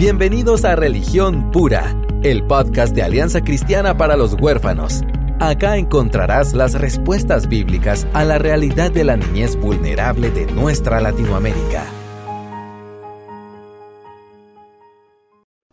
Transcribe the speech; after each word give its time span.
Bienvenidos 0.00 0.64
a 0.64 0.76
Religión 0.76 1.50
Pura, 1.50 1.94
el 2.22 2.46
podcast 2.46 2.94
de 2.94 3.02
Alianza 3.02 3.42
Cristiana 3.42 3.98
para 3.98 4.16
los 4.16 4.32
Huérfanos. 4.32 5.02
Acá 5.40 5.76
encontrarás 5.76 6.54
las 6.54 6.72
respuestas 6.72 7.50
bíblicas 7.50 8.06
a 8.14 8.24
la 8.24 8.38
realidad 8.38 8.90
de 8.90 9.04
la 9.04 9.18
niñez 9.18 9.56
vulnerable 9.56 10.30
de 10.30 10.46
nuestra 10.46 11.02
Latinoamérica. 11.02 11.84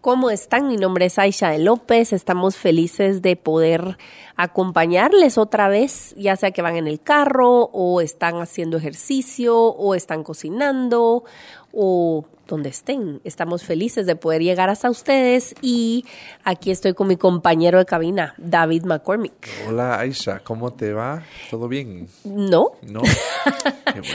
¿Cómo 0.01 0.29
están? 0.29 0.67
Mi 0.67 0.75
nombre 0.75 1.05
es 1.05 1.17
Aisha 1.17 1.57
López. 1.57 2.11
Estamos 2.11 2.57
felices 2.57 3.21
de 3.21 3.37
poder 3.37 3.97
acompañarles 4.35 5.37
otra 5.37 5.69
vez, 5.69 6.13
ya 6.17 6.35
sea 6.35 6.51
que 6.51 6.61
van 6.61 6.75
en 6.75 6.87
el 6.87 6.99
carro 6.99 7.69
o 7.71 8.01
están 8.01 8.41
haciendo 8.41 8.75
ejercicio 8.75 9.57
o 9.57 9.95
están 9.95 10.23
cocinando 10.23 11.23
o 11.71 12.25
donde 12.48 12.70
estén. 12.70 13.21
Estamos 13.23 13.64
felices 13.64 14.05
de 14.05 14.16
poder 14.16 14.41
llegar 14.41 14.70
hasta 14.70 14.89
ustedes 14.89 15.54
y 15.61 16.05
aquí 16.43 16.71
estoy 16.71 16.93
con 16.93 17.07
mi 17.07 17.18
compañero 17.18 17.78
de 17.78 17.86
cabina, 17.86 18.33
David 18.38 18.83
McCormick. 18.86 19.47
Hola 19.68 20.00
Aisha, 20.00 20.39
¿cómo 20.39 20.74
te 20.74 20.93
va? 20.93 21.24
¿Todo 21.52 21.68
bien? 21.68 22.07
No. 22.24 22.71
No. 22.82 23.02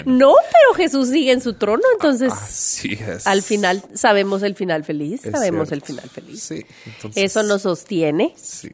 No, 0.05 0.35
pero 0.37 0.75
Jesús 0.77 1.09
sigue 1.09 1.33
en 1.33 1.41
su 1.41 1.55
trono, 1.55 1.83
entonces 1.95 2.33
Así 2.33 2.93
es. 2.93 3.27
al 3.27 3.43
final 3.43 3.83
sabemos 3.95 4.43
el 4.43 4.55
final 4.55 4.85
feliz, 4.85 5.25
Es 5.25 5.33
sabemos 5.33 5.69
cierto. 5.69 5.75
el 5.87 5.97
final 5.97 6.11
feliz. 6.11 6.41
Sí. 6.43 6.65
entonces, 6.87 7.23
Eso 7.25 7.43
nos 7.43 7.63
sostiene, 7.63 8.33
Sí, 8.37 8.71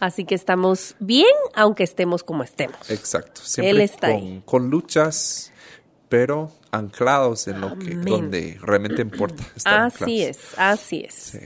así 0.00 0.24
que 0.24 0.34
estamos 0.34 0.96
bien, 0.98 1.24
aunque 1.54 1.84
estemos 1.84 2.22
como 2.22 2.42
estemos. 2.42 2.90
exacto. 2.90 3.40
Siempre 3.42 3.70
Él 3.70 3.80
está 3.80 4.08
con, 4.08 4.16
ahí. 4.16 4.42
con 4.44 4.70
luchas, 4.70 5.50
pero 6.08 6.50
anclados 6.72 7.48
en 7.48 7.60
lo 7.60 7.78
que 7.78 7.92
Amén. 7.92 8.04
donde 8.04 8.58
realmente 8.62 9.02
importa. 9.02 9.42
estar 9.56 9.80
Así 9.86 10.22
anclados. 10.22 10.38
es, 10.38 10.58
así 10.58 11.04
es. 11.06 11.14
Sí. 11.14 11.38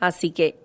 Así 0.00 0.30
que, 0.30 0.58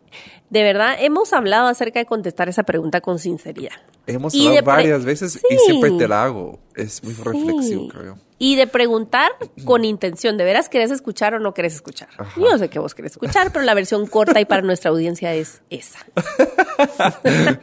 de 0.50 0.64
verdad, 0.64 0.96
hemos 1.00 1.34
hablado 1.34 1.68
acerca 1.68 2.00
de 2.00 2.06
contestar 2.06 2.50
esa 2.50 2.64
pregunta 2.64 3.02
con 3.02 3.20
sinceridad. 3.20 3.74
Hemos 4.08 4.34
Y 4.36 4.48
hablado 4.48 4.66
varias 4.66 5.04
veces 5.04 5.42
y 5.50 5.58
siempre 5.58 5.92
te 5.92 6.08
la 6.08 6.24
hago. 6.24 6.60
Es 6.76 7.04
muy 7.04 7.14
reflexivo, 7.14 7.88
creo. 7.88 8.18
Y 8.38 8.58
de 8.58 8.68
preguntar 8.68 9.32
con 9.64 9.86
intención, 9.86 10.38
¿de 10.38 10.44
veras 10.44 10.68
querés 10.68 10.92
escuchar 10.92 11.34
o 11.36 11.40
no 11.40 11.54
querés 11.54 11.76
escuchar? 11.76 12.10
Ajá. 12.18 12.40
Yo 12.40 12.58
sé 12.58 12.70
que 12.70 12.80
vos 12.80 12.94
querés 12.94 13.14
escuchar, 13.14 13.52
pero 13.54 13.64
la 13.64 13.74
versión 13.74 14.08
corta 14.08 14.42
y 14.42 14.46
para 14.46 14.62
nuestra 14.62 14.92
audiencia 14.92 15.34
es 15.34 15.62
esa. 15.70 16.06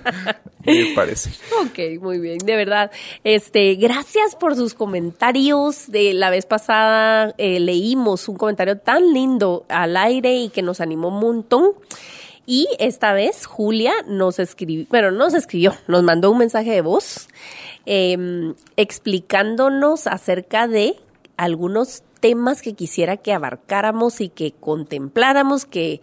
Me 0.65 0.95
parece. 0.95 1.31
Ok, 1.61 2.01
muy 2.01 2.19
bien, 2.19 2.39
de 2.39 2.57
verdad. 2.57 2.91
Este, 3.23 3.75
gracias 3.75 4.35
por 4.35 4.57
sus 4.57 4.73
comentarios. 4.73 5.91
De 5.91 6.15
la 6.15 6.31
vez 6.31 6.47
pasada 6.47 7.35
eh, 7.37 7.61
leímos 7.61 8.29
un 8.29 8.37
comentario 8.37 8.79
tan 8.79 9.13
lindo 9.13 9.67
al 9.69 9.97
aire 9.97 10.35
y 10.37 10.49
que 10.49 10.63
nos 10.63 10.81
animó 10.81 11.09
un 11.09 11.21
montón. 11.21 11.73
Y 12.45 12.69
esta 12.79 13.13
vez 13.13 13.47
Julia 13.47 13.93
nos 14.07 14.39
escribió, 14.39 14.87
bueno, 14.91 15.11
nos 15.11 15.35
escribió, 15.35 15.75
nos 15.87 16.03
mandó 16.03 16.31
un 16.31 16.39
mensaje 16.39 16.71
de 16.73 16.81
voz 16.81 17.29
eh, 17.87 18.55
explicándonos 18.77 20.07
acerca 20.07 20.67
de 20.67 20.97
algunos 21.37 22.03
temas 22.21 22.63
que 22.63 22.75
quisiera 22.75 23.17
que 23.17 23.33
abarcáramos 23.33 24.21
y 24.21 24.29
que 24.29 24.53
contempláramos, 24.53 25.67
que 25.67 26.01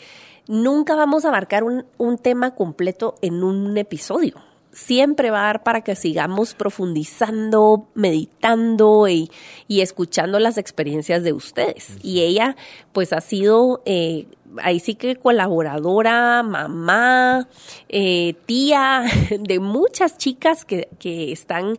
nunca 0.48 0.96
vamos 0.96 1.24
a 1.24 1.30
abarcar 1.30 1.64
un, 1.64 1.86
un 1.98 2.18
tema 2.18 2.56
completo 2.56 3.16
en 3.22 3.44
un 3.44 3.78
episodio. 3.78 4.36
Siempre 4.72 5.32
va 5.32 5.42
a 5.42 5.46
dar 5.46 5.64
para 5.64 5.82
que 5.82 5.96
sigamos 5.96 6.54
profundizando, 6.54 7.88
meditando 7.96 9.08
y, 9.08 9.32
y 9.68 9.82
escuchando 9.82 10.40
las 10.40 10.58
experiencias 10.58 11.24
de 11.24 11.34
ustedes. 11.34 11.98
Y 12.04 12.22
ella, 12.22 12.56
pues, 12.94 13.12
ha 13.12 13.22
sido 13.22 13.82
eh, 13.86 14.28
ahí 14.62 14.80
sí 14.80 14.96
que 14.96 15.16
colaboradora, 15.16 16.44
mamá, 16.44 17.48
eh, 17.88 18.36
tía 18.46 19.04
de 19.40 19.60
muchas 19.60 20.18
chicas 20.18 20.66
que, 20.66 20.90
que 21.00 21.32
están 21.32 21.78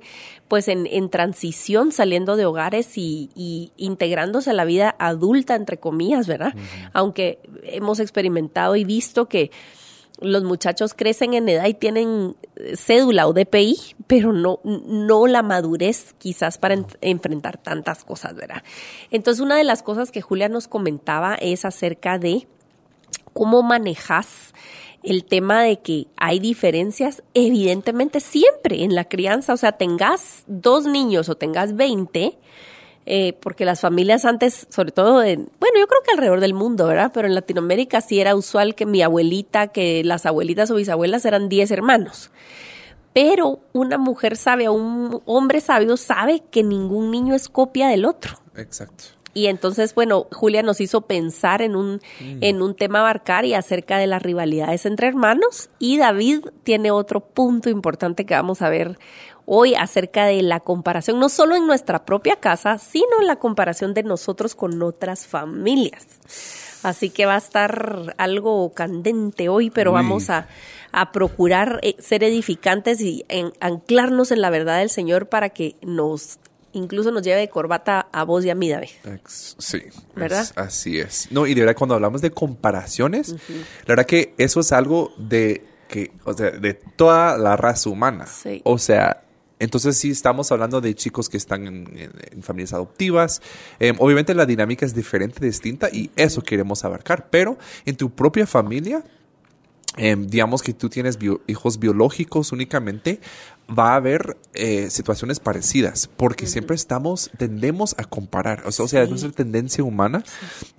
pues 0.49 0.69
en, 0.69 0.87
en 0.87 1.11
transición, 1.11 1.93
saliendo 1.93 2.37
de 2.37 2.45
hogares 2.47 2.99
y, 2.99 3.31
y 3.37 3.73
integrándose 3.77 4.51
a 4.51 4.53
la 4.55 4.65
vida 4.65 4.97
adulta, 4.99 5.55
entre 5.55 5.79
comillas, 5.79 6.27
¿verdad? 6.27 6.55
Aunque 6.93 7.39
hemos 7.63 8.01
experimentado 8.01 8.75
y 8.75 8.85
visto 8.85 9.27
que 9.29 9.51
los 10.21 10.43
muchachos 10.45 10.93
crecen 10.93 11.33
en 11.35 11.49
edad 11.49 11.67
y 11.67 11.73
tienen 11.75 12.37
eh, 12.57 12.77
cédula 12.77 13.27
o 13.27 13.33
DPI, 13.33 13.79
pero 14.07 14.33
no, 14.33 14.61
no 14.65 15.27
la 15.27 15.43
madurez 15.43 16.15
quizás 16.19 16.59
para 16.59 16.75
en- 16.75 16.87
enfrentar 17.01 17.57
tantas 17.57 18.05
cosas, 18.05 18.35
¿verdad? 18.35 18.63
Entonces, 19.11 19.41
una 19.41 19.57
de 19.57 19.65
las 19.65 19.83
cosas 19.83 20.11
que 20.11 20.21
Julia 20.21 20.49
nos 20.51 20.69
comentaba 20.69 21.37
es 21.37 21.65
acerca 21.65 22.19
de 22.19 22.47
cómo 23.33 23.63
manejas 23.63 24.53
el 25.03 25.25
tema 25.25 25.63
de 25.63 25.79
que 25.79 26.07
hay 26.17 26.39
diferencias, 26.41 27.23
evidentemente 27.35 28.21
siempre 28.21 28.85
en 28.85 28.95
la 28.95 29.05
crianza, 29.05 29.55
o 29.55 29.57
sea, 29.57 29.73
tengas 29.73 30.45
dos 30.47 30.87
niños 30.87 31.29
o 31.29 31.37
tengas 31.37 31.75
20, 31.75 32.39
eh, 33.07 33.33
porque 33.41 33.65
las 33.65 33.81
familias 33.81 34.25
antes, 34.25 34.67
sobre 34.69 34.93
todo, 34.93 35.23
en, 35.23 35.49
bueno, 35.59 35.79
yo 35.79 35.87
creo 35.87 36.03
que 36.05 36.13
alrededor 36.13 36.41
del 36.41 36.55
mundo, 36.55 36.87
¿verdad? 36.87 37.11
Pero 37.15 37.27
en 37.27 37.35
Latinoamérica 37.35 38.01
sí 38.03 38.21
era 38.21 38.37
usual 38.37 38.75
que 38.75 38.85
mi 38.87 39.03
abuelita, 39.03 39.69
que 39.69 40.05
las 40.05 40.27
abuelitas 40.27 40.71
o 40.71 40.75
bisabuelas 40.75 41.25
eran 41.25 41.49
10 41.49 41.71
hermanos. 41.71 42.31
Pero 43.13 43.61
una 43.73 43.99
mujer 43.99 44.37
sabia, 44.37 44.71
un 44.71 45.23
hombre 45.25 45.61
sabio 45.61 45.97
sabe 45.97 46.43
que 46.51 46.63
ningún 46.63 47.11
niño 47.11 47.35
es 47.35 47.49
copia 47.49 47.89
del 47.89 48.05
otro. 48.05 48.39
Exacto. 48.55 49.05
Y 49.33 49.47
entonces, 49.47 49.95
bueno, 49.95 50.27
Julia 50.33 50.63
nos 50.63 50.81
hizo 50.81 51.03
pensar 51.03 51.63
en 51.63 51.77
un, 51.77 52.01
en 52.19 52.63
un 52.63 52.75
tema 52.75 53.01
abarcar 53.01 53.45
y 53.45 53.55
acerca 53.55 53.99
de 53.99 54.07
las 54.09 54.23
rivalidades 54.23 54.87
entre 54.87 55.07
hermanos. 55.07 55.71
Y 55.79 55.99
David 55.99 56.47
tiene 56.65 56.91
otro 56.91 57.21
punto 57.21 57.71
importante 57.71 58.27
que 58.27 58.35
vamos 58.35 58.61
a 58.63 58.69
ver 58.71 58.99
hoy 59.47 59.75
acerca 59.75 60.27
de 60.27 60.43
la 60.43 60.61
comparación, 60.61 61.19
no 61.19 61.29
solo 61.29 61.57
en 61.57 61.67
nuestra 61.67 62.05
propia 62.05 62.37
casa, 62.37 62.79
sino 62.79 63.21
en 63.21 63.27
la 63.27 63.37
comparación 63.37 63.95
de 63.95 64.03
nosotros 64.03 64.55
con 64.55 64.81
otras 64.83 65.27
familias. 65.27 66.07
Así 66.83 67.11
que 67.11 67.27
va 67.27 67.35
a 67.35 67.39
estar 67.39 68.15
algo 68.17 68.73
candente 68.73 69.49
hoy, 69.49 69.71
pero 69.71 69.91
Uy. 69.91 69.97
vamos 69.97 70.31
a, 70.31 70.49
a 70.93 71.13
procurar 71.13 71.79
eh, 71.83 71.95
ser 71.99 72.25
edificantes 72.25 73.01
y 73.01 73.25
en- 73.29 73.53
anclarnos 73.61 74.31
en 74.33 74.41
la 74.41 74.51
verdad 74.51 74.79
del 74.79 74.89
Señor 74.91 75.29
para 75.29 75.51
que 75.51 75.77
nos 75.83 76.39
incluso 76.73 77.11
nos 77.11 77.23
lleve 77.23 77.41
de 77.41 77.49
corbata 77.49 78.09
a 78.13 78.25
vos 78.25 78.45
y 78.45 78.51
a 78.51 78.55
mí, 78.55 78.69
David. 78.71 78.89
Sí, 79.27 79.83
¿Verdad? 80.15 80.43
es- 80.43 80.53
así 80.57 80.99
es. 80.99 81.29
No, 81.31 81.47
y 81.47 81.55
de 81.55 81.61
verdad 81.63 81.77
cuando 81.77 81.95
hablamos 81.95 82.21
de 82.23 82.31
comparaciones, 82.31 83.31
la 83.31 83.37
verdad 83.89 84.07
que 84.07 84.35
eso 84.39 84.61
es 84.61 84.73
algo 84.73 85.13
de 85.19 85.65
que, 85.89 86.13
o 86.25 86.33
sea, 86.33 86.51
de 86.53 86.75
toda 86.75 87.37
la 87.39 87.57
raza 87.57 87.91
humana. 87.91 88.27
Sí. 88.27 88.61
O 88.65 88.79
sea, 88.79 89.25
entonces 89.59 89.97
sí 89.99 90.11
estamos 90.11 90.51
hablando 90.53 90.81
de 90.81 90.95
chicos 90.95 91.29
que 91.29 91.37
están 91.37 91.67
en, 91.67 91.99
en- 91.99 92.13
en 92.31 92.43
familias 92.43 92.73
adoptivas. 92.73 93.43
Eh, 93.81 93.93
obviamente 93.99 94.33
la 94.35 94.47
dinámica 94.47 94.87
es 94.87 94.95
diferente, 94.95 95.45
distinta, 95.45 95.89
y 95.93 96.11
eso 96.17 96.41
queremos 96.43 96.85
abarcar. 96.85 97.29
Pero 97.31 97.59
en 97.85 97.97
tu 97.97 98.11
propia 98.11 98.47
familia, 98.47 99.03
eh, 99.97 100.17
digamos 100.19 100.63
que 100.63 100.73
tú 100.73 100.89
tienes 100.89 101.19
bio- 101.19 101.41
hijos 101.49 101.79
biológicos 101.81 102.53
únicamente, 102.53 103.21
va 103.77 103.93
a 103.93 103.97
haber 103.97 104.37
eh, 104.55 104.91
situaciones 104.91 105.41
parecidas, 105.41 106.09
porque 106.17 106.47
siempre 106.47 106.75
estamos, 106.75 107.31
tendemos 107.39 107.95
a 107.99 108.05
comparar, 108.05 108.63
o 108.67 108.73
sea, 108.73 108.85
o 108.85 108.89
sea, 108.89 109.03
es 109.03 109.11
nuestra 109.11 109.31
tendencia 109.31 109.85
humana. 109.85 110.25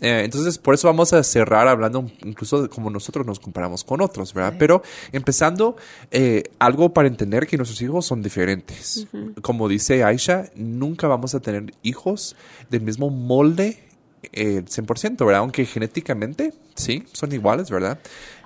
Eh, 0.01 0.21
entonces, 0.25 0.57
por 0.57 0.73
eso 0.73 0.87
vamos 0.87 1.13
a 1.13 1.23
cerrar 1.23 1.67
hablando 1.67 2.11
incluso 2.23 2.61
de 2.61 2.69
cómo 2.69 2.89
nosotros 2.89 3.25
nos 3.25 3.39
comparamos 3.39 3.83
con 3.83 4.01
otros, 4.01 4.33
¿verdad? 4.33 4.55
Pero 4.59 4.81
empezando, 5.11 5.77
eh, 6.11 6.43
algo 6.59 6.93
para 6.93 7.07
entender 7.07 7.47
que 7.47 7.57
nuestros 7.57 7.81
hijos 7.81 8.05
son 8.05 8.21
diferentes. 8.21 9.07
Como 9.41 9.67
dice 9.67 10.03
Aisha, 10.03 10.49
nunca 10.55 11.07
vamos 11.07 11.33
a 11.35 11.39
tener 11.39 11.73
hijos 11.83 12.35
del 12.69 12.81
mismo 12.81 13.09
molde 13.09 13.90
eh, 14.33 14.63
100%, 14.65 15.17
¿verdad? 15.25 15.39
Aunque 15.39 15.65
genéticamente, 15.65 16.53
sí, 16.75 17.03
son 17.11 17.31
iguales, 17.31 17.69
¿verdad? 17.69 17.99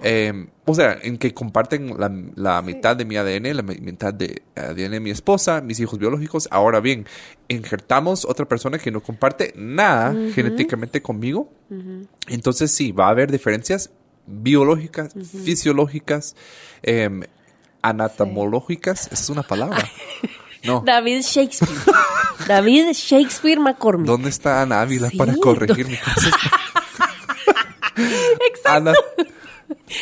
Eh, 0.04 0.48
o 0.66 0.74
sea, 0.74 0.98
en 1.02 1.18
que 1.18 1.34
comparten 1.34 2.00
la, 2.00 2.12
la 2.36 2.62
mitad 2.62 2.96
de 2.96 3.06
mi 3.06 3.18
ADN, 3.18 3.54
la 3.54 3.62
mi- 3.62 3.78
mitad 3.78 4.14
de 4.14 4.42
ADN 4.56 4.92
de 4.92 5.00
mi 5.00 5.10
esposa, 5.12 5.62
mis 5.62 5.80
hijos 5.80 6.00
biológicos. 6.00 6.48
Ahora 6.52 6.80
bien, 6.80 7.06
injertamos 7.50 8.26
otra 8.26 8.46
persona 8.48 8.78
que 8.78 8.90
no 8.92 9.02
comparte 9.02 9.54
nada 9.56 10.14
genéticamente 10.34 11.02
conmigo. 11.02 11.50
Entonces 12.28 12.72
sí, 12.72 12.92
va 12.92 13.08
a 13.08 13.10
haber 13.10 13.32
diferencias 13.32 13.92
biológicas, 14.28 15.14
fisiológicas, 15.44 16.36
em, 16.84 17.22
anatomológicas. 17.82 19.08
Esa 19.12 19.24
es 19.24 19.30
una 19.30 19.44
palabra. 19.44 19.88
No. 20.66 20.82
David 20.86 21.22
Shakespeare. 21.24 21.72
David 22.48 22.94
Shakespeare 22.94 23.60
McCormick. 23.60 24.08
¿Dónde 24.08 24.30
está 24.30 24.62
Ana 24.62 24.82
Ávila 24.82 25.10
Sí, 25.10 25.18
para 25.18 25.36
corregir 25.36 25.88
mi 25.88 25.98
cosa? 25.98 26.30
Ana. 28.66 28.94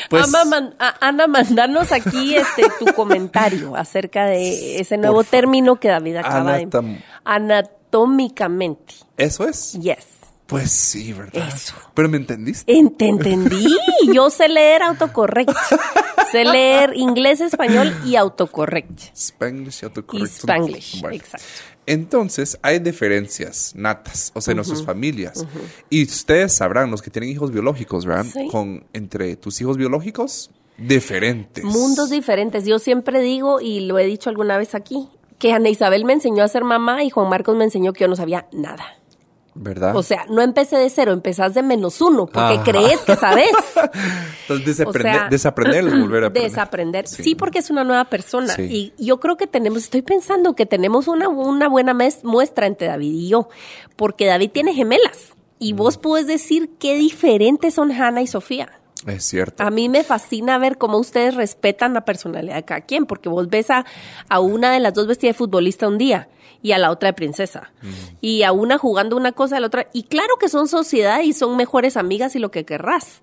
Pues, 0.10 0.24
Ama, 0.34 0.46
man- 0.46 0.76
a- 0.80 0.96
Ana, 1.08 1.28
mandanos 1.28 1.92
aquí 1.92 2.36
este 2.36 2.64
tu 2.80 2.86
comentario 2.94 3.76
acerca 3.76 4.26
de 4.26 4.80
ese 4.82 4.98
nuevo 4.98 5.24
término 5.24 5.76
que 5.80 5.90
David 5.90 6.18
acaba 6.18 6.58
Anatom- 6.60 6.96
de... 6.96 7.04
Anatómicamente. 7.24 8.96
eso 9.18 9.48
es. 9.48 9.74
Yes. 9.74 10.06
Pues 10.48 10.72
sí, 10.72 11.14
¿verdad? 11.14 11.48
Eso. 11.48 11.74
Pero 11.94 12.10
me 12.10 12.18
entendiste. 12.18 12.72
En- 12.72 12.96
Te 12.96 13.08
entendí. 13.08 13.66
Yo 14.14 14.30
sé 14.30 14.50
leer 14.50 14.84
autocorrect. 14.84 15.52
sé 16.32 16.44
leer 16.46 16.94
inglés, 16.96 17.42
español 17.42 17.96
y 18.06 18.16
autocorrect. 18.18 19.00
Spanglish 19.16 19.80
y 19.82 19.86
Y 19.86 19.88
autocorrecto. 19.88 20.26
Spanglish. 20.38 21.02
Bueno. 21.02 21.16
Exacto. 21.16 21.46
Entonces, 21.86 22.58
hay 22.62 22.80
diferencias 22.80 23.74
natas, 23.76 24.32
o 24.36 24.40
sea, 24.42 24.54
en 24.54 24.58
nuestras 24.58 24.84
familias. 24.86 25.46
Y 25.90 26.04
ustedes 26.04 26.54
sabrán, 26.56 26.90
los 26.92 27.02
que 27.02 27.10
tienen 27.10 27.30
hijos 27.30 27.52
biológicos, 27.52 28.06
¿verdad? 28.06 28.26
Sí. 28.32 28.48
Con, 28.50 28.86
entre 28.94 29.36
tus 29.36 29.60
hijos 29.60 29.76
biológicos, 29.78 30.50
diferentes. 30.78 31.64
Mundos 31.66 32.10
diferentes. 32.10 32.66
Yo 32.66 32.80
siempre 32.80 33.20
digo, 33.22 33.60
y 33.60 33.82
lo 33.82 34.00
he 34.00 34.06
dicho 34.06 34.30
alguna 34.30 34.58
vez 34.58 34.76
aquí, 34.76 35.10
que 35.40 35.52
Ana 35.52 35.70
Isabel 35.70 36.06
me 36.06 36.14
enseñó 36.14 36.44
a 36.44 36.48
ser 36.48 36.64
mamá 36.64 37.04
y 37.04 37.10
Juan 37.10 37.30
Marcos 37.30 37.56
me 37.58 37.66
enseñó 37.66 37.92
que 37.92 38.02
yo 38.02 38.08
no 38.08 38.16
sabía 38.16 38.48
nada. 38.54 38.86
¿Verdad? 39.56 39.96
O 39.96 40.02
sea, 40.04 40.26
no 40.30 40.42
empecé 40.42 40.78
de 40.78 40.90
cero, 40.90 41.12
empezás 41.12 41.54
de 41.54 41.62
menos 41.64 42.02
uno, 42.02 42.26
porque 42.26 42.40
Ajá. 42.56 42.64
crees 42.64 43.00
que 43.02 43.16
sabes. 43.16 43.50
Entonces, 44.42 44.66
desaprender, 44.66 45.16
o 45.16 45.20
sea, 45.20 45.30
desaprender 45.30 45.88
es 45.88 46.00
volver 46.00 46.24
a 46.24 46.28
aprender. 46.28 46.52
Desaprender. 46.52 47.08
Sí. 47.08 47.24
Sí. 47.24 47.36
porque 47.36 47.60
es 47.60 47.70
una 47.70 47.84
nueva 47.84 48.06
persona. 48.06 48.54
Sí. 48.56 48.94
Y 48.98 49.06
yo 49.06 49.20
creo 49.20 49.38
que 49.38 49.48
tenemos, 49.48 49.84
estoy 49.84 50.02
pensando 50.02 50.56
que 50.56 50.66
tenemos 50.66 51.08
una, 51.08 51.28
una 51.30 51.68
buena 51.70 51.94
mes- 51.94 52.24
muestra 52.24 52.66
entre 52.68 52.88
David 52.88 53.14
y 53.14 53.30
yo, 53.30 53.50
porque 53.96 54.26
David 54.26 54.52
tiene 54.52 54.74
gemelas. 54.74 55.34
Y 55.60 55.74
Mm. 55.74 55.78
vos 55.78 55.98
puedes 55.98 56.28
decir 56.28 56.72
qué 56.80 56.96
diferentes 56.96 57.76
son 57.76 57.92
Hannah 57.92 58.22
y 58.22 58.28
Sofía. 58.28 58.80
Es 59.06 59.24
cierto. 59.26 59.64
A 59.64 59.70
mí 59.70 59.90
me 59.90 60.04
fascina 60.04 60.58
ver 60.58 60.78
cómo 60.78 60.98
ustedes 60.98 61.36
respetan 61.36 61.94
la 61.94 62.06
personalidad 62.06 62.56
de 62.56 62.64
cada 62.64 62.82
quien, 62.82 63.06
porque 63.06 63.30
vos 63.30 63.50
ves 63.50 63.70
a, 63.70 63.86
a 64.30 64.40
una 64.40 64.72
de 64.72 64.80
las 64.80 64.94
dos 64.94 65.08
vestida 65.08 65.32
de 65.32 65.38
futbolista 65.38 65.88
un 65.88 65.98
día 65.98 66.30
y 66.62 66.72
a 66.72 66.78
la 66.78 66.92
otra 66.92 67.08
de 67.10 67.14
princesa. 67.14 67.74
Y 68.22 68.44
a 68.44 68.54
una 68.54 68.78
jugando 68.78 69.18
una 69.18 69.34
cosa, 69.34 69.58
a 69.58 69.60
la 69.60 69.68
otra. 69.68 69.88
Y 69.94 70.04
claro 70.04 70.38
que 70.40 70.48
son 70.48 70.68
sociedad 70.68 71.22
y 71.22 71.34
son 71.34 71.58
mejores 71.58 71.98
amigas 71.98 72.36
y 72.36 72.40
lo 72.40 72.52
que 72.52 72.64
querrás. 72.64 73.22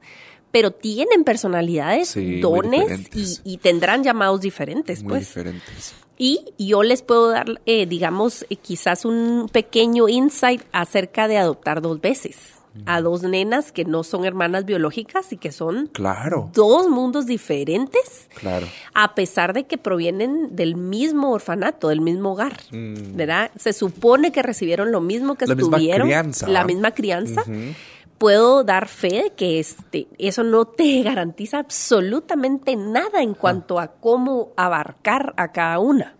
Pero 0.52 0.72
tienen 0.72 1.24
personalidades, 1.24 2.08
Sí, 2.08 2.40
dones 2.40 3.08
y 3.44 3.58
tendrán 3.58 4.02
llamados 4.04 4.40
diferentes, 4.40 5.02
Muy 5.02 5.10
pues. 5.10 5.28
diferentes. 5.28 5.94
Y 6.18 6.52
yo 6.58 6.82
les 6.82 7.00
puedo 7.00 7.30
dar, 7.30 7.62
eh, 7.64 7.86
digamos, 7.86 8.44
eh, 8.50 8.56
quizás 8.56 9.06
un 9.06 9.48
pequeño 9.50 10.08
insight 10.08 10.60
acerca 10.72 11.28
de 11.28 11.38
adoptar 11.38 11.80
dos 11.80 11.98
veces 12.00 12.59
a 12.86 13.00
dos 13.00 13.22
nenas 13.22 13.72
que 13.72 13.84
no 13.84 14.04
son 14.04 14.24
hermanas 14.24 14.64
biológicas 14.64 15.32
y 15.32 15.36
que 15.36 15.50
son 15.52 15.88
Claro, 15.88 16.50
dos 16.54 16.88
mundos 16.88 17.26
diferentes, 17.26 18.28
claro. 18.38 18.66
a 18.94 19.14
pesar 19.14 19.52
de 19.52 19.64
que 19.64 19.76
provienen 19.78 20.54
del 20.54 20.76
mismo 20.76 21.30
orfanato, 21.32 21.88
del 21.88 22.00
mismo 22.00 22.32
hogar, 22.32 22.52
Mm. 22.70 23.16
¿verdad? 23.16 23.50
Se 23.56 23.72
supone 23.72 24.30
que 24.32 24.42
recibieron 24.42 24.92
lo 24.92 25.00
mismo 25.00 25.34
que 25.34 25.46
La 25.46 25.54
misma 25.54 25.76
estuvieron, 25.76 26.06
crianza, 26.08 26.48
la 26.48 26.64
misma 26.64 26.92
crianza. 26.92 27.42
Puedo 28.18 28.64
dar 28.64 28.86
fe 28.86 29.22
de 29.22 29.30
que 29.34 29.58
este, 29.58 30.06
eso 30.18 30.44
no 30.44 30.66
te 30.66 31.02
garantiza 31.02 31.58
absolutamente 31.58 32.76
nada 32.76 33.22
en 33.22 33.34
cuanto 33.34 33.78
a 33.80 33.88
cómo 33.88 34.52
abarcar 34.56 35.32
a 35.38 35.52
cada 35.52 35.78
una. 35.78 36.14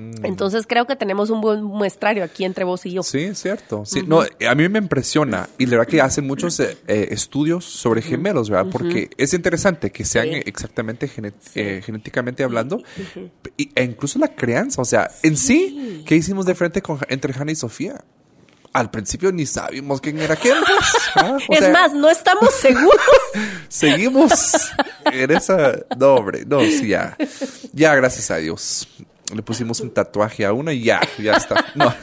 Mm. 0.00 0.24
Entonces 0.24 0.66
creo 0.66 0.86
que 0.86 0.96
tenemos 0.96 1.30
un 1.30 1.40
buen 1.40 1.62
muestrario 1.62 2.24
aquí 2.24 2.44
entre 2.44 2.64
vos 2.64 2.86
y 2.86 2.92
yo. 2.92 3.02
Sí, 3.02 3.34
cierto. 3.34 3.84
Sí, 3.84 4.02
no, 4.06 4.22
a 4.22 4.54
mí 4.54 4.68
me 4.68 4.78
impresiona 4.78 5.48
y 5.58 5.66
la 5.66 5.78
verdad 5.78 5.86
que 5.90 6.00
hacen 6.00 6.26
muchos 6.26 6.58
eh, 6.60 6.78
eh, 6.88 7.08
estudios 7.10 7.64
sobre 7.64 8.02
gemelos, 8.02 8.48
¿verdad? 8.50 8.70
Porque 8.72 9.10
es 9.16 9.34
interesante 9.34 9.90
que 9.90 10.04
sean 10.04 10.26
Sí. 10.26 10.34
eh, 10.36 10.42
exactamente 10.46 11.08
gene- 11.08 11.32
eh, 11.54 11.82
genéticamente 11.84 12.42
hablando 12.44 12.82
y- 13.56 13.70
e 13.74 13.84
incluso 13.84 14.18
la 14.18 14.28
crianza, 14.28 14.80
o 14.80 14.84
sea, 14.84 15.10
en 15.22 15.36
sí, 15.36 16.02
¿qué 16.06 16.16
hicimos 16.16 16.46
de 16.46 16.54
frente 16.54 16.80
con, 16.82 16.98
entre 17.08 17.32
Hannah 17.34 17.52
y 17.52 17.56
Sofía? 17.56 18.02
Al 18.72 18.88
principio 18.92 19.32
ni 19.32 19.46
sabíamos 19.46 20.00
quién 20.00 20.20
era 20.20 20.36
quién. 20.36 20.54
¿ah? 21.16 21.36
Es 21.48 21.58
sea, 21.58 21.72
más, 21.72 21.92
no 21.92 22.08
estamos 22.08 22.54
seguros. 22.54 22.94
Seguimos 23.68 24.54
en 25.12 25.30
esa. 25.32 25.72
No, 25.98 26.14
hombre, 26.14 26.44
no, 26.46 26.60
sí, 26.60 26.88
ya. 26.88 27.16
Ya, 27.72 27.94
gracias 27.96 28.30
a 28.30 28.36
Dios. 28.36 28.86
Le 29.34 29.42
pusimos 29.42 29.80
un 29.80 29.90
tatuaje 29.90 30.44
a 30.44 30.52
uno 30.52 30.72
y 30.72 30.82
ya, 30.82 31.00
ya 31.18 31.34
está. 31.34 31.64
No. 31.74 31.94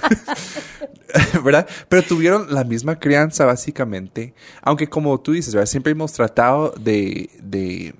¿Verdad? 1.44 1.68
Pero 1.90 2.04
tuvieron 2.04 2.54
la 2.54 2.64
misma 2.64 3.00
crianza, 3.00 3.46
básicamente. 3.46 4.34
Aunque, 4.62 4.88
como 4.90 5.20
tú 5.20 5.32
dices, 5.34 5.54
¿verdad? 5.54 5.68
Siempre 5.68 5.92
hemos 5.92 6.14
tratado 6.14 6.74
de. 6.80 7.30
de 7.42 7.96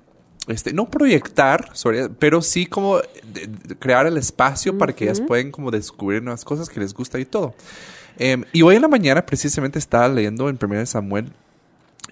este, 0.46 0.72
no 0.72 0.88
proyectar, 0.88 1.68
sobre, 1.74 2.08
pero 2.08 2.40
sí 2.40 2.64
como 2.64 2.98
de- 2.98 3.46
de 3.48 3.76
crear 3.78 4.06
el 4.06 4.16
espacio 4.16 4.78
para 4.78 4.94
que 4.94 5.04
ellas 5.04 5.20
puedan 5.20 5.50
como 5.50 5.70
descubrir 5.70 6.22
nuevas 6.22 6.42
cosas 6.44 6.70
que 6.70 6.80
les 6.80 6.94
gusta 6.94 7.18
y 7.18 7.26
todo. 7.26 7.54
Em, 8.18 8.44
y 8.54 8.62
hoy 8.62 8.76
en 8.76 8.82
la 8.82 8.88
mañana 8.88 9.26
precisamente 9.26 9.78
estaba 9.78 10.08
leyendo 10.08 10.48
en 10.48 10.58
1 10.58 10.86
Samuel 10.86 11.32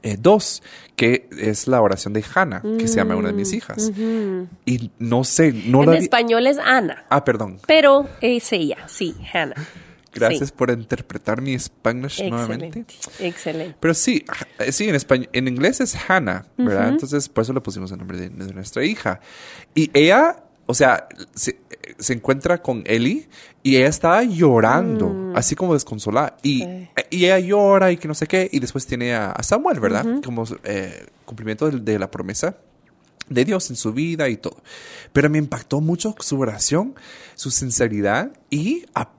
eh, 0.06 0.17
2, 0.19 0.62
que 0.94 1.29
es 1.38 1.67
la 1.67 1.81
oración 1.82 2.12
de 2.14 2.25
Hannah, 2.35 2.62
que 2.79 2.87
se 2.87 2.97
llama 2.97 3.17
una 3.17 3.29
de 3.29 3.35
mis 3.35 3.53
hijas. 3.53 3.91
Y 4.64 4.91
no 4.99 5.25
sé, 5.25 5.53
no 5.67 5.82
en 5.82 5.87
la 5.91 5.97
vi- 5.97 6.05
español 6.05 6.47
es 6.47 6.58
Ana, 6.58 7.05
Ah, 7.11 7.25
perdón. 7.25 7.58
pero 7.67 8.08
es 8.20 8.53
ella, 8.53 8.76
sí, 8.87 9.14
Hannah. 9.32 9.56
Gracias 10.14 10.49
Sí. 10.49 10.55
por 10.56 10.70
interpretar 10.70 11.43
mi 11.43 11.58
Spanish 11.58 12.23
nuevamente. 12.23 12.79
Excelente, 12.81 13.26
excelente. 13.26 13.76
Pero 13.81 13.93
sí, 13.93 14.25
eh, 14.61 14.73
sí, 14.73 14.88
en 14.88 14.94
español, 14.94 15.29
en 15.35 15.47
inglés 15.49 15.81
es 15.82 15.94
Hannah, 16.08 16.47
¿verdad? 16.56 16.88
Entonces, 16.88 17.29
por 17.29 17.43
eso 17.43 17.53
le 17.53 17.61
pusimos 17.61 17.91
el 17.93 17.99
nombre 17.99 18.17
de, 18.19 18.29
de 18.31 18.55
nuestra 18.55 18.82
hija. 18.82 19.20
Y 19.75 19.91
ella, 19.93 20.43
o 20.64 20.73
sea, 20.73 21.06
se, 21.35 21.58
se 21.99 22.14
encuentra 22.14 22.62
con 22.62 22.82
Ellie 22.87 23.29
y 23.66 23.76
ella 23.76 23.88
estaba 23.88 24.22
llorando, 24.22 25.32
así 25.34 25.54
como 25.56 25.74
desconsolada. 25.74 26.36
Y, 26.42 26.62
y 27.10 27.24
ella 27.24 27.38
llora 27.40 27.90
y 27.92 27.96
que 27.96 28.06
no 28.08 28.14
sé 28.14 28.26
qué. 28.26 28.48
Y 28.52 28.60
después 28.60 28.86
tiene 28.86 29.14
a, 29.14 29.32
a 29.32 29.42
Samuel, 29.42 29.80
¿verdad? 29.80 30.04
Como 30.24 30.44
eh, 30.64 31.06
cumplimiento 31.24 31.68
de, 31.70 31.80
de 31.80 31.98
la 31.98 32.10
promesa 32.10 32.56
de 33.28 33.44
Dios 33.44 33.68
en 33.70 33.76
su 33.76 33.92
vida 33.92 34.28
y 34.28 34.36
todo. 34.36 34.58
Pero 35.12 35.28
me 35.30 35.38
impactó 35.38 35.80
mucho 35.80 36.14
su 36.20 36.38
oración, 36.38 36.94
su 37.34 37.50
sinceridad 37.50 38.30
y, 38.50 38.84
a- 38.94 39.10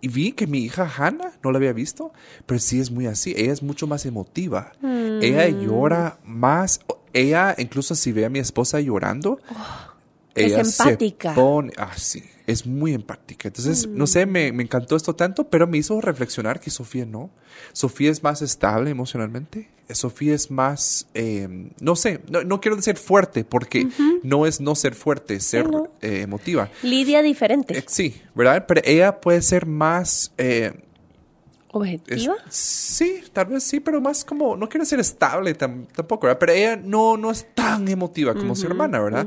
y 0.00 0.08
vi 0.08 0.32
que 0.32 0.46
mi 0.46 0.58
hija 0.60 0.88
Hannah 0.96 1.32
no 1.42 1.50
la 1.50 1.58
había 1.58 1.72
visto, 1.72 2.12
pero 2.46 2.60
sí 2.60 2.78
es 2.78 2.92
muy 2.92 3.06
así. 3.08 3.34
Ella 3.36 3.52
es 3.52 3.62
mucho 3.62 3.86
más 3.88 4.06
emotiva. 4.06 4.70
Ella 5.20 5.48
llora 5.48 6.18
más. 6.24 6.78
Ella, 7.12 7.54
incluso 7.58 7.94
si 7.96 8.12
ve 8.12 8.24
a 8.24 8.28
mi 8.30 8.38
esposa 8.38 8.78
llorando, 8.80 9.40
es 10.34 10.52
ella 10.52 10.64
se 10.64 10.82
empática. 10.82 11.34
pone, 11.34 11.72
ah, 11.76 11.92
sí, 11.96 12.22
es 12.46 12.66
muy 12.66 12.94
empática. 12.94 13.48
Entonces, 13.48 13.88
no 13.88 14.06
sé, 14.06 14.26
me, 14.26 14.52
me 14.52 14.62
encantó 14.62 14.96
esto 14.96 15.14
tanto, 15.14 15.48
pero 15.48 15.66
me 15.66 15.78
hizo 15.78 16.00
reflexionar 16.00 16.60
que 16.60 16.70
Sofía 16.70 17.04
no. 17.04 17.30
Sofía 17.72 18.10
es 18.10 18.22
más 18.22 18.42
estable 18.42 18.90
emocionalmente. 18.90 19.68
Sofía 19.90 20.34
es 20.34 20.50
más, 20.50 21.06
eh, 21.14 21.70
no 21.80 21.94
sé, 21.94 22.20
no, 22.28 22.42
no 22.42 22.60
quiero 22.60 22.76
decir 22.76 22.96
fuerte, 22.96 23.44
porque 23.44 23.86
no 24.24 24.46
es 24.46 24.60
no 24.60 24.74
ser 24.74 24.94
fuerte, 24.94 25.34
es 25.34 25.44
ser 25.44 25.68
no. 25.70 25.88
eh, 26.02 26.22
emotiva. 26.22 26.70
Lidia 26.82 27.22
diferente, 27.22 27.78
Eh, 27.78 27.84
sí, 27.86 28.20
¿verdad? 28.34 28.64
Pero 28.66 28.80
ella 28.84 29.20
puede 29.20 29.42
ser 29.42 29.66
más... 29.66 30.32
eh, 31.74 32.00
es- 32.06 32.28
objetiva. 32.28 32.36
sí, 32.48 33.22
tal 33.32 33.46
vez 33.46 33.62
sí, 33.64 33.80
pero 33.80 34.00
más 34.00 34.24
como, 34.24 34.56
no 34.56 34.68
quiero 34.68 34.84
decir 34.84 34.98
estable 35.00 35.56
tam- 35.58 35.86
tampoco, 35.88 36.26
¿verdad? 36.26 36.38
Pero 36.38 36.52
ella 36.52 36.76
no, 36.76 37.16
no 37.16 37.30
es 37.30 37.46
tan 37.54 37.88
emotiva 37.88 38.34
como 38.34 38.54
su 38.56 38.66
hermana, 38.66 38.98
¿verdad? 39.00 39.26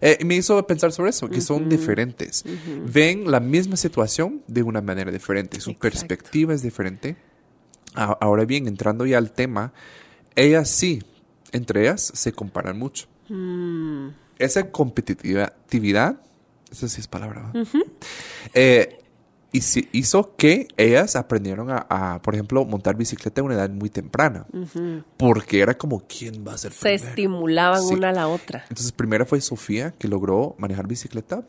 Eh, 0.00 0.16
y 0.20 0.24
me 0.24 0.36
hizo 0.36 0.66
pensar 0.66 0.92
sobre 0.92 1.10
eso, 1.10 1.28
que 1.28 1.40
son 1.40 1.68
diferentes. 1.68 2.44
Ven 2.86 3.30
la 3.30 3.40
misma 3.40 3.76
situación 3.76 4.42
de 4.46 4.62
una 4.62 4.80
manera 4.80 5.10
diferente, 5.10 5.60
su 5.60 5.70
Exacto. 5.70 5.82
perspectiva 5.82 6.54
es 6.54 6.62
diferente. 6.62 7.16
A- 7.94 8.16
Ahora 8.20 8.44
bien, 8.44 8.66
entrando 8.68 9.04
ya 9.04 9.18
al 9.18 9.32
tema, 9.32 9.72
ellas 10.36 10.70
sí, 10.70 11.02
entre 11.52 11.82
ellas 11.82 12.12
se 12.14 12.32
comparan 12.32 12.78
mucho. 12.78 13.06
Mm. 13.28 14.08
Esa 14.38 14.70
competitividad, 14.70 16.20
esa 16.70 16.88
sí 16.88 17.00
es 17.00 17.08
palabra. 17.08 17.52
Eh, 18.54 18.99
y 19.52 19.60
sí- 19.62 19.88
hizo 19.92 20.36
que 20.36 20.68
ellas 20.76 21.16
aprendieron 21.16 21.70
a, 21.70 21.86
a, 21.90 22.22
por 22.22 22.34
ejemplo, 22.34 22.64
montar 22.64 22.96
bicicleta 22.96 23.40
a 23.40 23.44
una 23.44 23.54
edad 23.54 23.70
muy 23.70 23.90
temprana. 23.90 24.46
Porque 25.16 25.60
era 25.60 25.76
como, 25.76 26.00
¿quién 26.06 26.44
va 26.46 26.54
a 26.54 26.58
ser 26.58 26.72
Se 26.72 26.80
primero? 26.80 27.04
estimulaban 27.08 27.82
Sí. 27.82 27.94
una 27.94 28.10
a 28.10 28.12
la 28.12 28.28
otra. 28.28 28.62
Entonces, 28.68 28.92
primero 28.92 29.26
fue 29.26 29.40
Sofía 29.40 29.92
que 29.98 30.08
logró 30.08 30.54
manejar 30.58 30.86
bicicleta. 30.86 31.42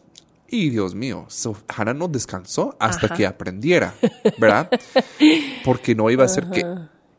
Y 0.53 0.69
Dios 0.69 0.95
mío, 0.95 1.25
Sof- 1.29 1.63
Hannah 1.69 1.93
no 1.93 2.07
descansó 2.09 2.75
hasta 2.79 3.05
Ajá. 3.05 3.15
que 3.15 3.25
aprendiera, 3.25 3.93
¿verdad? 4.37 4.69
Porque 5.63 5.95
no 5.95 6.09
iba 6.09 6.25
a 6.25 6.27
ser 6.27 6.49
que 6.49 6.65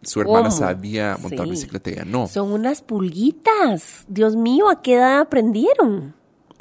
su 0.03 0.21
hermana 0.21 0.49
¿Cómo? 0.49 0.59
sabía 0.59 1.17
montar 1.21 1.47
Sí. 1.47 1.51
bicicleta 1.53 1.91
y 1.91 1.93
ella 1.95 2.05
no. 2.05 2.27
Son 2.29 2.53
unas 2.53 2.83
pulguitas. 2.83 4.05
Dios 4.09 4.37
mío, 4.37 4.69
¿a 4.69 4.83
qué 4.83 4.95
edad 4.97 5.21
aprendieron? 5.21 6.15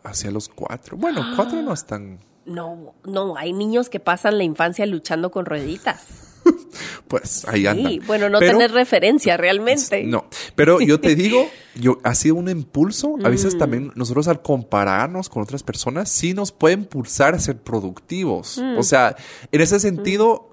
Hacia 0.03 0.31
los 0.31 0.47
cuatro. 0.47 0.95
Bueno, 0.95 1.21
cuatro 1.35 1.61
no 1.61 1.73
es 1.73 1.85
tan... 1.85 2.19
No, 2.53 2.93
no, 3.05 3.35
hay 3.37 3.53
niños 3.53 3.89
que 3.89 3.99
pasan 3.99 4.37
la 4.37 4.43
infancia 4.43 4.85
luchando 4.85 5.31
con 5.31 5.45
rueditas. 5.45 6.03
Pues 7.07 7.45
ahí 7.47 7.61
Sí, 7.61 7.67
andan. 7.67 7.99
bueno, 8.07 8.29
no 8.29 8.39
Pero- 8.39 8.53
tenés 8.53 8.71
referencia 8.71 9.35
realmente. 9.37 10.03
No, 10.07 10.25
pero 10.55 10.79
yo 10.79 10.99
te 10.99 11.13
digo, 11.15 11.45
yo 11.75 11.97
ha 12.03 12.15
sido 12.15 12.35
un 12.35 12.47
impulso. 12.49 13.15
A 13.23 13.27
Mm. 13.27 13.31
veces 13.31 13.57
también 13.57 13.91
nosotros 13.95 14.27
al 14.29 14.41
compararnos 14.41 15.27
con 15.29 15.43
otras 15.43 15.61
personas, 15.61 16.09
sí 16.09 16.33
nos 16.33 16.51
puede 16.53 16.75
impulsar 16.75 17.35
a 17.35 17.39
ser 17.39 17.57
productivos. 17.57 18.57
Mm. 18.57 18.77
O 18.77 18.83
sea, 18.83 19.15
en 19.51 19.61
ese 19.61 19.79
sentido, 19.79 20.50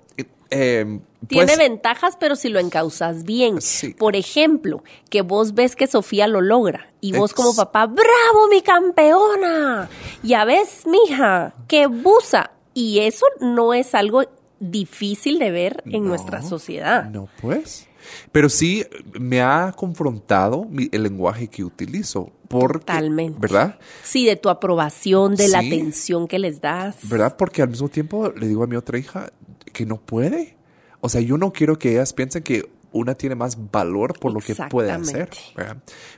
eh, 0.50 0.85
eh, 0.87 1.00
Tiene 1.26 1.47
pues, 1.47 1.59
ventajas, 1.59 2.17
pero 2.19 2.37
si 2.37 2.49
lo 2.49 2.59
encausas 2.59 3.25
bien. 3.25 3.61
Sí. 3.61 3.95
Por 3.95 4.17
ejemplo, 4.17 4.83
que 5.11 5.23
vos 5.23 5.55
ves 5.55 5.76
que 5.76 5.87
Sofía 5.87 6.26
lo 6.28 6.40
logra 6.40 6.88
y 7.00 7.12
vos 7.12 7.31
Ex- 7.33 7.37
como 7.37 7.55
papá, 7.55 7.87
¡bravo, 7.87 8.49
mi 8.50 8.62
campeona! 8.62 9.88
Ya 10.23 10.45
ves, 10.45 10.83
mija, 10.87 11.55
qué 11.67 11.87
busa. 11.87 12.52
Y 12.75 13.00
eso 13.00 13.26
no 13.40 13.75
es 13.75 13.95
algo 13.95 14.23
difícil 14.61 15.38
de 15.38 15.50
ver 15.50 15.83
en 15.87 16.02
No, 16.05 16.11
nuestra 16.11 16.43
sociedad. 16.43 17.05
No, 17.11 17.28
pues. 17.40 17.87
Pero 18.33 18.49
sí 18.49 18.85
me 19.19 19.43
ha 19.43 19.73
confrontado 19.76 20.64
mi- 20.64 20.88
el 20.93 21.02
lenguaje 21.02 21.49
que 21.49 21.62
utilizo. 21.64 22.31
Porque, 22.49 22.78
Totalmente. 22.78 23.38
¿Verdad? 23.38 23.78
Sí, 24.02 24.25
de 24.25 24.37
tu 24.37 24.49
aprobación, 24.49 25.35
de 25.37 25.49
la 25.49 25.59
atención 25.59 26.26
que 26.26 26.38
les 26.38 26.62
das. 26.62 26.97
¿Verdad? 27.02 27.37
Porque 27.37 27.61
al 27.61 27.69
mismo 27.69 27.90
tiempo 27.90 28.31
le 28.35 28.49
digo 28.49 28.62
a 28.64 28.67
mi 28.67 28.76
otra 28.76 28.99
hija 28.99 29.31
que 29.78 29.87
no 29.87 30.00
puede. 30.00 30.56
O 31.00 31.08
sea, 31.08 31.20
yo 31.20 31.38
no 31.38 31.52
quiero 31.52 31.78
que 31.78 31.92
ellas 31.92 32.12
piensen 32.12 32.42
que 32.42 32.68
una 32.90 33.14
tiene 33.14 33.37
más 33.37 33.70
valor 33.70 34.18
por 34.18 34.32
lo 34.32 34.40
que 34.40 34.56
puede 34.68 34.90
hacer. 34.90 35.30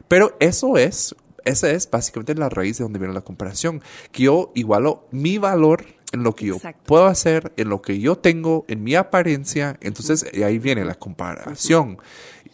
Pero 0.08 0.34
eso 0.40 0.78
es, 0.78 1.14
esa 1.44 1.70
es 1.70 1.90
básicamente 1.90 2.34
la 2.34 2.48
raíz 2.48 2.78
de 2.78 2.84
donde 2.84 2.98
viene 2.98 3.12
la 3.12 3.20
comparación. 3.20 3.82
Que 4.12 4.22
yo 4.24 4.50
igualo 4.54 5.06
mi 5.10 5.36
valor 5.36 5.84
en 6.12 6.22
lo 6.22 6.34
que 6.34 6.46
yo 6.46 6.56
Exacto. 6.56 6.84
puedo 6.86 7.04
hacer, 7.06 7.52
en 7.58 7.68
lo 7.68 7.82
que 7.82 8.00
yo 8.00 8.16
tengo, 8.16 8.64
en 8.66 8.82
mi 8.82 8.94
apariencia. 8.94 9.76
Entonces, 9.82 10.24
ahí 10.42 10.58
viene 10.58 10.86
la 10.86 10.94
comparación. 10.94 11.98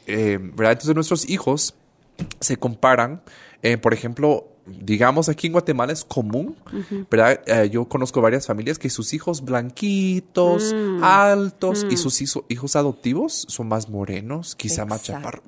Eh, 0.09 0.41
¿Verdad? 0.41 0.73
Entonces, 0.73 0.95
nuestros 0.97 1.31
hijos 1.31 1.77
se 2.41 2.57
comparan, 2.57 3.23
eh, 3.63 3.77
por 3.77 3.95
ejemplo, 3.95 4.56
digamos 4.67 5.29
aquí 5.29 5.47
en 5.47 5.53
Guatemala 5.53 5.93
es 5.93 6.05
común, 6.05 6.57
¿verdad? 7.11 7.41
Eh, 7.47 7.71
yo 7.71 7.85
conozco 7.89 8.21
varias 8.21 8.47
familias 8.47 8.79
que 8.79 8.91
sus 8.91 9.15
hijos 9.15 9.43
blanquitos, 9.45 10.75
Mm. 10.75 11.05
altos, 11.05 11.87
y 11.91 11.97
sus 11.97 12.21
hijo- 12.21 12.45
hijos 12.49 12.77
adoptivos 12.77 13.47
son 13.49 13.69
más 13.69 13.89
morenos, 13.89 14.57
quizá 14.57 14.85
más 14.85 15.03
chaparros, 15.05 15.43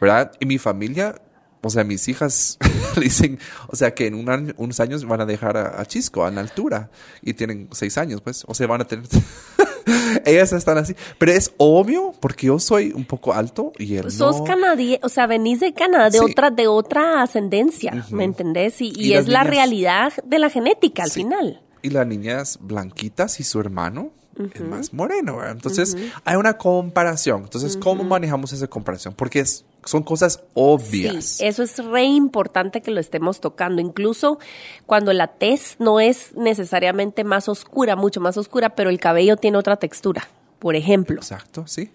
¿verdad? 0.00 0.32
Y 0.40 0.46
mi 0.46 0.58
familia, 0.58 1.20
o 1.62 1.70
sea, 1.70 1.84
mis 1.84 2.08
hijas 2.08 2.56
le 2.96 3.02
dicen, 3.02 3.38
o 3.68 3.76
sea, 3.76 3.94
que 3.94 4.06
en 4.06 4.14
un 4.14 4.28
año- 4.30 4.54
unos 4.56 4.80
años 4.80 5.04
van 5.04 5.20
a 5.20 5.26
dejar 5.26 5.56
a, 5.56 5.80
a 5.80 5.84
Chisco 5.86 6.24
a 6.24 6.30
la 6.30 6.40
altura, 6.40 6.90
y 7.22 7.34
tienen 7.34 7.68
seis 7.72 7.98
años, 7.98 8.20
pues, 8.20 8.44
o 8.46 8.54
sea, 8.54 8.66
van 8.66 8.80
a 8.82 8.84
tener... 8.86 9.04
Ellas 10.24 10.52
están 10.52 10.78
así, 10.78 10.94
pero 11.18 11.32
es 11.32 11.52
obvio 11.56 12.12
porque 12.20 12.46
yo 12.48 12.58
soy 12.58 12.92
un 12.92 13.04
poco 13.04 13.32
alto 13.32 13.72
y 13.78 13.96
él 13.96 14.10
Sos 14.10 14.38
no. 14.38 14.44
canadiense, 14.44 15.00
o 15.04 15.08
sea, 15.08 15.26
venís 15.26 15.60
de 15.60 15.72
Canadá, 15.72 16.10
de 16.10 16.18
Sí. 16.18 16.24
otra, 16.24 16.50
de 16.50 16.66
otra 16.68 17.22
ascendencia, 17.22 18.06
¿me 18.10 18.24
entendés? 18.24 18.80
Y, 18.80 18.92
y 18.96 19.06
Y 19.06 19.10
las 19.14 19.22
es 19.22 19.28
la 19.28 19.44
realidad 19.44 20.12
de 20.24 20.38
la 20.38 20.50
genética 20.50 21.04
al 21.04 21.10
Sí. 21.10 21.20
final. 21.20 21.60
y 21.82 21.88
las 21.88 22.06
niñas 22.06 22.58
blanquitas 22.60 23.40
y 23.40 23.42
su 23.44 23.58
hermano 23.58 24.10
es 24.54 24.60
más 24.62 24.92
moreno, 24.94 25.36
¿verdad? 25.36 25.52
Entonces 25.52 25.96
hay 26.24 26.36
una 26.36 26.56
comparación. 26.56 27.42
Entonces, 27.42 27.76
¿cómo 27.76 28.04
manejamos 28.04 28.52
esa 28.52 28.66
comparación? 28.68 29.12
Porque 29.14 29.40
es- 29.40 29.64
son 29.84 30.02
cosas 30.02 30.42
obvias. 30.54 31.24
Sí, 31.24 31.44
eso 31.46 31.62
es 31.62 31.78
re 31.84 32.04
importante 32.04 32.80
que 32.82 32.90
lo 32.90 33.00
estemos 33.00 33.40
tocando. 33.40 33.80
Incluso 33.80 34.38
cuando 34.86 35.12
la 35.12 35.28
tez 35.28 35.76
no 35.78 36.00
es 36.00 36.34
necesariamente 36.36 37.24
más 37.24 37.48
oscura, 37.48 37.96
mucho 37.96 38.20
más 38.20 38.36
oscura, 38.36 38.70
pero 38.74 38.90
el 38.90 39.00
cabello 39.00 39.36
tiene 39.36 39.56
otra 39.58 39.76
textura, 39.76 40.28
por 40.58 40.76
ejemplo. 40.76 41.16
Exacto, 41.16 41.66
sí. 41.66 41.90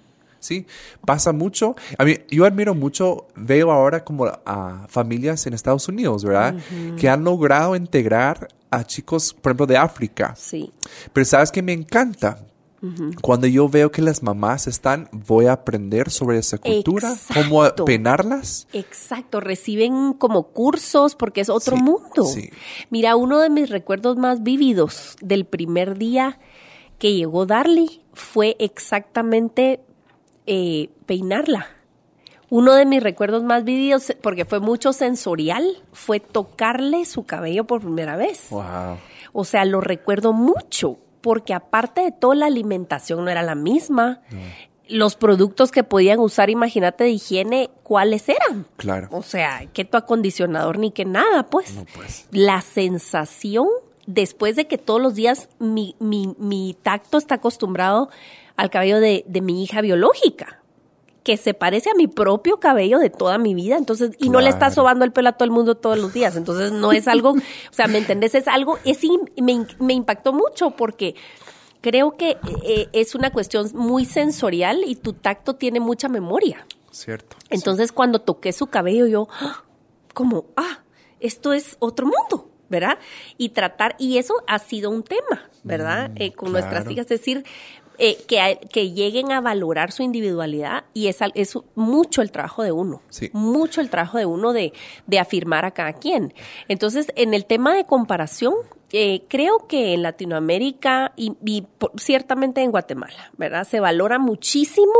Sí, 0.45 0.65
pasa 1.05 1.31
mucho. 1.33 1.75
A 1.97 2.03
mí, 2.05 2.15
yo 2.29 2.45
admiro 2.45 2.75
mucho, 2.75 3.27
veo 3.35 3.71
ahora 3.71 4.03
como 4.03 4.25
a 4.25 4.85
familias 4.89 5.45
en 5.47 5.53
Estados 5.53 5.87
Unidos, 5.87 6.23
¿verdad? 6.23 6.55
Que 6.99 7.09
han 7.09 7.23
logrado 7.23 7.75
integrar 7.75 8.47
a 8.69 8.83
chicos, 8.83 9.33
por 9.33 9.51
ejemplo, 9.51 9.65
de 9.67 9.77
África. 9.77 10.35
Sí, 10.37 10.71
Pero 11.13 11.25
sabes 11.25 11.51
que 11.51 11.61
me 11.61 11.73
encanta. 11.73 12.37
Cuando 13.23 13.47
yo 13.47 13.67
veo 13.67 13.91
que 13.91 14.03
las 14.03 14.21
mamás 14.21 14.67
están, 14.67 15.09
voy 15.11 15.47
a 15.47 15.53
aprender 15.53 16.11
sobre 16.11 16.37
esa 16.37 16.59
cultura, 16.59 17.15
cómo 17.33 17.63
Exacto. 17.63 17.85
penarlas. 17.85 18.67
exacto. 18.73 19.39
Reciben 19.39 20.13
como 20.13 20.49
cursos 20.49 21.15
porque 21.15 21.41
es 21.41 21.49
otro 21.49 21.77
Sí, 21.77 21.81
mundo. 21.81 22.25
sí. 22.25 22.51
Mira, 22.91 23.15
uno 23.15 23.39
de 23.39 23.49
mis 23.49 23.71
recuerdos 23.71 24.17
más 24.17 24.43
vívidos 24.43 25.15
del 25.19 25.45
primer 25.45 25.97
día 25.97 26.37
que 26.99 27.15
llegó 27.15 27.47
Darly 27.47 28.03
fue 28.13 28.55
exactamente 28.59 29.79
eh, 30.45 30.89
peinarla. 31.05 31.67
Uno 32.49 32.73
de 32.75 32.85
mis 32.85 33.01
recuerdos 33.01 33.43
más 33.43 33.63
vívidos, 33.63 34.13
porque 34.21 34.45
fue 34.45 34.59
mucho 34.59 34.93
sensorial, 34.93 35.65
fue 35.91 36.19
tocarle 36.19 37.05
su 37.05 37.25
cabello 37.25 37.65
por 37.65 37.81
primera 37.81 38.15
vez. 38.15 38.47
Wow. 38.51 38.97
O 39.33 39.45
sea, 39.45 39.65
lo 39.65 39.81
recuerdo 39.81 40.31
mucho, 40.31 40.99
porque 41.21 41.53
aparte 41.53 42.01
de 42.01 42.11
todo, 42.11 42.33
la 42.35 42.45
alimentación 42.45 43.25
no 43.25 43.31
era 43.31 43.41
la 43.41 43.55
misma. 43.55 44.21
Los 44.87 45.15
productos 45.15 45.71
que 45.71 45.83
podían 45.83 46.19
usar, 46.19 46.51
imagínate, 46.51 47.05
de 47.05 47.09
higiene, 47.09 47.71
¿cuáles 47.81 48.29
eran? 48.29 48.67
Claro. 48.77 49.09
O 49.11 49.23
sea, 49.23 49.65
que 49.73 49.83
tu 49.83 49.97
acondicionador 49.97 50.77
ni 50.77 50.91
que 50.91 51.03
nada, 51.03 51.47
pues. 51.47 51.73
No, 51.73 51.85
pues. 51.95 52.27
La 52.31 52.61
sensación, 52.61 53.67
después 54.05 54.55
de 54.55 54.67
que 54.67 54.77
todos 54.77 55.01
los 55.01 55.15
días 55.15 55.49
mi, 55.57 55.95
mi, 55.99 56.35
mi 56.37 56.77
tacto 56.83 57.17
está 57.17 57.35
acostumbrado 57.35 58.09
al 58.55 58.69
cabello 58.69 58.99
de, 58.99 59.23
de 59.27 59.41
mi 59.41 59.63
hija 59.63 59.81
biológica, 59.81 60.61
que 61.23 61.37
se 61.37 61.55
parece 61.55 61.89
a 61.89 61.95
mi 61.95 62.07
propio 62.07 62.59
cabello 62.59 62.99
de 62.99 63.09
toda 63.09 63.37
mi 63.39 63.55
vida, 63.55 63.77
entonces, 63.77 64.11
y 64.19 64.29
no 64.29 64.41
le 64.41 64.49
está 64.49 64.69
sobando 64.69 65.05
el 65.05 65.11
pelo 65.11 65.29
a 65.29 65.31
todo 65.33 65.45
el 65.45 65.51
mundo 65.51 65.75
todos 65.75 65.97
los 65.97 66.13
días, 66.13 66.35
entonces 66.35 66.71
no 66.71 66.91
es 66.91 67.07
algo, 67.07 67.31
o 67.71 67.73
sea, 67.73 67.87
¿me 67.87 67.97
entendés? 67.97 68.35
Es 68.35 68.47
algo, 68.47 68.77
es, 68.85 68.99
me, 69.41 69.65
me 69.79 69.93
impactó 69.93 70.33
mucho 70.33 70.71
porque 70.71 71.15
creo 71.81 72.17
que 72.17 72.37
eh, 72.63 72.89
es 72.93 73.15
una 73.15 73.31
cuestión 73.31 73.69
muy 73.73 74.05
sensorial 74.05 74.83
y 74.85 74.95
tu 74.95 75.13
tacto 75.13 75.55
tiene 75.55 75.79
mucha 75.79 76.09
memoria. 76.09 76.65
Cierto. 76.89 77.37
Entonces, 77.49 77.91
cuando 77.91 78.21
toqué 78.21 78.53
su 78.53 78.67
cabello, 78.67 79.05
yo, 79.05 79.27
¡ah! 79.39 79.63
como, 80.13 80.45
ah, 80.55 80.83
esto 81.19 81.53
es 81.53 81.77
otro 81.79 82.07
mundo, 82.07 82.49
¿verdad? 82.69 82.97
Y 83.37 83.49
tratar, 83.49 83.95
y 83.99 84.17
eso 84.17 84.33
ha 84.47 84.59
sido 84.59 84.89
un 84.89 85.03
tema, 85.03 85.49
¿verdad? 85.63 86.11
Eh, 86.15 86.33
con 86.33 86.51
nuestras 86.51 86.89
hijas, 86.89 87.03
es 87.05 87.19
decir, 87.19 87.45
eh, 87.97 88.17
que, 88.27 88.59
que 88.71 88.91
lleguen 88.91 89.31
a 89.31 89.41
valorar 89.41 89.91
su 89.91 90.03
individualidad 90.03 90.85
y 90.93 91.07
es, 91.07 91.19
es 91.33 91.57
mucho 91.75 92.21
el 92.21 92.31
trabajo 92.31 92.63
de 92.63 92.71
uno, 92.71 93.01
Sí. 93.09 93.29
mucho 93.33 93.81
el 93.81 93.89
trabajo 93.89 94.17
de 94.17 94.25
uno 94.25 94.53
de, 94.53 94.73
de 95.07 95.19
afirmar 95.19 95.65
a 95.65 95.71
cada 95.71 95.93
quien. 95.93 96.33
Entonces, 96.67 97.11
en 97.15 97.33
el 97.33 97.45
tema 97.45 97.75
de 97.75 97.85
comparación, 97.85 98.53
eh, 98.91 99.23
creo 99.27 99.67
que 99.67 99.93
en 99.93 100.03
Latinoamérica 100.03 101.13
y, 101.15 101.33
ciertamente 101.97 102.61
en 102.61 102.71
Guatemala, 102.71 103.31
¿verdad? 103.37 103.67
Se 103.67 103.79
valora 103.79 104.19
muchísimo 104.19 104.93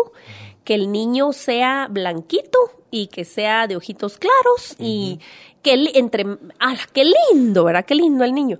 que 0.64 0.74
el 0.76 0.92
niño 0.92 1.32
sea 1.32 1.88
blanquito 1.90 2.60
y 2.92 3.08
que 3.08 3.24
sea 3.26 3.68
de 3.68 3.76
ojitos 3.76 4.18
claros 4.18 4.76
y 4.80 5.20
que 5.62 5.92
entre, 5.96 6.26
¡ala, 6.60 6.80
qué 6.94 7.04
lindo, 7.32 7.64
¿verdad? 7.64 7.86
Qué 7.86 7.96
lindo 7.96 8.24
el 8.24 8.34
niño. 8.34 8.58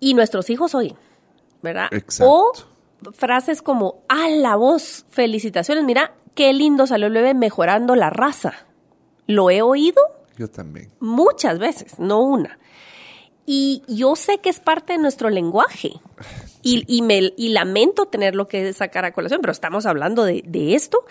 Y 0.00 0.14
nuestros 0.14 0.50
hijos 0.50 0.74
hoy, 0.74 0.94
¿verdad? 1.62 1.88
Exacto. 1.92 2.32
O 2.32 2.52
frases 3.12 3.62
como, 3.62 4.02
a 4.08 4.28
la 4.28 4.56
voz, 4.56 5.04
felicitaciones, 5.10 5.84
mira, 5.84 6.14
qué 6.34 6.52
lindo 6.52 6.86
salió 6.86 7.06
el 7.06 7.12
bebé 7.12 7.34
mejorando 7.34 7.94
la 7.94 8.10
raza. 8.10 8.66
Lo 9.26 9.50
he 9.50 9.62
oído 9.62 10.00
Yo 10.36 10.48
también. 10.48 10.90
muchas 11.00 11.58
veces, 11.58 11.98
no 11.98 12.20
una. 12.20 12.58
Y 13.46 13.82
yo 13.88 14.16
sé 14.16 14.38
que 14.38 14.48
es 14.48 14.60
parte 14.60 14.94
de 14.94 14.98
nuestro 14.98 15.30
lenguaje. 15.30 15.92
Y, 16.66 16.82
y 16.86 17.02
me, 17.02 17.34
y 17.36 17.50
lamento 17.50 18.06
tenerlo 18.06 18.48
que 18.48 18.72
sacar 18.72 19.04
a 19.04 19.12
colación, 19.12 19.42
pero 19.42 19.52
estamos 19.52 19.84
hablando 19.84 20.24
de, 20.24 20.42
de 20.46 20.74
esto. 20.74 21.04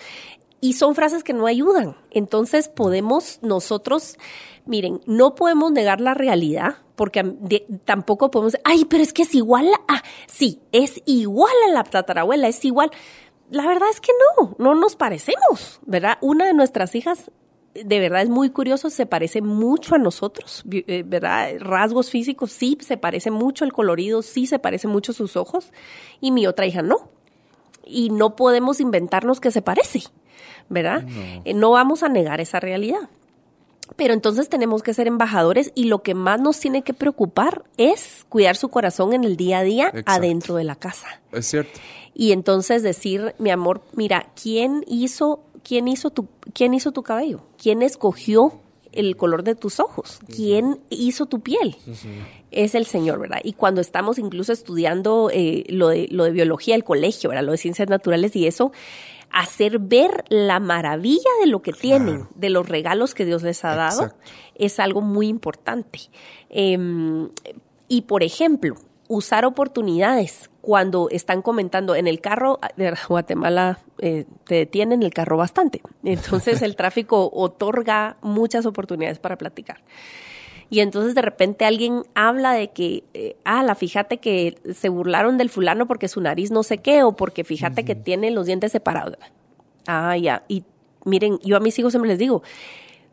Y 0.63 0.75
son 0.75 0.95
frases 0.95 1.25
que 1.25 1.33
no 1.33 1.45
ayudan. 1.45 1.97
Entonces 2.09 2.69
podemos 2.69 3.39
nosotros, 3.41 4.17
miren, 4.65 5.01
no 5.05 5.35
podemos 5.35 5.73
negar 5.73 5.99
la 5.99 6.13
realidad, 6.13 6.77
porque 6.95 7.35
tampoco 7.83 8.31
podemos, 8.31 8.55
ay, 8.63 8.85
pero 8.85 9.03
es 9.03 9.11
que 9.11 9.23
es 9.23 9.35
igual 9.35 9.67
a, 9.67 9.95
ah, 9.95 10.03
sí, 10.25 10.61
es 10.71 11.01
igual 11.05 11.51
a 11.67 11.73
la 11.73 11.83
tatarabuela, 11.83 12.47
es 12.47 12.63
igual. 12.63 12.91
La 13.49 13.67
verdad 13.67 13.89
es 13.91 13.99
que 13.99 14.13
no, 14.37 14.55
no 14.57 14.73
nos 14.73 14.95
parecemos, 14.95 15.81
¿verdad? 15.85 16.17
Una 16.21 16.45
de 16.45 16.53
nuestras 16.53 16.95
hijas 16.95 17.29
de 17.73 17.99
verdad 17.99 18.21
es 18.21 18.29
muy 18.29 18.49
curioso, 18.49 18.89
se 18.89 19.05
parece 19.05 19.41
mucho 19.41 19.95
a 19.95 19.97
nosotros, 19.97 20.63
eh, 20.71 21.03
¿verdad? 21.05 21.55
Rasgos 21.59 22.09
físicos, 22.09 22.53
sí, 22.53 22.77
se 22.79 22.95
parece 22.95 23.31
mucho 23.31 23.65
el 23.65 23.73
colorido, 23.73 24.21
sí, 24.21 24.47
se 24.47 24.59
parece 24.59 24.87
mucho 24.87 25.11
sus 25.11 25.35
ojos, 25.35 25.73
y 26.21 26.31
mi 26.31 26.47
otra 26.47 26.65
hija 26.67 26.81
no. 26.81 27.09
Y 27.85 28.11
no 28.11 28.37
podemos 28.37 28.79
inventarnos 28.79 29.41
que 29.41 29.51
se 29.51 29.61
parece, 29.61 30.03
¿verdad? 30.69 31.03
Eh, 31.45 31.53
no 31.53 31.71
vamos 31.71 32.03
a 32.03 32.09
negar 32.09 32.41
esa 32.41 32.59
realidad. 32.59 33.09
Pero 33.95 34.13
entonces 34.13 34.49
tenemos 34.49 34.81
que 34.81 34.93
ser 34.93 35.07
embajadores 35.07 35.71
y 35.75 35.85
lo 35.85 36.01
que 36.01 36.13
más 36.13 36.39
nos 36.39 36.59
tiene 36.59 36.83
que 36.83 36.93
preocupar 36.93 37.63
es 37.77 38.25
cuidar 38.29 38.55
su 38.55 38.69
corazón 38.69 39.13
en 39.13 39.23
el 39.23 39.35
día 39.35 39.59
a 39.59 39.63
día 39.63 39.87
Exacto. 39.87 40.11
adentro 40.11 40.55
de 40.55 40.63
la 40.63 40.75
casa. 40.75 41.21
Es 41.31 41.47
cierto. 41.47 41.79
Y 42.13 42.31
entonces 42.31 42.83
decir, 42.83 43.35
mi 43.39 43.49
amor, 43.49 43.81
mira, 43.93 44.31
¿quién 44.41 44.83
hizo, 44.87 45.41
quién 45.63 45.87
hizo 45.87 46.11
tu, 46.11 46.27
quién 46.53 46.73
hizo 46.73 46.91
tu 46.91 47.03
cabello? 47.03 47.41
¿Quién 47.61 47.81
escogió 47.81 48.61
el 48.91 49.17
color 49.17 49.43
de 49.43 49.55
tus 49.55 49.79
ojos? 49.79 50.19
¿Quién 50.33 50.79
hizo 50.89 51.25
tu 51.25 51.41
piel? 51.41 51.75
Es 52.51 52.75
el 52.75 52.85
Señor, 52.85 53.19
¿verdad? 53.19 53.39
Y 53.43 53.53
cuando 53.53 53.81
estamos 53.81 54.19
incluso 54.19 54.53
estudiando 54.53 55.29
eh, 55.33 55.65
lo, 55.69 55.89
de, 55.89 56.07
lo 56.11 56.25
de 56.25 56.31
biología, 56.31 56.75
el 56.75 56.83
colegio, 56.83 57.31
¿verdad? 57.31 57.43
Lo 57.43 57.51
de 57.51 57.57
ciencias 57.57 57.89
naturales 57.89 58.35
y 58.35 58.45
eso, 58.45 58.71
hacer 59.33 59.79
ver 59.79 60.23
la 60.29 60.59
maravilla 60.59 61.29
de 61.41 61.47
lo 61.47 61.61
que 61.61 61.73
tienen, 61.73 62.27
de 62.35 62.49
los 62.49 62.69
regalos 62.69 63.13
que 63.15 63.25
Dios 63.25 63.41
les 63.43 63.65
ha 63.65 63.75
dado, 63.75 64.13
es 64.55 64.79
algo 64.79 65.01
muy 65.01 65.27
importante. 65.27 65.99
Em, 66.49 67.29
y 67.87 68.03
por 68.03 68.23
ejemplo, 68.23 68.75
usar 69.07 69.43
oportunidades 69.45 70.51
cuando 70.61 71.09
están 71.09 71.41
comentando 71.41 71.95
en 71.95 72.07
el 72.07 72.21
carro, 72.21 72.59
de 72.77 72.93
Guatemala 73.09 73.79
eh, 73.97 74.25
te 74.45 74.55
detienen 74.55 75.03
el 75.03 75.13
carro 75.13 75.35
bastante. 75.35 75.81
Entonces 76.03 76.61
el 76.61 76.75
tráfico 76.77 77.29
otorga 77.33 78.17
muchas 78.21 78.65
oportunidades 78.65 79.19
para 79.19 79.37
platicar. 79.37 79.81
Y 80.73 80.79
entonces 80.79 81.13
de 81.13 81.21
repente 81.21 81.65
alguien 81.65 82.01
habla 82.15 82.53
de 82.53 82.71
que, 82.71 83.03
eh, 83.13 83.35
ah, 83.45 83.61
la 83.61 83.75
fíjate 83.75 84.17
que 84.17 84.57
se 84.73 84.89
burlaron 84.89 85.37
del 85.37 85.51
fulano 85.51 85.87
porque 85.87 86.07
su 86.07 86.19
nariz 86.19 86.49
no 86.49 86.63
sé 86.63 86.79
qué, 86.79 87.03
o 87.03 87.11
porque 87.11 87.43
fíjate 87.43 87.85
que 87.85 87.93
tiene 87.93 88.31
los 88.31 88.47
dientes 88.47 88.71
separados. 88.71 89.17
Ah, 89.85 90.17
ya. 90.17 90.45
Y 90.47 90.63
miren, 91.05 91.37
yo 91.43 91.57
a 91.57 91.59
mis 91.59 91.77
hijos 91.77 91.93
siempre 91.93 92.09
les 92.09 92.17
digo, 92.17 92.41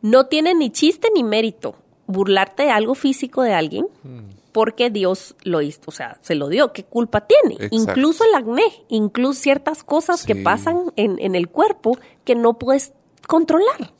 no 0.01 0.25
tiene 0.25 0.55
ni 0.55 0.71
chiste 0.71 1.09
ni 1.13 1.23
mérito 1.23 1.75
burlarte 2.07 2.63
de 2.63 2.71
algo 2.71 2.95
físico 2.95 3.43
de 3.43 3.53
alguien. 3.53 3.85
Mm 4.01 4.41
porque 4.51 4.89
Dios 4.89 5.35
lo 5.43 5.61
hizo, 5.61 5.79
o 5.85 5.91
sea, 5.91 6.17
se 6.19 6.35
lo 6.35 6.49
dio. 6.49 6.73
¿Qué 6.73 6.83
culpa 6.83 7.25
tiene? 7.25 7.69
Incluso 7.71 8.25
el 8.25 8.35
acné, 8.35 8.83
incluso 8.89 9.39
ciertas 9.39 9.85
cosas 9.85 10.25
que 10.25 10.35
pasan 10.35 10.91
en, 10.97 11.19
en, 11.19 11.35
el 11.35 11.47
cuerpo 11.47 11.97
que 12.25 12.35
no 12.35 12.55
puedes 12.55 12.91
controlar. 13.27 13.93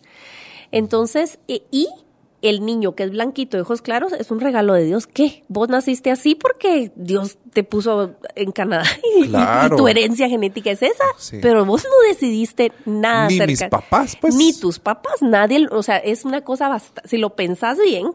Entonces, 0.72 1.39
e, 1.48 1.63
y 1.72 1.88
el 2.41 2.65
niño 2.65 2.95
que 2.95 3.03
es 3.03 3.12
blanquito 3.12 3.57
de 3.57 3.62
ojos 3.62 3.81
claros 3.81 4.13
es 4.13 4.31
un 4.31 4.39
regalo 4.39 4.74
de 4.74 4.86
Dios. 4.86 5.07
¿Qué? 5.07 5.43
Vos 5.48 5.69
naciste 5.69 6.12
así 6.12 6.36
porque 6.36 6.91
Dios 6.95 7.38
te 7.53 7.63
puso 7.63 8.15
en 8.36 8.51
Canadá 8.51 8.86
y, 9.19 9.75
tu 9.75 9.88
herencia 9.88 10.27
genética 10.27 10.71
es 10.71 10.81
esa. 10.81 11.03
Pero 11.41 11.65
vos 11.65 11.83
no 11.83 12.07
decidiste 12.07 12.71
nada 12.86 13.27
Ni 13.27 13.39
mis 13.39 13.63
papás, 13.63 14.17
pues. 14.19 14.36
Ni 14.36 14.53
tus 14.53 14.79
papás, 14.79 15.21
nadie. 15.21 15.67
O 15.71 15.83
sea, 15.83 15.98
es 15.98 16.25
una 16.25 16.41
cosa 16.41 16.67
bastante. 16.67 17.07
Si 17.07 17.17
lo 17.17 17.36
pensás 17.36 17.77
bien, 17.77 18.12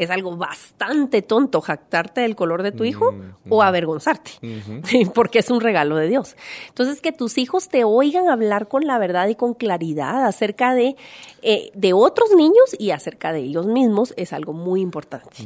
es 0.00 0.08
algo 0.08 0.34
bastante 0.34 1.20
tonto 1.20 1.60
jactarte 1.60 2.22
del 2.22 2.34
color 2.34 2.62
de 2.62 2.72
tu 2.72 2.84
hijo 2.84 3.14
o 3.50 3.62
avergonzarte, 3.62 4.30
porque 5.14 5.40
es 5.40 5.50
un 5.50 5.60
regalo 5.60 5.96
de 5.96 6.08
Dios. 6.08 6.36
Entonces, 6.68 7.02
que 7.02 7.12
tus 7.12 7.36
hijos 7.36 7.68
te 7.68 7.84
oigan 7.84 8.30
hablar 8.30 8.66
con 8.66 8.86
la 8.86 8.98
verdad 8.98 9.28
y 9.28 9.34
con 9.34 9.52
claridad 9.52 10.24
acerca 10.24 10.74
de, 10.74 10.96
eh, 11.42 11.70
de 11.74 11.92
otros 11.92 12.30
niños 12.34 12.74
y 12.78 12.92
acerca 12.92 13.34
de 13.34 13.40
ellos 13.40 13.66
mismos 13.66 14.14
es 14.16 14.32
algo 14.32 14.54
muy 14.54 14.80
importante. 14.80 15.36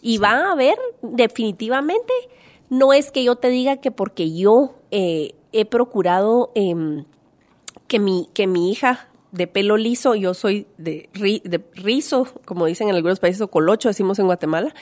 Y 0.00 0.16
va 0.16 0.30
a 0.30 0.52
haber 0.52 0.78
definitivamente, 1.02 2.14
no 2.70 2.94
es 2.94 3.12
que 3.12 3.24
yo 3.24 3.36
te 3.36 3.50
diga 3.50 3.76
que 3.76 3.90
porque 3.90 4.34
yo 4.34 4.76
eh, 4.90 5.34
he 5.52 5.66
procurado 5.66 6.50
em, 6.54 7.04
que, 7.88 7.98
mi, 7.98 8.30
que 8.32 8.46
mi 8.46 8.72
hija 8.72 9.10
de 9.32 9.46
pelo 9.46 9.76
liso, 9.76 10.14
yo 10.14 10.34
soy 10.34 10.66
de, 10.76 11.08
rizo, 11.74 12.28
como 12.44 12.66
dicen 12.66 12.88
en 12.88 12.94
algunos 12.94 13.18
países, 13.18 13.40
o 13.40 13.48
colocho, 13.48 13.88
decimos 13.88 14.18
en 14.18 14.26
Guatemala. 14.26 14.74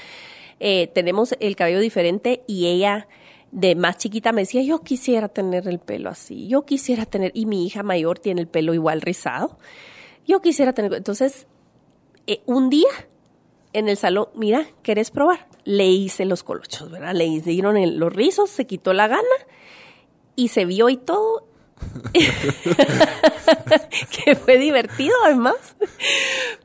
Eh, 0.58 0.88
tenemos 0.88 1.34
el 1.40 1.56
cabello 1.56 1.80
diferente 1.80 2.42
y 2.46 2.66
ella 2.66 3.08
de 3.52 3.74
más 3.74 3.96
chiquita 3.96 4.32
me 4.32 4.42
decía, 4.42 4.62
yo 4.62 4.80
quisiera 4.80 5.28
tener 5.28 5.66
el 5.66 5.78
pelo 5.78 6.10
así, 6.10 6.46
yo 6.48 6.62
quisiera 6.62 7.06
tener, 7.06 7.32
y 7.34 7.46
mi 7.46 7.64
hija 7.64 7.82
mayor 7.82 8.18
tiene 8.18 8.40
el 8.42 8.48
pelo 8.48 8.74
igual 8.74 9.00
rizado, 9.00 9.58
yo 10.26 10.40
quisiera 10.40 10.72
tener, 10.72 10.94
entonces, 10.94 11.46
eh, 12.26 12.42
un 12.46 12.70
día 12.70 12.90
en 13.72 13.88
el 13.88 13.96
salón, 13.96 14.28
mira, 14.34 14.66
¿querés 14.82 15.10
probar? 15.10 15.48
Le 15.64 15.86
hice 15.86 16.24
los 16.24 16.42
colochos, 16.42 16.90
¿verdad? 16.90 17.14
Le 17.14 17.24
hicieron 17.24 17.98
los 17.98 18.12
rizos, 18.12 18.50
se 18.50 18.66
quitó 18.66 18.92
la 18.92 19.08
gana 19.08 19.22
y 20.36 20.48
se 20.48 20.64
vio 20.64 20.88
y 20.88 20.96
todo 20.96 21.46
que 24.24 24.36
fue 24.36 24.58
divertido 24.58 25.14
además, 25.24 25.76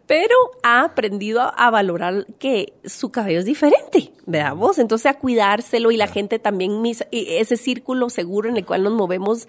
pero 0.07 0.35
ha 0.63 0.83
aprendido 0.83 1.41
a 1.41 1.69
valorar 1.71 2.27
que 2.39 2.73
su 2.83 3.11
cabello 3.11 3.39
es 3.39 3.45
diferente, 3.45 4.11
veamos, 4.25 4.77
entonces 4.77 5.07
a 5.07 5.15
cuidárselo 5.15 5.91
y 5.91 5.97
la 5.97 6.07
gente 6.07 6.39
también, 6.39 6.81
ese 7.11 7.57
círculo 7.57 8.09
seguro 8.09 8.49
en 8.49 8.57
el 8.57 8.65
cual 8.65 8.83
nos 8.83 8.93
movemos, 8.93 9.47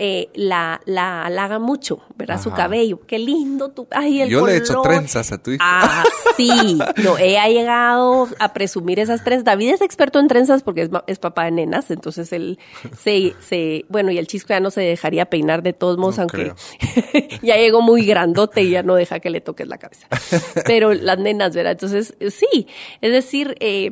eh, 0.00 0.28
la, 0.34 0.80
la 0.84 1.24
halaga 1.24 1.58
mucho, 1.58 2.00
¿verdad? 2.14 2.40
Su 2.40 2.52
cabello, 2.52 3.00
qué 3.06 3.18
lindo 3.18 3.70
tu, 3.70 3.88
ay, 3.90 4.22
el 4.22 4.28
Yo 4.28 4.46
le 4.46 4.52
he 4.52 4.56
hecho 4.58 4.80
trenzas 4.80 5.32
a 5.32 5.38
tu 5.38 5.50
hija. 5.50 5.64
Ah, 5.64 6.04
sí, 6.36 6.78
no, 7.02 7.18
ella 7.18 7.42
ha 7.42 7.48
llegado 7.48 8.28
a 8.38 8.52
presumir 8.52 9.00
esas 9.00 9.24
trenzas. 9.24 9.44
David 9.44 9.70
es 9.74 9.80
experto 9.80 10.20
en 10.20 10.28
trenzas 10.28 10.62
porque 10.62 10.82
es, 10.82 10.90
es 11.08 11.18
papá 11.18 11.46
de 11.46 11.50
nenas, 11.50 11.90
entonces 11.90 12.32
él 12.32 12.60
se, 12.96 13.34
se, 13.40 13.86
bueno, 13.88 14.12
y 14.12 14.18
el 14.18 14.28
chisco 14.28 14.50
ya 14.50 14.60
no 14.60 14.70
se 14.70 14.82
dejaría 14.82 15.26
peinar 15.26 15.64
de 15.64 15.72
todos 15.72 15.98
modos, 15.98 16.20
aunque 16.20 16.52
ya 17.42 17.56
llegó 17.56 17.80
muy 17.80 18.06
grandote 18.06 18.62
y 18.62 18.70
ya 18.70 18.82
no 18.82 18.94
deja 18.94 19.20
que 19.20 19.30
le 19.30 19.40
toques 19.40 19.66
la 19.66 19.78
cabeza. 19.78 20.06
Pero 20.66 20.94
las 20.94 21.18
nenas, 21.18 21.54
¿verdad? 21.54 21.72
Entonces, 21.72 22.14
sí, 22.30 22.66
es 23.00 23.12
decir, 23.12 23.56
eh, 23.60 23.90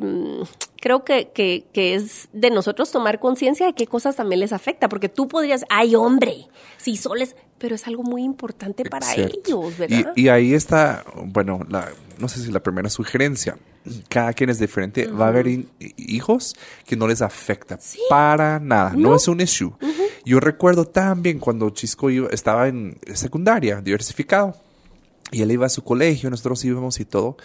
creo 0.81 1.03
que, 1.03 1.29
que, 1.29 1.65
que, 1.73 1.95
es 1.95 2.29
de 2.33 2.49
nosotros 2.49 2.91
tomar 2.91 3.19
conciencia 3.19 3.65
de 3.65 3.73
qué 3.73 3.87
cosas 3.87 4.15
también 4.15 4.39
les 4.39 4.53
afecta, 4.53 4.89
porque 4.89 5.09
tú 5.09 5.27
podrías, 5.27 5.65
ay 5.69 5.95
hombre, 5.95 6.47
si 6.77 6.97
soles, 6.97 7.35
pero 7.57 7.75
es 7.75 7.87
algo 7.87 8.03
muy 8.03 8.23
importante 8.23 8.85
para 8.85 9.13
ellos, 9.15 9.77
¿verdad? 9.77 10.13
Y, 10.15 10.29
ahí 10.29 10.53
está, 10.53 11.03
bueno, 11.25 11.59
la, 11.69 11.89
no 12.19 12.27
sé 12.27 12.41
si 12.41 12.51
la 12.51 12.61
primera 12.61 12.89
sugerencia, 12.89 13.57
cada 14.09 14.33
quien 14.33 14.49
es 14.49 14.59
diferente, 14.59 15.07
va 15.07 15.25
a 15.25 15.29
haber 15.29 15.47
hijos 15.97 16.55
que 16.85 16.95
no 16.95 17.07
les 17.07 17.21
afecta 17.21 17.79
para 18.09 18.59
nada, 18.59 18.93
no. 18.95 19.15
es 19.15 19.27
un 19.27 19.41
issue. 19.41 19.73
Yo 20.25 20.39
recuerdo 20.39 20.85
también 20.85 21.39
cuando 21.39 21.69
Chisco 21.69 22.09
estaba 22.09 22.67
en 22.67 22.97
secundaria, 23.13 23.81
diversificado, 23.81 24.55
y 25.31 25.41
él 25.41 25.51
iba 25.51 25.65
a 25.65 25.69
su 25.69 25.83
colegio, 25.83 26.29
nosotros 26.29 26.63
íbamos 26.65 26.99
y 26.99 27.05
todo. 27.05 27.37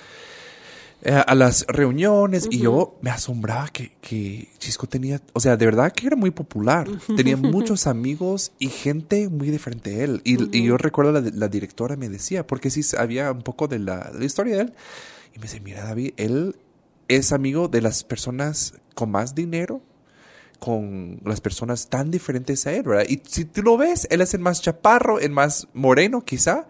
Eh, 1.05 1.11
a 1.27 1.35
las 1.35 1.67
reuniones 1.67 2.47
y 2.49 2.59
yo 2.59 2.97
me 3.01 3.11
asombraba 3.11 3.67
que, 3.71 3.91
que, 4.01 4.47
Chisco 4.59 4.87
tenía, 4.87 5.21
o 5.33 5.41
sea, 5.41 5.57
de 5.57 5.67
verdad 5.67 5.93
que 5.93 6.07
era 6.07 6.15
muy 6.15 6.31
popular, 6.31 6.87
tenía 7.17 7.37
muchos 7.37 7.89
amigos 7.89 8.53
y 8.61 8.69
gente 8.69 9.29
muy 9.29 9.51
diferente 9.51 9.91
de 9.91 10.05
él. 10.05 10.21
Y, 10.23 10.63
yo 10.63 10.79
recuerdo 10.79 11.11
la, 11.11 11.21
la, 11.35 11.49
directora 11.49 11.97
me 11.97 12.09
decía, 12.09 12.47
porque 12.47 12.71
sí 12.71 12.83
había 12.97 13.33
un 13.33 13.43
poco 13.43 13.67
de 13.67 13.81
la, 13.81 14.13
historia 14.21 14.55
de 14.55 14.63
él, 14.63 14.73
y 15.35 15.39
me 15.39 15.43
dice, 15.43 15.61
mira 15.61 15.85
David, 15.85 16.15
él 16.17 16.57
es 17.09 17.33
amigo 17.33 17.69
de 17.69 17.81
las 17.81 18.05
personas 18.05 18.75
con 18.95 19.11
más 19.11 19.35
dinero, 19.35 19.81
con 20.59 21.21
las 21.25 21.41
personas 21.41 21.89
tan 21.89 22.11
diferentes 22.11 22.67
a 22.67 22.73
él, 22.73 22.85
¿verdad? 22.85 23.05
Y 23.09 23.21
si 23.27 23.45
tú 23.45 23.63
lo 23.63 23.77
ves, 23.77 24.07
él 24.11 24.21
es 24.21 24.35
el 24.35 24.41
más 24.41 24.63
chaparro, 24.63 25.19
el 25.19 25.31
más 25.31 25.67
moreno 25.75 26.25
quizá, 26.25 26.67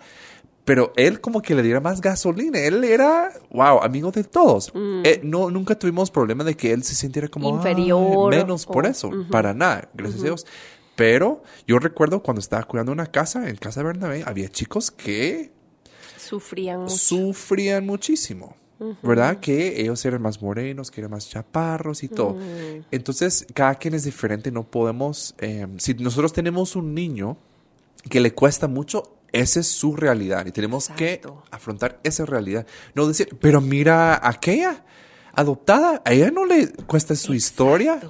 pero 0.64 0.92
él 0.96 1.20
como 1.20 1.42
que 1.42 1.54
le 1.54 1.62
diera 1.62 1.80
más 1.80 2.00
gasolina. 2.00 2.58
Él 2.60 2.84
era, 2.84 3.32
wow, 3.50 3.82
amigo 3.82 4.10
de 4.10 4.24
todos. 4.24 4.72
Mm. 4.74 5.02
Eh, 5.04 5.20
no, 5.24 5.50
nunca 5.50 5.78
tuvimos 5.78 6.10
problema 6.10 6.44
de 6.44 6.56
que 6.56 6.72
él 6.72 6.84
se 6.84 6.94
sintiera 6.94 7.28
como 7.28 7.48
inferior. 7.50 8.30
menos 8.30 8.64
por 8.64 8.86
eso, 8.86 9.10
para 9.30 9.54
nada, 9.54 9.90
gracias 9.94 10.20
a 10.20 10.24
Dios. 10.24 10.46
Pero 10.94 11.42
yo 11.66 11.78
recuerdo 11.78 12.22
cuando 12.22 12.40
estaba 12.40 12.62
cuidando 12.64 12.92
una 12.92 13.06
casa, 13.06 13.48
en 13.48 13.56
casa 13.56 13.80
de 13.80 13.86
Bernabé, 13.86 14.22
había 14.26 14.48
chicos 14.48 14.90
que 14.90 15.50
sufrían 16.22 16.82
mucho. 16.82 16.96
Sufrían 16.96 17.86
muchísimo. 17.86 18.56
¿Verdad? 19.00 19.38
Que 19.38 19.80
ellos 19.80 20.04
eran 20.04 20.22
más 20.22 20.42
morenos, 20.42 20.90
que 20.90 21.00
eran 21.00 21.12
más 21.12 21.28
chaparros 21.28 22.02
y 22.02 22.08
todo. 22.08 22.34
Mm. 22.34 22.84
Entonces, 22.90 23.46
cada 23.54 23.76
quien 23.76 23.94
es 23.94 24.02
diferente, 24.02 24.50
no 24.50 24.64
podemos... 24.64 25.36
Eh, 25.38 25.68
si 25.78 25.94
nosotros 25.94 26.32
tenemos 26.32 26.74
un 26.74 26.92
niño 26.92 27.36
que 28.10 28.18
le 28.18 28.34
cuesta 28.34 28.66
mucho, 28.66 29.18
esa 29.30 29.60
es 29.60 29.68
su 29.68 29.94
realidad 29.96 30.46
y 30.46 30.52
tenemos 30.52 30.88
que 30.88 31.20
afrontar 31.50 32.00
esa 32.02 32.26
realidad. 32.26 32.66
No 32.94 33.06
decir, 33.06 33.36
pero 33.40 33.60
mira 33.60 34.20
aquella 34.26 34.84
adoptada, 35.34 36.02
a 36.04 36.12
ella 36.12 36.30
no 36.30 36.44
le 36.44 36.68
cuesta 36.86 37.14
su 37.16 37.34
historia. 37.34 38.00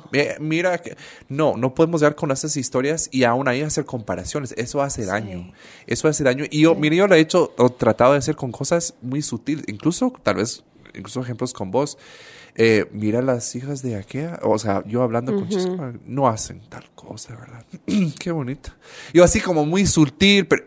mira, 0.41 0.79
que, 0.79 0.97
no, 1.29 1.57
no 1.57 1.75
podemos 1.75 2.01
dar 2.01 2.15
con 2.15 2.31
esas 2.31 2.57
historias 2.57 3.09
y 3.13 3.25
aún 3.25 3.49
ahí 3.49 3.63
hacer 3.63 3.85
comparaciones. 3.85 4.55
Eso 4.57 4.83
hace 4.83 5.05
daño. 5.05 5.53
Eso 5.87 6.09
hace 6.09 6.25
daño. 6.25 6.45
Y 6.51 6.63
yo, 6.63 6.75
mire, 6.75 6.97
yo 6.97 7.07
lo 7.07 7.15
he 7.15 7.21
hecho, 7.21 7.55
o 7.59 7.71
tratado 7.71 8.13
de 8.13 8.19
hacer 8.19 8.37
con 8.37 8.53
cosas 8.53 8.95
muy 9.03 9.23
sutiles, 9.23 9.65
incluso 9.69 10.13
tal 10.23 10.37
vez, 10.37 10.65
incluso 10.95 11.21
ejemplos 11.21 11.53
con 11.53 11.71
vos. 11.71 11.99
Eh, 12.55 12.87
mira 12.93 13.23
las 13.23 13.55
hijas 13.57 13.81
de 13.83 13.97
aquella, 13.97 14.39
o 14.43 14.59
sea, 14.59 14.85
yo 14.87 15.03
hablando 15.03 15.35
con 15.35 15.49
Chisco, 15.49 15.75
no 16.05 16.29
hacen 16.29 16.61
tal 16.69 16.85
cosa, 16.95 17.35
¿verdad? 17.35 17.65
Qué 18.19 18.31
bonito. 18.31 18.71
Yo 19.15 19.25
así 19.25 19.41
como 19.41 19.65
muy 19.65 19.87
sutil, 19.87 20.47
pero 20.47 20.65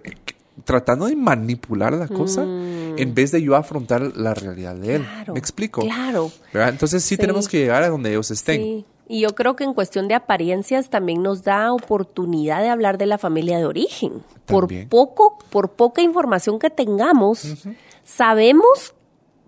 tratando 0.63 1.07
de 1.07 1.15
manipular 1.15 1.93
la 1.93 2.07
cosa 2.07 2.43
mm. 2.43 2.97
en 2.97 3.13
vez 3.13 3.31
de 3.31 3.41
yo 3.41 3.55
afrontar 3.55 4.15
la 4.15 4.33
realidad 4.33 4.75
de 4.75 4.95
él. 4.95 5.07
¿Me 5.31 5.39
explico? 5.39 5.81
Claro. 5.81 6.31
Entonces 6.53 7.03
sí, 7.03 7.17
tenemos 7.17 7.47
que 7.47 7.59
llegar 7.59 7.83
a 7.83 7.89
donde 7.89 8.11
ellos 8.11 8.31
estén. 8.31 8.85
Y 9.07 9.19
yo 9.21 9.35
creo 9.35 9.55
que 9.55 9.63
en 9.63 9.73
cuestión 9.73 10.07
de 10.07 10.15
apariencias 10.15 10.89
también 10.89 11.21
nos 11.21 11.43
da 11.43 11.71
oportunidad 11.73 12.61
de 12.61 12.69
hablar 12.69 12.97
de 12.97 13.05
la 13.05 13.17
familia 13.17 13.57
de 13.57 13.65
origen. 13.65 14.23
Por 14.45 14.67
poco, 14.87 15.37
por 15.49 15.71
poca 15.71 16.01
información 16.01 16.57
que 16.57 16.69
tengamos, 16.69 17.67
sabemos 18.03 18.95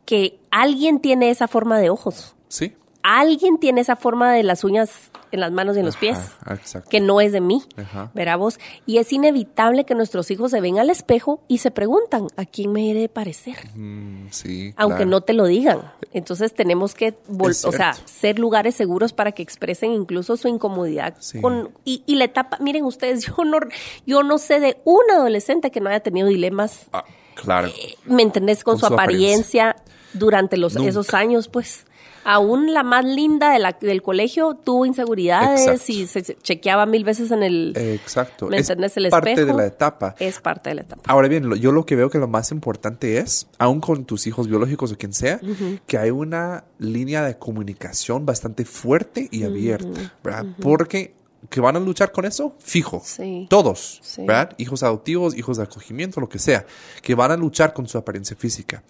que 0.06 0.40
alguien 0.52 1.00
tiene 1.00 1.30
esa 1.30 1.48
forma 1.48 1.80
de 1.80 1.90
ojos. 1.90 2.36
Sí. 2.50 2.74
Alguien 3.10 3.58
tiene 3.58 3.80
esa 3.82 3.96
forma 3.96 4.34
de 4.34 4.44
las 4.44 4.66
uñas 4.66 4.90
en 5.32 5.40
las 5.40 5.52
manos 5.54 5.76
y 5.78 5.80
en 5.80 5.86
los 5.86 5.96
pies. 5.96 6.18
Ajá. 6.46 6.60
Que 6.90 7.00
no 7.00 7.22
es 7.22 7.32
de 7.32 7.40
mí. 7.42 7.62
Ajá. 7.78 8.12
Verá 8.14 8.36
vos. 8.36 8.60
Y 8.86 8.98
es 8.98 9.14
inevitable 9.14 9.86
que 9.86 9.96
nuestros 9.96 10.30
hijos 10.30 10.52
se 10.52 10.60
ven 10.60 10.78
al 10.80 10.90
espejo 10.90 11.42
y 11.48 11.60
se 11.60 11.72
preguntan, 11.72 12.28
¿a 12.36 12.46
quién 12.46 12.72
me 12.74 12.92
he 12.92 12.94
de 12.94 13.08
parecer? 13.08 13.56
Mm, 13.76 14.28
sí. 14.32 14.74
aunque 14.76 14.98
claro. 14.98 15.10
no 15.12 15.22
te 15.22 15.32
lo 15.34 15.46
digan. 15.46 15.82
Entonces 16.12 16.54
tenemos 16.54 16.96
que, 16.96 17.18
o 17.40 17.72
sea, 17.72 17.94
ser 18.06 18.40
lugares 18.40 18.76
seguros 18.76 19.14
para 19.14 19.32
que 19.32 19.42
expresen 19.42 19.92
incluso 19.94 20.36
su 20.38 20.48
incomodidad 20.50 21.16
Sí. 21.20 21.40
con 21.42 21.72
y, 21.86 22.04
y 22.06 22.16
la 22.16 22.26
etapa. 22.26 22.58
Miren 22.60 22.84
ustedes, 22.84 23.26
yo 23.38 23.46
no, 23.46 23.60
yo 24.06 24.24
no 24.24 24.38
sé 24.38 24.60
de 24.60 24.82
un 24.84 25.02
adolescente 25.14 25.72
que 25.72 25.80
no 25.80 25.90
haya 25.90 26.02
tenido 26.02 26.28
dilemas, 26.28 26.88
Ah, 26.92 27.06
claro. 27.36 27.70
¿me 28.06 28.22
entendés? 28.24 28.64
Con, 28.66 28.74
Con 28.74 28.80
su, 28.82 28.88
su 28.88 28.94
apariencia, 28.94 29.76
durante 30.14 30.58
los 30.58 30.76
Nunca. 30.76 30.90
esos 30.90 31.14
años, 31.14 31.48
pues. 31.48 31.86
Aún 32.30 32.74
la 32.74 32.84
más 32.84 33.06
linda 33.06 33.52
de 33.54 33.60
la, 33.60 33.78
del 33.80 34.02
colegio 34.02 34.54
tuvo 34.56 34.86
inseguridades 34.86 35.62
Exacto. 35.62 35.92
y 35.94 36.08
se, 36.08 36.22
chequeaba 36.36 36.86
mil 36.86 37.06
veces 37.06 37.32
en 37.32 37.42
el. 37.42 37.72
Exacto. 37.78 38.48
¿Me 38.48 38.58
es 38.58 38.70
entendés? 38.70 38.98
El 38.98 39.10
parte 39.10 39.32
espejo. 39.32 39.48
de 39.48 39.54
la 39.54 39.66
etapa. 39.66 40.14
Es 40.20 40.42
parte 40.42 40.70
de 40.72 40.76
la 40.76 40.82
etapa. 40.82 41.02
Ahora 41.08 41.30
bien, 41.30 41.48
lo- 41.48 41.56
yo 41.56 41.72
lo 41.72 41.86
que 41.86 41.96
veo 41.96 42.10
que 42.10 42.18
lo 42.20 42.28
más 42.28 42.52
importante 42.52 43.18
es, 43.20 43.48
aún 43.60 43.80
con 43.80 44.04
tus 44.04 44.28
hijos 44.28 44.50
biológicos 44.50 44.92
o 44.92 44.98
quien 44.98 45.14
sea, 45.14 45.40
que 45.86 45.98
hay 45.98 46.12
una 46.12 46.66
línea 46.80 47.24
de 47.24 47.38
comunicación 47.38 48.26
bastante 48.26 48.66
fuerte 48.66 49.30
y 49.32 49.44
abierta, 49.44 50.14
¿verdad? 50.22 50.46
Porque 50.62 51.16
que 51.50 51.62
van 51.62 51.78
a 51.78 51.80
luchar 51.80 52.12
con 52.12 52.26
eso, 52.26 52.56
fijo. 52.60 53.02
Sí. 53.06 53.46
Todos, 53.50 54.00
Sí. 54.02 54.26
¿verdad? 54.26 54.54
Hijos 54.58 54.84
adoptivos, 54.84 55.38
hijos 55.38 55.58
de 55.58 55.64
acogimiento, 55.64 56.20
lo 56.20 56.28
que 56.28 56.40
sea, 56.40 56.66
que 57.02 57.16
van 57.16 57.32
a 57.32 57.38
luchar 57.38 57.74
con 57.74 57.88
su 57.88 57.98
apariencia 57.98 58.36
física. 58.36 58.84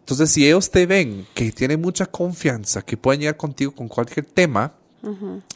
Entonces, 0.00 0.30
si 0.32 0.46
ellos 0.46 0.70
te 0.70 0.86
ven 0.86 1.26
que 1.34 1.52
tienen 1.52 1.80
mucha 1.80 2.06
confianza, 2.06 2.82
que 2.82 2.96
pueden 2.96 3.20
llegar 3.20 3.36
contigo 3.36 3.72
con 3.72 3.88
cualquier 3.88 4.26
tema, 4.26 4.74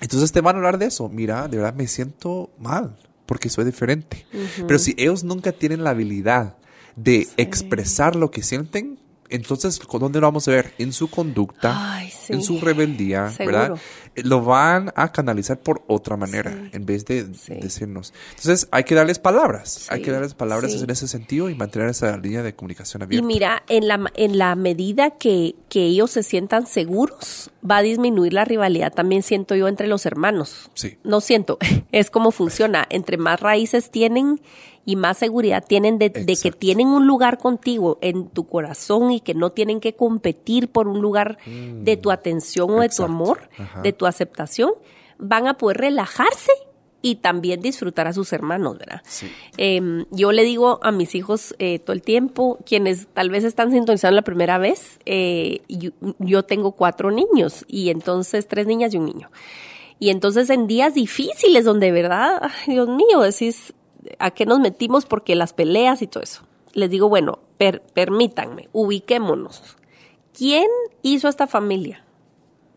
entonces 0.00 0.32
te 0.32 0.40
van 0.40 0.56
a 0.56 0.58
hablar 0.58 0.78
de 0.78 0.86
eso. 0.86 1.08
Mira, 1.08 1.48
de 1.48 1.58
verdad 1.58 1.74
me 1.74 1.86
siento 1.88 2.50
mal 2.58 2.96
porque 3.26 3.48
soy 3.48 3.64
diferente. 3.64 4.26
Pero 4.66 4.78
si 4.78 4.94
ellos 4.96 5.24
nunca 5.24 5.52
tienen 5.52 5.82
la 5.84 5.90
habilidad 5.90 6.56
de 6.96 7.26
expresar 7.36 8.14
lo 8.16 8.30
que 8.30 8.42
sienten, 8.42 8.98
entonces, 9.30 9.80
¿con 9.80 10.00
¿dónde 10.00 10.20
lo 10.20 10.26
vamos 10.28 10.46
a 10.46 10.52
ver? 10.52 10.74
En 10.78 10.92
su 10.92 11.08
conducta, 11.10 11.94
Ay, 11.96 12.10
sí. 12.10 12.32
en 12.34 12.42
su 12.42 12.60
rebeldía, 12.60 13.30
Seguro. 13.30 13.58
¿verdad? 13.58 13.76
Lo 14.16 14.42
van 14.44 14.92
a 14.94 15.10
canalizar 15.12 15.58
por 15.58 15.82
otra 15.88 16.16
manera 16.16 16.50
Sí. 16.52 16.70
en 16.72 16.86
vez 16.86 17.04
de 17.04 17.26
Sí. 17.34 17.54
decirnos. 17.54 18.12
Entonces, 18.30 18.68
hay 18.70 18.84
que 18.84 18.94
darles 18.94 19.18
palabras. 19.18 19.86
Hay 19.90 20.02
que 20.02 20.10
darles 20.10 20.34
palabras 20.34 20.72
en 20.74 20.88
ese 20.90 21.08
sentido 21.08 21.50
y 21.50 21.54
mantener 21.54 21.88
esa 21.88 22.16
línea 22.16 22.42
de 22.42 22.54
comunicación 22.54 23.02
Y 23.02 23.04
abierta. 23.04 23.26
mira, 23.26 23.62
en 23.68 23.88
la, 23.88 24.10
en 24.14 24.38
la 24.38 24.54
medida 24.54 25.10
que, 25.10 25.56
que 25.68 25.84
ellos 25.86 26.10
se 26.12 26.22
sientan 26.22 26.66
seguros, 26.66 27.50
va 27.68 27.78
a 27.78 27.82
disminuir 27.82 28.32
la 28.34 28.44
rivalidad, 28.44 28.92
también 28.92 29.22
siento 29.22 29.54
yo, 29.56 29.66
entre 29.68 29.88
los 29.88 30.06
hermanos. 30.06 30.70
Sí. 30.74 30.98
No 31.02 31.20
siento, 31.20 31.58
es 31.92 32.10
como 32.10 32.30
funciona. 32.30 32.86
Entre 32.90 33.16
más 33.16 33.40
raíces 33.40 33.90
tienen 33.90 34.40
y 34.86 34.96
más 34.96 35.16
seguridad 35.16 35.64
tienen 35.66 35.98
de, 35.98 36.10
de 36.10 36.36
que 36.36 36.52
tienen 36.52 36.88
un 36.88 37.06
lugar 37.06 37.38
contigo 37.38 37.96
en 38.02 38.28
tu 38.28 38.46
corazón 38.46 39.12
y 39.12 39.20
que 39.20 39.32
no 39.32 39.48
tienen 39.50 39.80
que 39.80 39.94
competir 39.96 40.68
por 40.68 40.88
un 40.88 41.00
lugar 41.00 41.38
de 41.46 41.96
tu 41.96 42.10
atención 42.10 42.70
o 42.70 42.80
de 42.82 42.90
tu 42.90 43.00
Mm. 43.02 43.04
Amor, 43.06 43.48
Ajá. 43.56 43.80
de 43.80 43.92
tu 43.94 44.03
aceptación, 44.06 44.72
van 45.18 45.46
a 45.46 45.54
poder 45.54 45.78
relajarse 45.78 46.52
y 47.02 47.16
también 47.16 47.60
disfrutar 47.60 48.06
a 48.08 48.12
sus 48.14 48.32
hermanos, 48.32 48.78
¿verdad? 48.78 49.02
Sí. 49.04 49.30
Eh, 49.58 50.04
yo 50.10 50.32
le 50.32 50.42
digo 50.42 50.80
a 50.82 50.90
mis 50.90 51.14
hijos 51.14 51.54
eh, 51.58 51.78
todo 51.78 51.92
el 51.92 52.00
tiempo, 52.00 52.58
quienes 52.64 53.08
tal 53.08 53.28
vez 53.28 53.44
están 53.44 53.70
sintonizando 53.72 54.16
la 54.16 54.22
primera 54.22 54.56
vez, 54.56 54.98
eh, 55.04 55.60
yo, 55.68 55.90
yo 56.18 56.44
tengo 56.44 56.72
cuatro 56.72 57.10
niños 57.10 57.64
y 57.68 57.90
entonces 57.90 58.48
tres 58.48 58.66
niñas 58.66 58.94
y 58.94 58.96
un 58.96 59.04
niño. 59.04 59.30
Y 59.98 60.10
entonces 60.10 60.48
en 60.50 60.66
días 60.66 60.94
difíciles 60.94 61.64
donde, 61.64 61.92
¿verdad? 61.92 62.40
Ay, 62.42 62.72
Dios 62.74 62.88
mío, 62.88 63.20
decís, 63.20 63.74
¿a 64.18 64.30
qué 64.30 64.46
nos 64.46 64.58
metimos? 64.60 65.04
Porque 65.06 65.34
las 65.34 65.52
peleas 65.52 66.00
y 66.02 66.06
todo 66.06 66.22
eso. 66.22 66.42
Les 66.72 66.90
digo, 66.90 67.08
bueno, 67.08 67.38
per- 67.58 67.82
permítanme, 67.92 68.68
ubiquémonos. 68.72 69.76
¿Quién 70.36 70.66
hizo 71.02 71.28
esta 71.28 71.46
familia? 71.46 72.03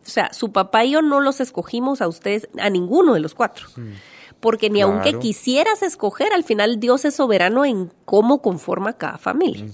O 0.08 0.10
sea, 0.10 0.32
su 0.32 0.52
papá 0.52 0.86
y 0.86 0.92
yo 0.92 1.02
no 1.02 1.20
los 1.20 1.38
escogimos 1.38 2.00
a 2.00 2.08
ustedes, 2.08 2.48
a 2.58 2.70
ninguno 2.70 3.12
de 3.12 3.20
los 3.20 3.34
cuatro. 3.34 3.66
Porque 4.40 4.70
ni 4.70 4.80
aunque 4.80 5.18
quisieras 5.18 5.82
escoger, 5.82 6.32
al 6.32 6.44
final 6.44 6.80
Dios 6.80 7.04
es 7.04 7.16
soberano 7.16 7.66
en 7.66 7.92
cómo 8.06 8.40
conforma 8.40 8.94
cada 8.94 9.18
familia. 9.18 9.66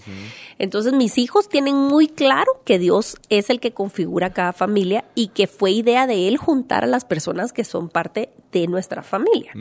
Entonces 0.58 0.92
mis 0.92 1.18
hijos 1.18 1.48
tienen 1.48 1.76
muy 1.76 2.08
claro 2.08 2.50
que 2.64 2.80
Dios 2.80 3.16
es 3.28 3.48
el 3.48 3.60
que 3.60 3.70
configura 3.70 4.32
cada 4.32 4.52
familia 4.52 5.04
y 5.14 5.28
que 5.28 5.46
fue 5.46 5.70
idea 5.70 6.08
de 6.08 6.26
Él 6.26 6.36
juntar 6.36 6.82
a 6.82 6.88
las 6.88 7.04
personas 7.04 7.52
que 7.52 7.62
son 7.62 7.88
parte 7.88 8.30
de 8.50 8.66
nuestra 8.66 9.04
familia. 9.04 9.52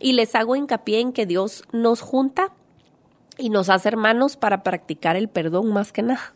Y 0.00 0.14
les 0.14 0.34
hago 0.34 0.56
hincapié 0.56 0.98
en 0.98 1.12
que 1.12 1.26
Dios 1.26 1.62
nos 1.70 2.00
junta 2.00 2.52
y 3.38 3.50
nos 3.50 3.68
hace 3.68 3.86
hermanos 3.86 4.36
para 4.36 4.64
practicar 4.64 5.14
el 5.14 5.28
perdón 5.28 5.72
más 5.72 5.92
que 5.92 6.02
nada. 6.02 6.34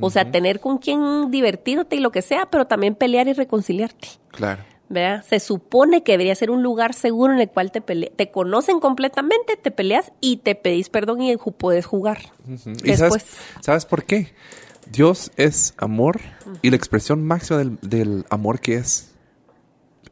O 0.00 0.10
sea, 0.10 0.30
tener 0.30 0.60
con 0.60 0.78
quien 0.78 1.30
divertirte 1.30 1.96
y 1.96 2.00
lo 2.00 2.10
que 2.12 2.22
sea, 2.22 2.46
pero 2.50 2.66
también 2.66 2.94
pelear 2.94 3.28
y 3.28 3.32
reconciliarte. 3.32 4.08
Claro. 4.30 4.62
¿verdad? 4.92 5.24
Se 5.24 5.38
supone 5.38 6.02
que 6.02 6.10
debería 6.12 6.34
ser 6.34 6.50
un 6.50 6.64
lugar 6.64 6.94
seguro 6.94 7.32
en 7.32 7.38
el 7.38 7.48
cual 7.48 7.70
te 7.70 7.80
pele- 7.80 8.10
te 8.16 8.32
conocen 8.32 8.80
completamente, 8.80 9.56
te 9.56 9.70
peleas 9.70 10.10
y 10.20 10.38
te 10.38 10.56
pedís 10.56 10.88
perdón 10.88 11.22
y 11.22 11.36
puedes 11.36 11.86
jugar. 11.86 12.18
Ujú. 12.52 12.70
¿Y 12.82 12.88
Después. 12.90 13.22
sabes, 13.22 13.24
sabes 13.60 13.86
por 13.86 14.02
qué? 14.04 14.32
Dios 14.90 15.30
es 15.36 15.74
amor 15.76 16.18
y 16.62 16.70
la 16.70 16.76
expresión 16.76 17.24
máxima 17.24 17.60
del, 17.60 17.78
del 17.82 18.24
amor 18.30 18.58
que 18.58 18.74
es 18.78 19.14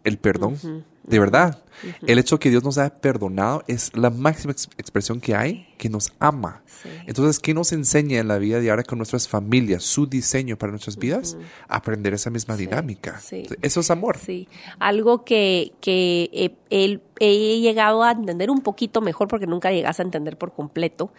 el 0.05 0.17
perdón. 0.19 0.85
De 1.09 1.19
verdad. 1.19 1.63
El 2.05 2.19
hecho 2.19 2.41
que 2.41 2.51
Dios 2.51 2.65
nos 2.65 2.77
haya 2.77 2.93
perdonado 2.93 3.63
es 3.69 3.97
la 3.97 4.11
máxima 4.11 4.51
ex- 4.51 4.69
expresión 4.79 5.21
que 5.21 5.37
hay, 5.37 5.69
que 5.79 5.89
nos 5.89 6.13
ama. 6.19 6.61
Sí. 6.67 6.89
Entonces, 7.07 7.39
¿qué 7.39 7.55
nos 7.55 7.71
enseña 7.71 8.19
en 8.19 8.27
la 8.27 8.39
vida 8.39 8.59
diaria 8.59 8.83
con 8.83 8.99
nuestras 8.99 9.29
familias, 9.29 9.85
su 9.85 10.09
diseño 10.09 10.57
para 10.59 10.73
nuestras 10.73 10.97
vidas? 10.97 11.37
Aprender 11.69 12.15
esa 12.15 12.31
misma 12.31 12.57
dinámica. 12.57 13.21
sí. 13.21 13.47
Eso 13.63 13.79
es 13.79 13.93
amor. 13.93 14.19
Sí, 14.19 14.49
algo 14.81 15.25
que, 15.25 15.71
que 15.81 16.29
he, 16.33 16.57
he- 16.71 17.01
he 17.21 17.61
llegado 17.61 18.03
a 18.03 18.11
entender 18.11 18.51
un 18.51 18.61
poquito 18.63 19.01
mejor, 19.01 19.29
porque 19.29 19.47
nunca 19.47 19.71
llegas 19.71 20.01
a 20.01 20.03
entender 20.03 20.37
por 20.37 20.53
completo, 20.53 21.13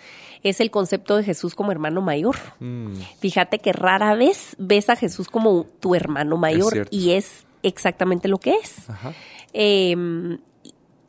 es 0.43 0.59
el 0.59 0.71
concepto 0.71 1.15
de 1.15 1.23
Jesús 1.23 1.55
como 1.55 1.71
hermano 1.71 2.01
mayor. 2.01 2.35
Mm, 2.59 2.95
Fíjate 3.21 3.59
que 3.59 3.71
rara 3.71 4.13
vez 4.15 4.57
ves 4.57 4.89
a 4.89 4.97
Jesús 4.97 5.29
como 5.29 5.63
tu 5.79 5.95
hermano 5.95 6.35
mayor 6.35 6.87
y 6.91 7.11
es 7.11 7.45
exactamente 7.63 8.27
lo 8.27 8.37
que 8.37 8.55
es. 8.55 8.89
Ajá. 8.89 9.13
Eh, 9.53 9.95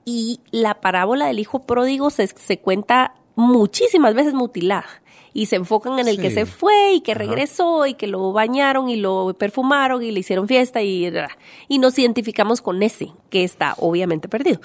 y 0.04 0.40
la 0.50 0.80
parábola 0.80 1.26
del 1.26 1.38
hijo 1.38 1.60
pródigo 1.60 2.10
se, 2.10 2.26
se 2.26 2.58
cuenta 2.58 3.14
muchísimas 3.36 4.14
veces 4.14 4.34
mutilada. 4.34 4.86
Y 5.32 5.46
se 5.46 5.54
enfocan 5.54 6.00
en 6.00 6.08
el 6.08 6.20
que 6.20 6.32
se 6.32 6.44
fue 6.44 6.94
y 6.94 7.02
que 7.02 7.12
Ajá. 7.12 7.20
regresó 7.20 7.86
y 7.86 7.94
que 7.94 8.08
lo 8.08 8.32
bañaron 8.32 8.88
y 8.88 8.96
lo 8.96 9.32
perfumaron 9.38 10.02
y 10.02 10.10
le 10.10 10.18
hicieron 10.18 10.48
fiesta 10.48 10.82
y, 10.82 11.08
y 11.68 11.78
nos 11.78 11.96
identificamos 12.00 12.60
con 12.60 12.82
ese 12.82 13.12
que 13.28 13.44
está 13.44 13.74
obviamente 13.78 14.28
perdido. 14.28 14.60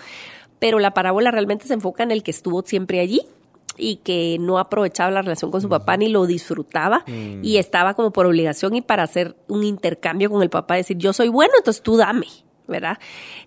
Pero 0.57 0.79
la 0.79 0.95
parábola 0.95 1.29
realmente 1.29 1.67
se 1.67 1.75
enfoca 1.75 2.01
en 2.01 2.09
el 2.09 2.23
que 2.23 2.31
estuvo 2.31 2.63
siempre 2.63 2.99
allí 2.99 3.21
y 3.77 3.97
que 3.97 4.37
no 4.39 4.57
aprovechaba 4.59 5.11
la 5.11 5.21
relación 5.21 5.51
con 5.51 5.61
su 5.61 5.69
papá 5.69 5.97
ni 5.97 6.09
lo 6.09 6.25
disfrutaba 6.25 7.03
y 7.07 7.57
estaba 7.57 7.93
como 7.93 8.11
por 8.11 8.25
obligación 8.25 8.75
y 8.75 8.81
para 8.81 9.03
hacer 9.03 9.35
un 9.47 9.63
intercambio 9.63 10.29
con 10.29 10.41
el 10.41 10.49
papá, 10.49 10.75
decir 10.75 10.97
yo 10.97 11.13
soy 11.13 11.29
bueno, 11.29 11.53
entonces 11.57 11.81
tú 11.83 11.97
dame, 11.97 12.27
¿verdad? 12.67 12.97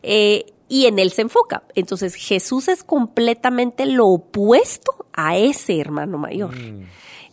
Eh, 0.03 0.47
y 0.69 0.85
en 0.87 0.99
él 0.99 1.11
se 1.13 1.23
enfoca. 1.23 1.63
Entonces 1.75 2.15
Jesús 2.15 2.69
es 2.69 2.85
completamente 2.85 3.87
lo 3.87 4.07
opuesto 4.07 5.07
a 5.15 5.37
ese 5.39 5.81
hermano 5.81 6.19
mayor. 6.19 6.55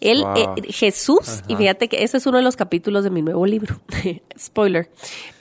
Él, 0.02 0.22
Wow. 0.24 0.34
eh, 0.58 0.72
Jesús, 0.72 1.42
y 1.48 1.56
fíjate 1.56 1.88
que 1.88 2.04
ese 2.04 2.18
es 2.18 2.26
uno 2.28 2.38
de 2.38 2.44
los 2.44 2.56
capítulos 2.56 3.04
de 3.04 3.10
mi 3.10 3.22
nuevo 3.22 3.46
libro, 3.46 3.80
spoiler, 4.40 4.90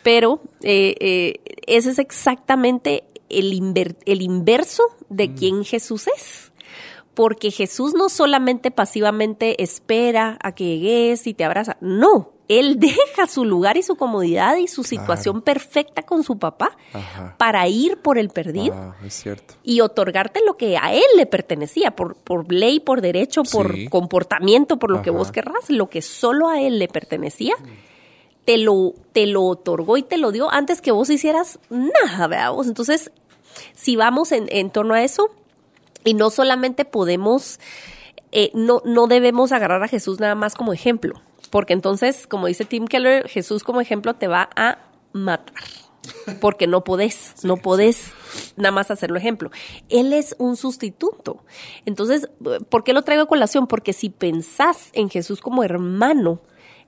pero 0.03 0.40
eh, 0.62 1.35
ese 1.67 1.90
es 1.90 1.99
exactamente 1.99 3.05
el, 3.29 3.53
inver- 3.53 3.97
el 4.07 4.23
inverso 4.23 4.83
de 5.09 5.35
quién 5.35 5.64
Jesús 5.64 6.07
es. 6.17 6.53
Porque 7.14 7.50
Jesús 7.50 7.94
no 7.94 8.09
solamente 8.09 8.70
pasivamente 8.70 9.62
espera 9.62 10.37
a 10.42 10.53
que 10.53 10.79
llegues 10.79 11.27
y 11.27 11.35
te 11.35 11.44
abraza, 11.44 11.77
no, 11.81 12.33
Él 12.48 12.79
deja 12.81 13.27
su 13.29 13.44
lugar 13.44 13.77
y 13.77 13.83
su 13.83 13.94
comodidad 13.96 14.57
y 14.57 14.66
su 14.68 14.83
situación 14.85 15.40
perfecta 15.40 16.03
con 16.03 16.24
su 16.24 16.38
papá 16.38 16.77
Ajá. 16.92 17.37
para 17.38 17.66
ir 17.68 17.98
por 17.98 18.18
el 18.18 18.29
perdido 18.31 18.74
Wow, 18.74 18.92
es 19.07 19.14
cierto. 19.14 19.55
y 19.62 19.81
otorgarte 19.81 20.40
lo 20.44 20.57
que 20.57 20.77
a 20.77 20.92
él 20.92 21.05
le 21.16 21.27
pertenecía, 21.27 21.94
por, 21.94 22.16
por 22.16 22.53
ley, 22.53 22.81
por 22.81 23.00
derecho, 23.00 23.42
por 23.44 23.72
Sí. 23.74 23.88
comportamiento, 23.88 24.79
por 24.79 24.90
lo 24.90 25.00
que 25.03 25.11
vos 25.11 25.31
querrás, 25.33 25.70
lo 25.70 25.88
que 25.88 26.03
solo 26.03 26.48
a 26.48 26.61
él 26.61 26.79
le 26.79 26.88
pertenecía, 26.88 27.55
te 28.44 28.59
lo, 28.59 28.92
te 29.12 29.27
lo 29.27 29.44
otorgó 29.44 29.96
y 29.96 30.03
te 30.03 30.18
lo 30.18 30.31
dio 30.33 30.50
antes 30.50 30.83
que 30.83 30.90
vos 30.92 31.09
hicieras 31.09 31.59
nada, 31.70 32.27
veamos. 32.27 32.66
Entonces, 32.66 33.11
si 33.72 33.96
vamos 33.96 34.33
en, 34.33 34.46
en 34.50 34.68
torno 34.70 34.92
a 34.94 35.03
eso, 35.03 35.31
y 36.05 36.14
no 36.14 36.31
solamente 36.31 36.85
podemos, 36.85 37.59
eh, 38.33 38.51
no, 38.55 38.83
no 38.85 39.07
debemos 39.07 39.53
agarrar 39.53 39.83
a 39.83 39.88
Jesús 39.88 40.21
nada 40.21 40.35
más 40.35 40.55
como 40.55 40.73
ejemplo, 40.73 41.21
porque 41.51 41.73
entonces, 41.73 42.27
como 42.27 42.47
dice 42.47 42.64
Tim 42.64 42.87
Keller, 42.87 43.29
Jesús 43.29 43.64
como 43.64 43.81
ejemplo 43.81 44.14
te 44.14 44.29
va 44.29 44.51
a 44.57 44.79
matar. 45.12 45.64
Porque 46.40 46.67
no 46.67 46.85
podés, 46.85 47.35
no 47.45 47.57
podés 47.57 48.12
nada 48.57 48.73
más 48.73 48.90
hacerlo 48.90 49.17
ejemplo. 49.17 49.51
Él 49.88 50.12
es 50.12 50.37
un 50.38 50.57
sustituto. 50.57 51.45
Entonces, 51.87 52.29
¿por 52.69 52.85
qué 52.85 52.93
lo 52.93 53.03
traigo 53.03 53.23
a 53.23 53.27
colación? 53.27 53.67
Porque 53.67 53.93
si 53.93 54.11
pensás 54.11 54.90
en 54.93 55.09
Jesús 55.09 55.40
como 55.40 55.64
hermano, 55.64 56.43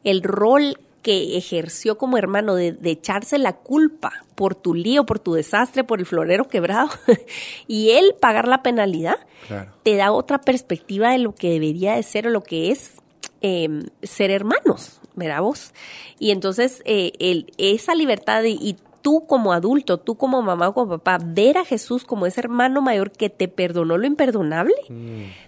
el 0.05 0.22
rol 0.22 0.79
que 1.06 1.36
ejerció 1.38 1.98
como 1.98 2.18
hermano 2.18 2.56
de, 2.56 2.72
de, 2.72 2.90
echarse 2.90 3.38
la 3.38 3.52
culpa 3.52 4.10
por 4.34 4.56
tu 4.56 4.74
lío, 4.74 5.06
por 5.06 5.20
tu 5.20 5.34
desastre, 5.34 5.84
por 5.84 6.00
el 6.00 6.06
florero 6.06 6.48
quebrado, 6.48 6.88
y 7.68 7.90
él 7.90 8.16
pagar 8.20 8.48
la 8.48 8.64
penalidad, 8.64 9.14
Claro. 9.46 9.70
te 9.84 9.94
da 9.94 10.10
otra 10.10 10.40
perspectiva 10.40 11.12
de 11.12 11.18
lo 11.18 11.32
que 11.32 11.48
debería 11.50 11.94
de 11.94 12.02
ser 12.02 12.26
o 12.26 12.30
lo 12.30 12.42
que 12.42 12.72
es 12.72 12.94
eh, 13.40 13.68
ser 14.02 14.32
hermanos, 14.32 15.00
¿verdad 15.14 15.42
vos? 15.42 15.72
Y 16.18 16.32
entonces 16.32 16.82
eh, 16.86 17.12
el, 17.20 17.52
esa 17.56 17.94
libertad 17.94 18.42
de- 18.42 18.50
y 18.50 18.76
tú 19.02 19.26
como 19.28 19.52
adulto, 19.52 19.98
tú 19.98 20.16
como 20.16 20.42
mamá 20.42 20.70
o 20.70 20.74
como 20.74 20.98
papá, 20.98 21.18
ver 21.24 21.58
a 21.58 21.64
Jesús 21.64 22.02
como 22.04 22.26
ese 22.26 22.40
hermano 22.40 22.82
mayor 22.82 23.12
que 23.12 23.30
te 23.30 23.46
perdonó 23.46 23.96
lo 23.96 24.08
imperdonable, 24.08 24.74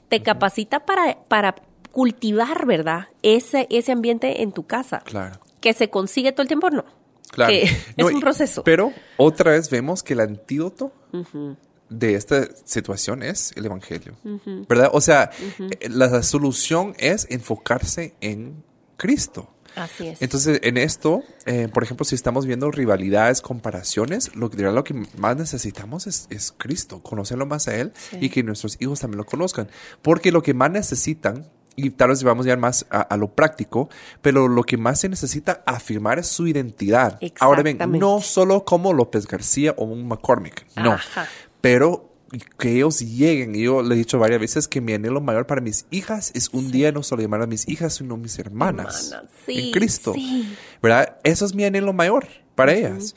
te 0.09 0.23
capacita 0.23 0.87
para, 0.87 1.19
para 1.27 1.57
cultivar, 1.91 2.65
¿verdad? 2.67 3.07
Ese, 3.23 3.67
ese 3.71 3.91
ambiente 3.91 4.43
en 4.45 4.53
tu 4.53 4.63
casa. 4.63 5.01
Claro. 5.05 5.41
Que 5.61 5.73
se 5.75 5.91
consigue 5.91 6.33
todo 6.33 6.43
el 6.43 6.49
tiempo, 6.49 6.71
no. 6.71 6.85
Claro. 7.31 7.51
Que 7.53 7.71
No, 7.97 8.09
es 8.09 8.15
un 8.15 8.21
proceso. 8.21 8.65
Pero 8.65 8.93
otra 9.17 9.53
vez 9.53 9.69
vemos 9.71 10.03
que 10.03 10.15
el 10.15 10.21
antídoto 10.21 10.93
de 11.91 12.15
esta 12.15 12.49
situación 12.65 13.23
es 13.23 13.53
el 13.57 13.67
Evangelio. 13.67 14.17
¿Verdad? 14.69 14.91
O 14.93 15.01
sea, 15.01 15.31
eh, 15.81 15.89
la 15.89 16.23
solución 16.23 16.95
es 16.99 17.27
enfocarse 17.31 18.15
en 18.21 18.63
Cristo. 18.97 19.51
Así 19.77 20.09
es. 20.09 20.21
Entonces, 20.23 20.59
en 20.65 20.77
esto, 20.77 21.23
eh, 21.47 21.69
por 21.73 21.85
ejemplo, 21.85 22.05
si 22.05 22.15
estamos 22.15 22.47
viendo 22.47 22.71
rivalidades, 22.71 23.41
comparaciones, 23.41 24.35
lo 24.35 24.51
que, 24.51 24.57
lo 24.63 24.83
que 24.83 24.95
más 25.19 25.37
necesitamos 25.37 26.07
es, 26.09 26.27
es 26.31 26.53
Cristo, 26.57 27.01
conocerlo 27.03 27.47
más 27.47 27.69
a 27.69 27.77
Él 27.77 27.93
Sí. 28.11 28.17
y 28.23 28.29
que 28.31 28.43
nuestros 28.43 28.77
hijos 28.81 28.99
también 29.01 29.19
lo 29.19 29.27
conozcan. 29.27 29.69
Porque 30.03 30.33
lo 30.33 30.43
que 30.43 30.53
más 30.55 30.71
necesitan, 30.71 31.49
y 31.79 31.91
tal 31.91 32.09
vez 32.09 32.25
vamos 32.25 32.45
ya 32.45 32.57
más 32.57 32.87
a, 32.91 33.03
a 33.03 33.17
lo 33.17 33.29
práctico, 33.29 33.89
pero 34.21 34.49
lo 34.49 34.65
que 34.65 34.77
más 34.77 34.99
se 35.01 35.09
necesita 35.09 35.63
afirmar 35.65 36.19
es 36.19 36.27
su 36.27 36.49
identidad. 36.49 37.21
Ahora 37.39 37.63
bien, 37.63 37.79
no 37.91 38.21
solo 38.21 38.65
como 38.65 38.93
López 38.93 39.29
García 39.29 39.75
o 39.77 39.85
un 39.85 40.09
McCormick, 40.09 40.67
no, 40.77 40.95
Ajá. 40.95 41.29
pero 41.61 42.09
que 42.59 42.75
ellos 42.77 42.99
lleguen. 43.01 43.55
Yo 43.55 43.83
le 43.83 43.95
he 43.95 43.99
dicho 43.99 44.19
varias 44.19 44.41
veces 44.41 44.67
que 44.67 44.81
mi 44.81 44.93
anhelo 44.93 45.21
mayor 45.21 45.47
para 45.47 45.61
mis 45.61 45.87
hijas 45.91 46.33
es 46.35 46.49
un 46.53 46.71
día 46.71 46.91
no 46.91 47.03
solo 47.03 47.23
llamar 47.23 47.43
a 47.43 47.47
mis 47.47 47.69
hijas, 47.69 47.95
sino 47.95 48.17
mis 48.17 48.39
hermanas 48.41 49.13
Hermanas, 49.13 49.31
sí, 49.47 49.69
en 49.69 49.73
Cristo. 49.73 50.13
sí. 50.15 50.57
¿Verdad? 50.83 51.17
Eso 51.23 51.47
es 51.47 51.55
mi 51.55 51.65
anhelo 51.65 51.93
mayor 51.93 52.27
para 52.59 52.75
ellas. 52.75 53.15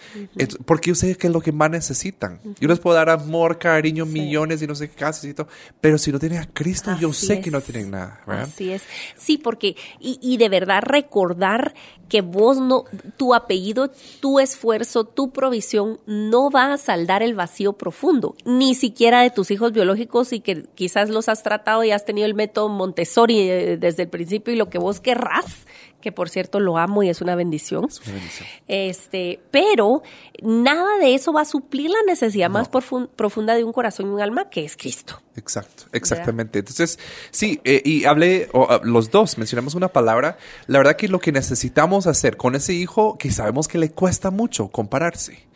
Porque 0.66 0.90
yo 0.90 0.96
sé 0.96 1.18
que 1.18 1.26
es 1.26 1.34
lo 1.34 1.42
que 1.42 1.52
más 1.52 1.72
necesitan. 1.72 2.40
Yo 2.60 2.68
les 2.68 2.78
puedo 2.78 2.96
dar 2.96 3.10
amor, 3.10 3.58
cariño, 3.58 4.06
millones 4.06 4.62
y 4.62 4.68
no 4.68 4.76
sé 4.76 4.88
qué 4.88 4.96
casi, 4.96 5.30
y 5.30 5.34
todo, 5.34 5.48
pero 5.82 5.98
si 5.98 6.12
no 6.12 6.20
tienen 6.20 6.38
a 6.38 6.46
Cristo, 6.46 6.96
yo 7.00 7.12
sé 7.12 7.42
que 7.42 7.50
no 7.50 7.60
tienen 7.60 7.90
nada, 7.90 8.22
¿verdad? 8.28 8.44
Así 8.44 8.72
es. 8.72 8.84
Sí, 9.16 9.40
porque, 9.40 9.76
y, 10.00 10.20
y 10.22 10.38
de 10.38 10.48
verdad 10.48 10.84
recordar 10.84 11.74
que 12.08 12.22
vos 12.22 12.60
no, 12.60 12.84
tu 13.18 13.34
apellido, 13.34 13.90
tu 14.20 14.40
esfuerzo, 14.40 15.06
tu 15.06 15.32
provisión 15.32 16.00
no 16.06 16.52
va 16.52 16.74
a 16.74 16.78
saldar 16.78 17.24
el 17.24 17.34
vacío 17.34 17.74
profundo, 17.74 18.36
ni 18.46 18.76
siquiera 18.76 19.22
de 19.22 19.32
tus 19.32 19.50
hijos 19.50 19.72
biológicos 19.72 20.34
y 20.34 20.42
que 20.42 20.66
quizás 20.76 21.10
los 21.10 21.30
has 21.30 21.42
tratado 21.42 21.86
y 21.86 21.92
has 21.92 22.04
tenido 22.04 22.28
el 22.28 22.36
método 22.36 22.70
Montessori 22.70 23.40
eh, 23.40 23.78
desde 23.78 24.04
el 24.04 24.10
principio 24.10 24.54
y 24.54 24.58
lo 24.58 24.70
que 24.70 24.78
vos 24.78 25.00
querrás, 25.00 25.66
que 26.02 26.12
por 26.12 26.30
cierto 26.30 26.60
lo 26.60 26.78
amo 26.78 27.04
y 27.04 27.10
es 27.10 27.22
una 27.22 27.36
bendición. 27.36 27.86
Es 27.90 28.02
una 28.02 28.16
bendición. 28.16 28.48
Este, 28.68 29.40
pero 29.52 30.04
nada 30.42 30.98
de 31.00 31.14
eso 31.16 31.32
va 31.32 31.42
a 31.42 31.46
suplir 31.46 31.90
la 31.92 32.04
necesidad 32.06 32.50
más 32.50 32.70
profun- 32.70 33.08
profunda 33.16 33.56
de 33.56 33.64
un 33.64 33.72
corazón 33.72 34.08
y 34.08 34.10
un 34.10 34.20
alma, 34.22 34.50
que 34.50 34.66
es 34.66 34.76
Cristo. 34.76 35.22
Exacto, 35.38 35.86
exactamente. 35.94 36.60
Entonces, 36.60 37.00
sí, 37.30 37.62
eh, 37.64 37.82
y 37.86 38.04
hablé, 38.04 38.50
o, 38.52 38.68
ah, 38.70 38.82
los 38.84 39.12
dos 39.12 39.38
mencionamos 39.38 39.76
una 39.76 39.88
palabra. 39.88 40.38
La 40.68 40.80
verdad 40.80 40.98
que 40.98 41.08
lo 41.08 41.20
que 41.20 41.32
necesitamos 41.32 42.08
hacer 42.08 42.36
con 42.36 42.56
ese 42.56 42.74
hijo, 42.74 43.18
que 43.18 43.32
sabemos 43.32 43.68
que 43.70 43.78
le 43.78 43.92
cuesta 43.92 44.32
mucho 44.32 44.68
compararse, 44.68 45.48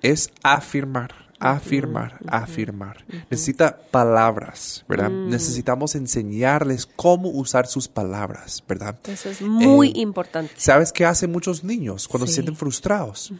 es 0.00 0.30
afirmar, 0.42 1.12
afirmar, 1.40 2.18
afirmar. 2.28 3.04
Necesita 3.30 3.76
palabras, 3.90 4.84
¿verdad? 4.88 5.10
Necesitamos 5.10 5.94
enseñarles 5.94 6.86
cómo 6.86 7.28
usar 7.30 7.66
sus 7.66 7.88
palabras, 7.88 8.62
¿verdad? 8.68 8.96
Eso 9.08 9.30
es 9.30 9.40
muy 9.42 9.88
Eh, 9.88 10.00
importante. 10.00 10.52
¿Sabes 10.56 10.92
qué 10.92 11.04
hacen 11.04 11.32
muchos 11.32 11.64
niños 11.64 12.06
cuando 12.06 12.26
se 12.26 12.34
sienten 12.34 12.56
frustrados? 12.56 13.32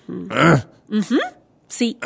Sí. 1.68 1.98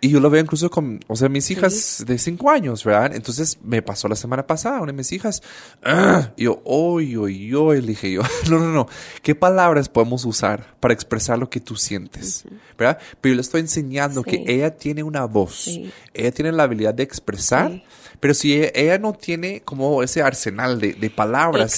Y 0.00 0.10
yo 0.10 0.20
lo 0.20 0.30
veo 0.30 0.40
incluso 0.40 0.70
con, 0.70 1.00
o 1.08 1.16
sea, 1.16 1.28
mis 1.28 1.50
hijas 1.50 2.04
de 2.06 2.18
cinco 2.18 2.50
años, 2.50 2.84
¿verdad? 2.84 3.16
Entonces 3.16 3.58
me 3.64 3.82
pasó 3.82 4.06
la 4.06 4.14
semana 4.14 4.46
pasada, 4.46 4.78
una 4.78 4.92
de 4.92 4.96
mis 4.96 5.10
hijas, 5.10 5.42
"Ah", 5.82 6.30
y 6.36 6.44
yo, 6.44 6.62
oy, 6.64 7.16
oy, 7.16 7.52
oy, 7.52 7.80
le 7.80 7.88
dije 7.88 8.12
yo, 8.12 8.22
no, 8.50 8.60
no, 8.60 8.70
no, 8.72 8.86
¿qué 9.22 9.34
palabras 9.34 9.88
podemos 9.88 10.24
usar 10.24 10.76
para 10.78 10.94
expresar 10.94 11.36
lo 11.38 11.50
que 11.50 11.58
tú 11.58 11.74
sientes? 11.74 12.44
¿Verdad? 12.78 12.98
Pero 13.20 13.32
yo 13.32 13.36
le 13.36 13.40
estoy 13.42 13.60
enseñando 13.62 14.22
Sí. 14.22 14.30
que 14.44 14.54
ella 14.54 14.76
tiene 14.76 15.02
una 15.02 15.24
voz, 15.24 15.56
Sí. 15.64 15.90
ella 16.14 16.30
tiene 16.30 16.52
la 16.52 16.62
habilidad 16.62 16.94
de 16.94 17.02
expresar, 17.02 17.82
pero 18.20 18.34
si 18.34 18.52
ella, 18.54 18.70
ella 18.76 18.98
no 18.98 19.14
tiene 19.14 19.62
como 19.62 20.04
ese 20.04 20.22
arsenal 20.22 20.78
de, 20.80 20.92
de 20.92 21.10
palabras. 21.10 21.72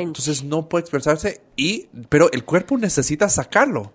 Entonces 0.00 0.42
no 0.42 0.70
puede 0.70 0.82
expresarse, 0.84 1.42
y, 1.54 1.88
pero 2.08 2.32
el 2.32 2.44
cuerpo 2.44 2.78
necesita 2.78 3.28
sacarlo. 3.28 3.92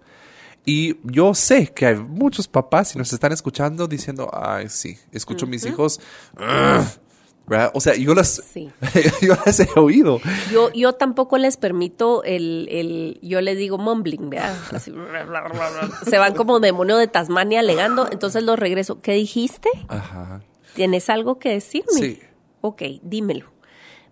Y 0.65 0.95
yo 1.03 1.33
sé 1.33 1.67
que 1.73 1.85
hay 1.87 1.95
muchos 1.95 2.47
papás 2.47 2.89
si 2.89 2.97
nos 2.97 3.11
están 3.11 3.31
escuchando 3.33 3.87
diciendo, 3.87 4.29
ay, 4.33 4.69
sí, 4.69 4.97
escucho 5.11 5.45
a 5.45 5.49
mis 5.49 5.65
hijos, 5.65 5.99
"Ugh", 6.37 6.85
¿verdad? 7.45 7.71
O 7.73 7.81
sea, 7.81 7.95
yo 7.95 8.15
las, 8.15 8.41
Sí. 8.53 8.71
yo 9.21 9.35
las 9.45 9.59
he 9.59 9.67
oído. 9.75 10.21
Yo, 10.51 10.71
yo 10.71 10.93
tampoco 10.93 11.37
les 11.37 11.57
permito 11.57 12.23
el, 12.23 12.67
el 12.71 13.19
yo 13.21 13.41
les 13.41 13.57
digo 13.57 13.77
mumbling, 13.77 14.29
¿verdad? 14.29 14.55
Así, 14.71 14.91
bla, 14.91 15.25
bla, 15.25 15.41
bla, 15.41 15.49
bla. 15.69 15.89
Se 16.09 16.17
van 16.17 16.33
como 16.33 16.61
demonio 16.61 16.95
de 16.97 17.07
Tasmania 17.07 17.59
alegando, 17.59 18.07
entonces 18.09 18.43
los 18.43 18.57
regreso. 18.57 19.01
¿Qué 19.01 19.11
dijiste? 19.13 19.69
Ajá. 19.89 20.41
¿Tienes 20.75 21.09
algo 21.09 21.39
que 21.39 21.49
decirme? 21.49 21.91
Sí. 21.99 22.19
Ok, 22.61 22.81
dímelo. 23.01 23.51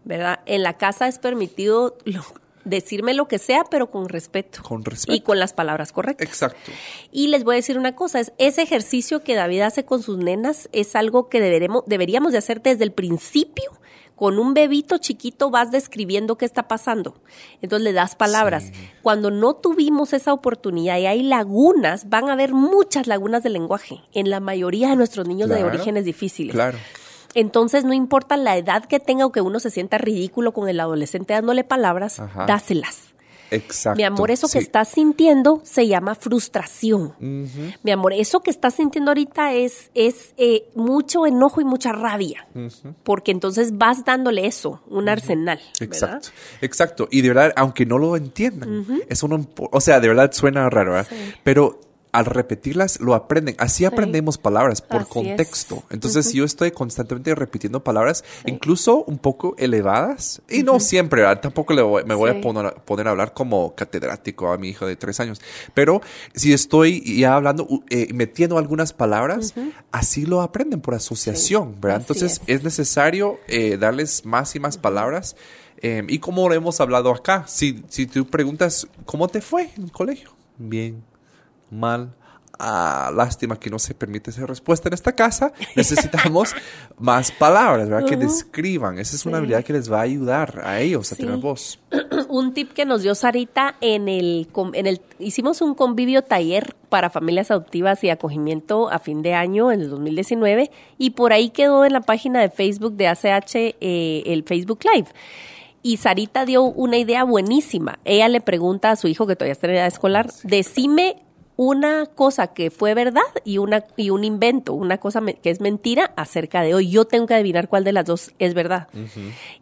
¿Verdad? 0.03 0.41
En 0.47 0.63
la 0.63 0.77
casa 0.77 1.07
es 1.07 1.17
permitido 1.19 1.95
lo- 2.05 2.25
decirme 2.65 3.13
lo 3.13 3.27
que 3.27 3.39
sea, 3.39 3.63
pero 3.69 3.89
con 3.91 4.09
respeto. 4.09 4.61
Con 4.63 4.83
respeto. 4.83 5.13
Y 5.13 5.21
con 5.21 5.39
las 5.39 5.53
palabras 5.53 5.91
correctas. 5.91 6.27
Exacto. 6.27 6.71
Y 7.11 7.27
les 7.27 7.43
voy 7.43 7.55
a 7.55 7.57
decir 7.57 7.77
una 7.77 7.95
cosa, 7.95 8.19
es 8.19 8.33
ese 8.37 8.61
ejercicio 8.61 9.23
que 9.23 9.35
David 9.35 9.61
hace 9.61 9.85
con 9.85 10.03
sus 10.03 10.17
nenas 10.17 10.69
es 10.71 10.95
algo 10.95 11.29
que 11.29 11.39
deberemos, 11.39 11.83
deberíamos 11.87 12.31
de 12.31 12.37
hacer 12.37 12.61
desde 12.61 12.83
el 12.83 12.91
principio. 12.91 13.71
Con 14.15 14.37
un 14.37 14.53
bebito 14.53 14.99
chiquito 14.99 15.49
vas 15.49 15.71
describiendo 15.71 16.37
qué 16.37 16.45
está 16.45 16.67
pasando. 16.67 17.15
Entonces 17.63 17.83
le 17.83 17.91
das 17.91 18.15
palabras. 18.15 18.65
Sí. 18.65 18.73
Cuando 19.01 19.31
no 19.31 19.55
tuvimos 19.55 20.13
esa 20.13 20.31
oportunidad 20.31 20.99
y 20.99 21.07
hay 21.07 21.23
lagunas, 21.23 22.07
van 22.07 22.29
a 22.29 22.33
haber 22.33 22.53
muchas 22.53 23.07
lagunas 23.07 23.41
de 23.41 23.49
lenguaje 23.49 24.03
en 24.13 24.29
la 24.29 24.39
mayoría 24.39 24.89
de 24.89 24.95
nuestros 24.95 25.27
niños 25.27 25.49
de 25.49 25.63
orígenes 25.63 26.05
difíciles. 26.05 26.53
Claro. 26.53 26.77
Entonces, 27.33 27.83
no 27.83 27.93
importa 27.93 28.37
la 28.37 28.57
edad 28.57 28.85
que 28.85 28.99
tenga 28.99 29.25
o 29.25 29.31
que 29.31 29.41
uno 29.41 29.59
se 29.59 29.69
sienta 29.69 29.97
ridículo 29.97 30.53
con 30.53 30.69
el 30.69 30.79
adolescente 30.79 31.33
dándole 31.33 31.63
palabras, 31.63 32.19
Ajá. 32.19 32.45
dáselas. 32.45 33.11
Exacto. 33.51 33.97
Mi 33.97 34.03
amor, 34.03 34.31
eso 34.31 34.47
que 34.47 34.59
estás 34.59 34.87
sintiendo 34.87 35.61
se 35.65 35.85
llama 35.85 36.15
frustración. 36.15 37.13
Mi 37.83 37.91
amor, 37.91 38.13
eso 38.13 38.39
que 38.39 38.49
estás 38.49 38.75
sintiendo 38.75 39.11
ahorita 39.11 39.53
es, 39.53 39.91
es 39.93 40.33
eh, 40.37 40.69
mucho 40.73 41.25
enojo 41.25 41.59
y 41.59 41.65
mucha 41.65 41.91
rabia. 41.91 42.47
Porque 43.03 43.31
entonces 43.31 43.77
vas 43.77 44.05
dándole 44.05 44.47
eso, 44.47 44.81
un 44.87 45.09
arsenal. 45.09 45.59
¿verdad? 45.79 45.93
Exacto, 45.93 46.29
exacto. 46.61 47.07
Y 47.11 47.21
de 47.21 47.27
verdad, 47.27 47.53
aunque 47.57 47.85
no 47.85 47.97
lo 47.97 48.15
entiendan, 48.15 48.85
eso 49.09 49.27
no 49.27 49.45
o 49.57 49.81
sea, 49.81 49.99
de 49.99 50.07
verdad 50.07 50.31
suena 50.31 50.69
raro, 50.69 50.93
¿verdad? 50.93 51.11
Pero 51.43 51.81
al 52.11 52.25
repetirlas 52.25 52.99
lo 52.99 53.15
aprenden. 53.15 53.55
Así 53.57 53.85
aprendemos 53.85 54.37
palabras 54.37 54.81
por 54.81 55.01
Así 55.01 55.07
es. 55.07 55.13
contexto. 55.13 55.83
Entonces, 55.89 56.25
si 56.27 56.37
yo 56.37 56.43
estoy 56.45 56.71
constantemente 56.71 57.33
repitiendo 57.35 57.83
palabras, 57.83 58.23
incluso 58.45 59.03
un 59.05 59.17
poco 59.17 59.55
elevadas, 59.57 60.41
y 60.49 60.63
no 60.63 60.79
siempre, 60.79 61.21
¿verdad? 61.21 61.41
tampoco 61.41 61.73
le 61.73 61.81
voy- 61.81 62.03
me 62.03 62.15
voy 62.15 62.31
Sí. 62.31 62.37
a 62.37 62.41
poner, 62.41 62.73
poner 62.85 63.07
a 63.07 63.11
hablar 63.11 63.33
como 63.33 63.75
catedrático 63.75 64.51
a 64.51 64.57
mi 64.57 64.69
hijo 64.69 64.85
de 64.85 64.95
tres 64.95 65.19
años, 65.19 65.41
pero 65.73 66.01
si 66.35 66.53
estoy 66.53 67.17
ya 67.19 67.35
hablando, 67.35 67.67
eh, 67.89 68.07
metiendo 68.13 68.57
algunas 68.57 68.93
palabras, 68.93 69.53
así 69.91 70.25
lo 70.25 70.41
aprenden 70.41 70.81
por 70.81 70.93
asociación, 70.95 71.79
¿verdad? 71.79 72.01
Entonces, 72.01 72.41
es. 72.47 72.57
es 72.57 72.63
necesario 72.63 73.39
eh, 73.47 73.77
darles 73.77 74.25
más 74.25 74.55
y 74.55 74.59
más 74.59 74.77
palabras. 74.77 75.35
eh, 75.83 76.03
y 76.07 76.19
como 76.19 76.47
lo 76.47 76.53
hemos 76.53 76.79
hablado 76.79 77.09
acá, 77.09 77.45
si, 77.47 77.83
si 77.89 78.05
tú 78.05 78.27
preguntas, 78.27 78.85
¿cómo 79.05 79.27
te 79.29 79.41
fue 79.41 79.71
en 79.75 79.85
el 79.85 79.91
colegio? 79.91 80.29
Bien, 80.59 81.03
mal. 81.71 82.13
Ah, 82.63 83.09
lástima 83.15 83.59
que 83.59 83.71
no 83.71 83.79
se 83.79 83.95
permite 83.95 84.29
esa 84.29 84.45
respuesta 84.45 84.87
en 84.87 84.93
esta 84.93 85.13
casa. 85.13 85.51
Necesitamos 85.75 86.53
más 86.99 87.31
palabras, 87.31 87.89
¿verdad? 87.89 88.07
Que 88.07 88.15
describan. 88.17 88.99
Esa 88.99 89.15
es 89.15 89.25
una 89.25 89.37
Sí. 89.37 89.39
habilidad 89.39 89.63
que 89.63 89.73
les 89.73 89.91
va 89.91 89.97
a 89.99 90.01
ayudar 90.03 90.61
a 90.63 90.79
ellos 90.79 91.11
a 91.11 91.15
Sí. 91.15 91.23
tener 91.23 91.37
voz. 91.37 91.79
un 92.29 92.53
tip 92.53 92.71
que 92.73 92.85
nos 92.85 93.01
dio 93.01 93.15
Sarita 93.15 93.77
en 93.81 94.07
el, 94.07 94.47
en 94.73 94.85
el 94.85 95.01
hicimos 95.17 95.61
un 95.61 95.73
convivio 95.73 96.21
taller 96.23 96.75
para 96.89 97.09
familias 97.09 97.49
adoptivas 97.49 98.03
y 98.03 98.11
acogimiento 98.11 98.91
a 98.91 98.99
fin 98.99 99.23
de 99.23 99.33
año 99.33 99.71
en 99.71 99.81
el 99.81 99.89
2019 99.89 100.69
y 100.99 101.11
por 101.11 101.33
ahí 101.33 101.49
quedó 101.49 101.83
en 101.83 101.93
la 101.93 102.01
página 102.01 102.41
de 102.41 102.49
Facebook 102.51 102.93
de 102.93 103.07
ACH 103.07 103.55
eh, 103.55 104.21
el 104.27 104.43
Facebook 104.43 104.81
Live. 104.93 105.07
Y 105.81 105.97
Sarita 105.97 106.45
dio 106.45 106.61
una 106.61 106.97
idea 106.97 107.23
buenísima. 107.23 107.97
Ella 108.05 108.29
le 108.29 108.39
pregunta 108.39 108.91
a 108.91 108.95
su 108.97 109.07
hijo 109.07 109.25
que 109.25 109.35
todavía 109.35 109.53
está 109.53 109.65
en 109.65 109.73
edad 109.77 109.87
escolar, 109.87 110.29
decime 110.43 111.23
una 111.63 112.07
cosa 112.07 112.47
que 112.47 112.71
fue 112.71 112.95
verdad 112.95 113.21
y 113.45 113.59
una 113.59 113.85
y 113.95 114.09
un 114.09 114.23
invento, 114.23 114.73
una 114.73 114.97
cosa 114.97 115.21
me- 115.21 115.35
que 115.35 115.51
es 115.51 115.61
mentira 115.61 116.11
acerca 116.15 116.63
de 116.63 116.73
hoy. 116.73 116.89
Yo 116.89 117.05
tengo 117.05 117.27
que 117.27 117.35
adivinar 117.35 117.67
cuál 117.67 117.83
de 117.83 117.91
las 117.93 118.03
dos 118.05 118.31
es 118.39 118.55
verdad. 118.55 118.87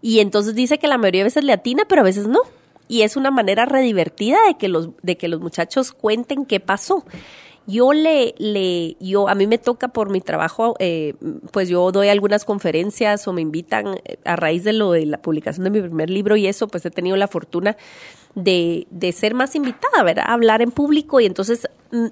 Y 0.02 0.20
entonces 0.22 0.56
dice 0.56 0.78
que 0.78 0.88
la 0.88 0.98
mayoría 0.98 1.20
de 1.22 1.26
veces 1.26 1.44
le 1.44 1.52
atina, 1.52 1.84
pero 1.90 2.00
a 2.00 2.06
veces 2.06 2.26
no. 2.30 2.40
Y 2.88 3.02
es 3.02 3.18
una 3.18 3.32
manera 3.32 3.66
redivertida 3.66 4.38
de 4.48 4.56
que 4.58 4.70
los 4.70 4.92
de 5.04 5.18
que 5.18 5.28
los 5.28 5.42
muchachos 5.42 5.92
cuenten 5.92 6.46
qué 6.46 6.62
pasó. 6.62 7.04
Yo 7.70 7.94
le, 7.94 8.34
le, 8.40 8.98
yo, 9.00 9.30
a 9.30 9.36
mí 9.36 9.46
me 9.46 9.60
toca 9.60 9.90
por 9.90 10.10
mi 10.10 10.22
trabajo, 10.22 10.76
eh, 10.80 11.14
pues 11.52 11.70
yo 11.70 11.92
doy 11.92 12.08
algunas 12.10 12.44
conferencias 12.44 13.28
o 13.28 13.34
me 13.34 13.42
invitan 13.42 14.00
eh, 14.06 14.18
a 14.26 14.36
raíz 14.36 14.64
de 14.64 14.74
lo 14.74 14.92
de 14.94 15.06
la 15.06 15.22
publicación 15.22 15.66
de 15.66 15.70
mi 15.70 15.80
primer 15.82 16.10
libro 16.10 16.36
y 16.36 16.48
eso, 16.48 16.68
pues 16.68 16.84
he 16.86 16.90
tenido 16.90 17.16
la 17.16 17.28
fortuna 17.28 17.78
de, 18.34 18.88
de 18.90 19.12
ser 19.12 19.36
más 19.36 19.56
invitada, 19.56 20.02
¿verdad? 20.04 20.26
A 20.28 20.34
hablar 20.34 20.62
en 20.64 20.72
público 20.72 21.20
y 21.20 21.26
entonces 21.28 21.68
mm, 21.92 22.06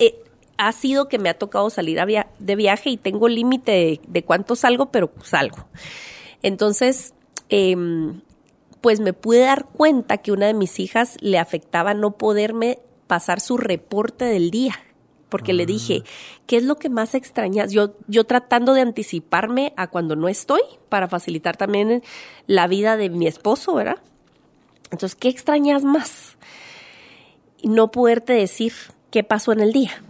eh, 0.00 0.16
ha 0.58 0.72
sido 0.72 1.08
que 1.08 1.18
me 1.18 1.30
ha 1.30 1.34
tocado 1.38 1.70
salir 1.70 1.98
a 2.00 2.04
via- 2.04 2.28
de 2.38 2.56
viaje 2.56 2.90
y 2.90 2.96
tengo 2.98 3.28
límite 3.28 3.72
de, 3.72 4.00
de 4.06 4.22
cuánto 4.22 4.54
salgo, 4.54 4.90
pero 4.92 5.10
salgo. 5.22 5.66
Entonces, 6.42 7.14
em, 7.48 8.20
pues 8.80 9.00
me 9.00 9.12
pude 9.12 9.40
dar 9.40 9.66
cuenta 9.66 10.18
que 10.18 10.32
una 10.32 10.46
de 10.46 10.54
mis 10.54 10.78
hijas 10.80 11.16
le 11.20 11.38
afectaba 11.38 11.94
no 11.94 12.12
poderme 12.18 12.78
pasar 13.06 13.40
su 13.40 13.56
reporte 13.56 14.24
del 14.26 14.50
día. 14.50 14.74
Porque 15.30 15.52
le 15.52 15.64
dije, 15.64 16.02
¿qué 16.46 16.58
es 16.58 16.64
lo 16.64 16.76
que 16.76 16.90
más 16.90 17.14
extrañas? 17.14 17.72
Yo, 17.72 17.94
yo 18.08 18.24
tratando 18.24 18.74
de 18.74 18.82
anticiparme 18.82 19.72
a 19.76 19.86
cuando 19.86 20.16
no 20.16 20.28
estoy 20.28 20.60
para 20.88 21.08
facilitar 21.08 21.56
también 21.56 22.02
la 22.46 22.66
vida 22.66 22.96
de 22.96 23.08
mi 23.08 23.26
esposo, 23.26 23.74
¿verdad? 23.74 23.98
Entonces, 24.90 25.14
¿qué 25.14 25.28
extrañas 25.28 25.84
más? 25.84 26.36
No 27.62 27.90
poderte 27.90 28.32
decir 28.32 28.72
qué 29.10 29.24
pasó 29.24 29.52
en 29.52 29.60
el 29.60 29.72
día. 29.72 30.02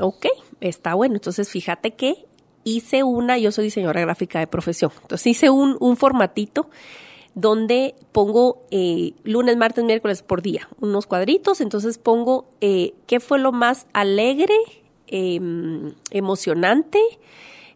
Ok, 0.00 0.26
está 0.60 0.94
bueno. 0.94 1.14
Entonces, 1.14 1.48
fíjate 1.48 1.92
que 1.92 2.26
hice 2.64 3.02
una, 3.02 3.38
yo 3.38 3.52
soy 3.52 3.64
diseñadora 3.64 4.00
gráfica 4.00 4.38
de 4.38 4.46
profesión, 4.46 4.92
entonces 5.02 5.26
hice 5.26 5.50
un, 5.50 5.76
un 5.80 5.96
formatito 5.96 6.70
donde 7.34 7.94
pongo 8.12 8.62
eh, 8.70 9.14
lunes, 9.24 9.56
martes, 9.56 9.84
miércoles 9.84 10.22
por 10.22 10.42
día, 10.42 10.68
unos 10.80 11.06
cuadritos, 11.06 11.60
entonces 11.60 11.98
pongo 11.98 12.46
eh, 12.60 12.94
qué 13.06 13.20
fue 13.20 13.38
lo 13.38 13.52
más 13.52 13.86
alegre, 13.92 14.54
em, 15.06 15.94
emocionante 16.10 17.00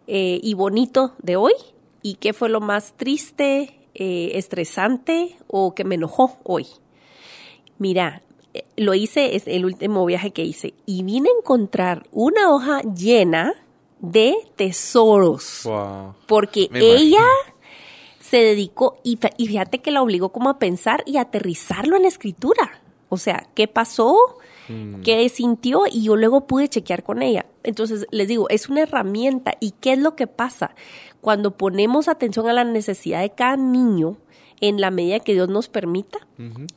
eh, 0.07 0.41
y 0.43 0.55
bonito 0.55 1.13
de 1.23 1.37
hoy 1.37 1.55
y 2.03 2.15
qué 2.15 2.33
fue 2.33 2.49
lo 2.49 2.61
más 2.61 2.95
triste, 2.97 3.73
estresante 3.99 5.37
o 5.47 5.75
que 5.75 5.85
me 5.85 5.95
enojó 5.95 6.37
hoy. 6.45 6.67
Mira, 7.79 8.23
lo 8.77 8.93
hice, 8.93 9.37
es 9.37 9.47
el 9.47 9.65
último 9.65 10.05
viaje 10.05 10.33
que 10.33 10.43
hice, 10.43 10.75
y 10.85 11.03
vine 11.03 11.31
a 11.31 11.39
encontrar 11.39 12.07
una 12.13 12.53
hoja 12.53 12.83
llena 12.83 13.55
de 14.01 14.35
tesoros. 14.57 15.63
Wow. 15.65 16.15
Porque 16.27 16.69
Me 16.71 16.81
ella 16.81 17.21
imagino. 17.21 17.56
Se 18.29 18.39
dedicó, 18.39 18.99
y, 19.05 19.19
y 19.37 19.47
fíjate 19.47 19.79
que 19.81 19.91
la 19.91 20.03
obligó 20.03 20.31
como 20.31 20.51
a 20.51 20.59
pensar 20.59 21.03
y 21.07 21.19
aterrizarlo 21.19 21.97
en 21.97 22.03
la 22.03 22.09
escritura. 22.09 22.83
O 23.09 23.19
sea, 23.19 23.49
¿qué 23.55 23.69
pasó? 23.69 24.17
¿Qué 25.05 25.29
sintió? 25.29 25.85
Y 25.89 26.03
yo 26.03 26.17
luego 26.17 26.49
pude 26.49 26.69
chequear 26.69 27.05
con 27.05 27.23
ella. 27.23 27.47
Entonces, 27.63 28.05
les 28.11 28.27
digo, 28.27 28.49
es 28.49 28.69
una 28.69 28.83
herramienta. 28.83 29.53
¿Y 29.61 29.71
qué 29.71 29.93
es 29.93 30.01
lo 30.01 30.17
que 30.17 30.27
pasa? 30.27 30.75
Cuando 31.21 31.57
ponemos 31.57 32.09
atención 32.09 32.49
a 32.49 32.53
la 32.53 32.65
necesidad 32.65 33.21
de 33.21 33.31
cada 33.31 33.57
niño, 33.57 34.17
en 34.61 34.81
la 34.81 34.91
medida 34.91 35.21
que 35.21 35.35
Dios 35.35 35.49
nos 35.49 35.69
permita, 35.69 36.19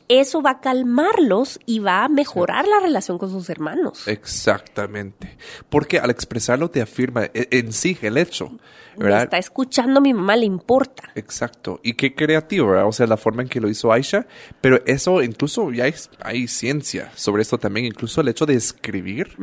eso 0.08 0.42
va 0.42 0.52
a 0.52 0.60
calmarlos 0.62 1.60
y 1.66 1.80
va 1.80 2.06
a 2.06 2.10
mejorar 2.10 2.68
la 2.68 2.80
relación 2.80 3.18
con 3.18 3.30
sus 3.30 3.50
hermanos. 3.50 4.08
Exactamente. 4.08 5.38
Porque 5.70 6.00
al 6.00 6.10
expresarlo 6.10 6.70
te 6.70 6.82
afirma 6.82 7.26
e- 7.26 7.48
en 7.52 7.72
sí 7.74 7.98
el 8.02 8.18
hecho, 8.18 8.52
Me 8.98 9.06
¿verdad? 9.06 9.24
está 9.24 9.38
escuchando 9.38 10.02
mi 10.02 10.14
mamá, 10.14 10.36
le 10.36 10.46
importa. 10.46 11.10
Exacto. 11.16 11.80
Y 11.84 11.94
qué 11.94 12.16
creativo, 12.16 12.68
¿verdad? 12.68 12.88
O 12.88 12.92
sea, 12.92 13.06
la 13.08 13.18
forma 13.18 13.42
en 13.44 13.50
que 13.50 13.60
lo 13.62 13.70
hizo 13.70 13.92
Aisha. 13.92 14.28
Pero 14.62 14.82
eso 14.86 15.22
incluso 15.24 15.72
ya 15.72 15.86
hay, 15.86 15.94
hay 16.22 16.48
ciencia 16.48 17.12
sobre 17.16 17.42
esto 17.42 17.58
también. 17.58 17.86
Incluso 17.86 18.22
el 18.22 18.28
hecho 18.30 18.46
de 18.46 18.56
escribir, 18.56 19.36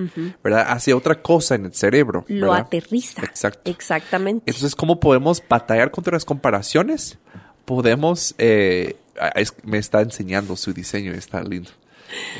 ¿verdad? 0.42 0.66
Hace 0.68 0.92
otra 0.94 1.20
cosa 1.22 1.54
en 1.54 1.66
el 1.66 1.74
cerebro. 1.74 2.24
Lo 2.28 2.52
aterriza. 2.52 3.22
Exacto. 3.22 3.70
Exactamente. 3.70 4.42
Entonces, 4.46 4.74
¿cómo 4.74 4.98
podemos 5.00 5.42
batallar 5.48 5.90
contra 5.90 6.14
las 6.14 6.24
comparaciones? 6.24 7.18
Podemos... 7.66 8.34
eh, 8.38 8.96
es- 9.34 9.52
me 9.64 9.76
está 9.78 10.00
enseñando 10.00 10.56
su 10.56 10.72
diseño. 10.72 11.12
Está 11.12 11.42
lindo. 11.42 11.70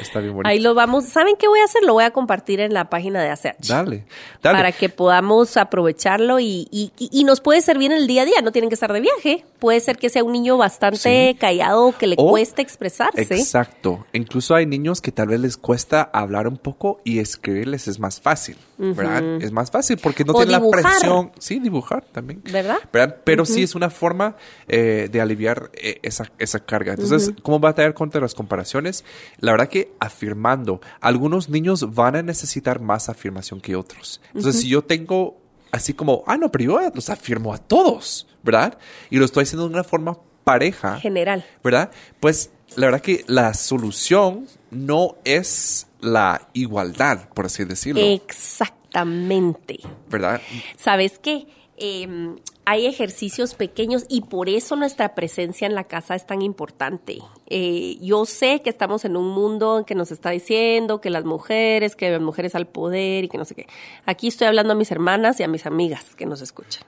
Está 0.01 0.21
bien 0.21 0.33
bonito. 0.35 0.49
Ahí 0.49 0.61
lo 0.61 0.75
vamos. 0.75 1.05
¿Saben 1.07 1.37
qué 1.39 1.49
voy 1.49 1.61
a 1.61 1.65
hacer? 1.65 1.83
Lo 1.85 1.95
voy 1.95 2.05
a 2.05 2.11
compartir 2.11 2.61
en 2.61 2.73
la 2.75 2.89
página 2.91 3.23
de 3.23 3.31
ACH. 3.31 3.57
Dale. 3.67 4.05
Dale. 4.43 4.57
Para 4.59 4.73
que 4.73 4.89
podamos 4.89 5.57
aprovecharlo 5.57 6.41
y, 6.41 6.69
y, 6.71 6.93
y- 6.99 7.25
nos 7.25 7.41
puede 7.41 7.61
servir 7.61 7.91
en 7.93 7.99
el 7.99 8.07
día 8.07 8.23
a 8.23 8.25
día. 8.25 8.41
No 8.43 8.53
tienen 8.53 8.69
que 8.71 8.75
estar 8.75 8.93
de 8.93 9.01
viaje. 9.01 9.45
Puede 9.59 9.81
ser 9.81 9.97
que 9.99 10.09
sea 10.11 10.23
un 10.23 10.33
niño 10.33 10.57
bastante 10.57 10.97
Sí. 11.33 11.37
callado, 11.41 11.93
que 11.99 12.07
le 12.07 12.15
O- 12.19 12.29
cueste 12.31 12.63
expresarse. 12.63 13.23
Exacto. 13.23 14.07
Incluso 14.13 14.55
hay 14.55 14.67
niños 14.67 15.01
que 15.01 15.11
tal 15.13 15.29
vez 15.29 15.41
les 15.41 15.57
cuesta 15.57 16.03
hablar 16.13 16.47
un 16.47 16.57
poco 16.57 17.01
y 17.05 17.19
escribirles 17.19 17.89
es 17.89 17.99
más 17.99 18.21
fácil, 18.21 18.57
¿verdad? 18.79 19.43
Es 19.43 19.51
más 19.53 19.71
fácil 19.71 19.99
porque 20.03 20.25
no 20.25 20.33
O 20.33 20.37
tienen 20.45 20.63
la 20.63 20.71
presión. 20.71 21.33
Sí, 21.39 21.59
dibujar 21.59 22.05
también. 22.13 22.43
¿Verdad? 22.51 22.79
Pero 23.25 23.45
sí 23.45 23.63
es 23.63 23.75
una 23.75 23.91
forma 23.91 24.37
eh, 24.69 25.09
de 25.11 25.21
aliviar 25.21 25.71
eh, 25.75 25.99
esa, 26.03 26.31
esa 26.39 26.61
carga. 26.61 26.93
Entonces, 26.93 27.33
¿cómo 27.43 27.59
va 27.61 27.71
a 27.71 27.73
batallar 27.73 27.95
contra 27.95 28.21
las 28.21 28.35
comparaciones? 28.35 29.05
La 29.41 29.53
verdad 29.57 29.69
que 29.69 29.93
afirmando. 30.01 30.81
Algunos 31.01 31.49
niños 31.49 31.95
van 31.95 32.17
a 32.17 32.23
necesitar 32.23 32.81
más 32.81 33.09
afirmación 33.09 33.61
que 33.61 33.77
otros. 33.77 34.21
Entonces, 34.35 34.63
si 34.63 34.69
yo 34.69 34.83
tengo 34.83 35.39
así 35.73 35.95
como, 35.95 36.25
ah, 36.27 36.37
no, 36.37 36.51
pero 36.51 36.65
yo 36.65 36.91
los 36.95 37.11
afirmo 37.11 37.53
a 37.53 37.59
todos, 37.59 38.27
¿verdad? 38.43 38.79
Y 39.11 39.17
lo 39.17 39.25
estoy 39.25 39.43
haciendo 39.45 39.69
de 39.69 39.75
una 39.75 39.85
forma 39.85 40.19
pareja. 40.45 40.99
General. 41.01 41.45
¿verdad? 41.63 41.91
Pues 42.21 42.51
la 42.77 42.87
verdad 42.87 43.01
que 43.01 43.25
la 43.27 43.55
solución 43.55 44.47
no 44.71 45.17
es 45.25 45.87
la 46.01 46.49
igualdad, 46.53 47.29
por 47.31 47.47
así 47.47 47.65
decirlo, 47.65 48.01
Exactamente. 48.03 49.81
¿verdad? 50.09 50.41
¿Sabes 50.77 51.19
qué? 51.19 51.47
Eh, 51.77 52.37
hay 52.69 52.87
ejercicios 52.87 53.55
pequeños 53.55 54.07
y 54.09 54.23
por 54.23 54.49
eso 54.49 54.75
nuestra 54.75 55.15
presencia 55.15 55.69
en 55.69 55.77
la 55.77 55.85
casa 55.85 56.17
es 56.17 56.27
tan 56.27 56.43
importante. 56.43 57.19
Eh, 57.47 57.97
yo 58.01 58.27
sé 58.27 58.61
que 58.61 58.71
estamos 58.71 59.05
en 59.05 59.17
un 59.17 59.29
mundo 59.29 59.85
que 59.87 59.95
nos 59.95 60.11
está 60.11 60.31
diciendo 60.31 61.01
que 61.01 61.09
las 61.09 61.25
mujeres, 61.25 61.95
que 61.95 62.11
las 62.11 62.21
mujeres 62.21 62.57
al 62.57 62.67
poder 62.67 63.23
y 63.23 63.29
que 63.29 63.39
no 63.39 63.45
sé 63.45 63.55
qué. 63.55 63.69
Aquí 64.05 64.27
estoy 64.27 64.49
hablando 64.49 64.73
a 64.73 64.77
mis 64.77 64.91
hermanas 64.91 65.39
y 65.39 65.45
a 65.45 65.49
mis 65.49 65.65
amigas 65.65 66.17
que 66.17 66.27
nos 66.27 66.43
escuchan. 66.43 66.83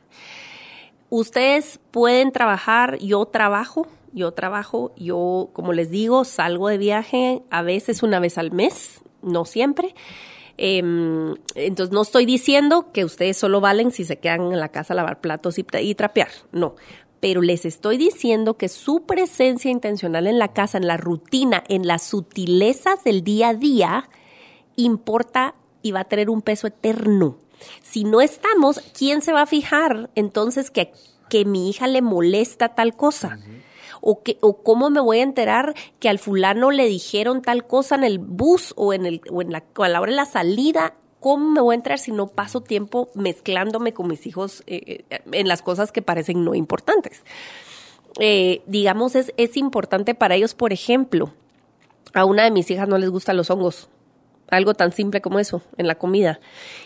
Ustedes 1.10 1.78
pueden 1.92 2.32
trabajar, 2.32 2.98
yo 2.98 3.24
trabajo, 3.26 3.86
yo 4.12 4.32
trabajo, 4.32 4.92
yo, 4.96 5.50
como 5.52 5.72
les 5.72 5.90
digo, 5.90 6.24
salgo 6.24 6.68
de 6.68 6.78
viaje 6.78 7.42
a 7.50 7.62
veces 7.62 8.02
una 8.02 8.18
vez 8.18 8.36
al 8.36 8.50
mes, 8.50 9.00
no 9.22 9.44
siempre. 9.44 9.94
Em, 10.60 11.36
entonces 11.54 11.92
no 11.92 12.02
estoy 12.02 12.26
diciendo 12.26 12.90
que 12.92 13.04
ustedes 13.04 13.36
solo 13.36 13.60
valen 13.60 13.92
si 13.92 14.04
se 14.04 14.18
quedan 14.18 14.52
en 14.52 14.58
la 14.58 14.70
casa 14.70 14.92
a 14.92 14.96
lavar 14.96 15.20
platos 15.20 15.56
y 15.58 15.94
trapear, 15.94 16.28
no. 16.50 16.74
Pero 17.20 17.42
les 17.42 17.64
estoy 17.64 17.96
diciendo 17.96 18.56
que 18.56 18.68
su 18.68 19.06
presencia 19.06 19.70
intencional 19.70 20.26
en 20.26 20.38
la 20.38 20.52
casa, 20.52 20.78
en 20.78 20.86
la 20.86 20.96
rutina, 20.96 21.62
en 21.68 21.86
las 21.86 22.02
sutilezas 22.02 23.02
del 23.04 23.22
día 23.22 23.50
a 23.50 23.54
día, 23.54 24.10
importa 24.76 25.54
y 25.80 25.92
va 25.92 26.00
a 26.00 26.04
tener 26.04 26.28
un 26.28 26.42
peso 26.42 26.66
eterno. 26.66 27.38
Si 27.82 28.04
no 28.04 28.20
estamos, 28.20 28.80
¿quién 28.96 29.22
se 29.22 29.32
va 29.32 29.42
a 29.42 29.46
fijar 29.46 30.10
entonces 30.16 30.70
que, 30.70 30.92
que 31.28 31.44
mi 31.44 31.70
hija 31.70 31.86
le 31.86 32.02
molesta 32.02 32.74
tal 32.74 32.96
cosa? 32.96 33.38
O, 34.00 34.22
cómo 34.62 34.90
me 34.90 35.00
voy 35.00 35.18
a 35.18 35.22
enterar 35.22 35.74
que 35.98 36.08
al 36.08 36.18
fulano 36.18 36.70
le 36.70 36.86
dijeron 36.86 37.42
tal 37.42 37.66
cosa 37.66 37.94
en 37.94 38.04
el 38.04 38.18
bus 38.18 38.72
o 38.76 38.92
en 38.92 39.06
el 39.06 39.20
la, 39.48 39.64
a 39.76 39.88
la 39.88 40.00
hora 40.00 40.10
de 40.10 40.16
la 40.16 40.24
salida 40.24 40.94
¿Cómo 41.20 41.50
me 41.50 41.60
voy 41.60 41.74
a 41.74 41.76
entrar 41.76 41.98
si 41.98 42.12
no 42.12 42.28
paso 42.28 42.60
tiempo 42.60 43.10
mezclándome 43.14 43.92
con 43.92 44.06
mis 44.06 44.26
hijos 44.26 44.62
eh, 44.66 45.04
eh, 45.10 45.20
en 45.32 45.48
las 45.48 45.62
cosas 45.62 45.90
que 45.90 46.00
parecen 46.00 46.44
no 46.44 46.54
importantes? 46.54 47.24
Eh, 48.20 48.62
digamos, 48.66 49.16
es, 49.16 49.32
es 49.36 49.56
importante 49.56 50.14
para 50.14 50.36
ellos, 50.36 50.54
por 50.54 50.72
ejemplo, 50.72 51.32
a 52.14 52.24
una 52.24 52.44
de 52.44 52.52
mis 52.52 52.70
hijas 52.70 52.88
no 52.88 52.98
les 52.98 53.10
gustan 53.10 53.36
los 53.36 53.50
hongos. 53.50 53.88
Algo 54.48 54.74
tan 54.74 54.92
simple 54.92 55.20
como 55.20 55.40
eso, 55.40 55.62
en 55.76 55.88
la 55.88 55.96
comida. 55.96 56.40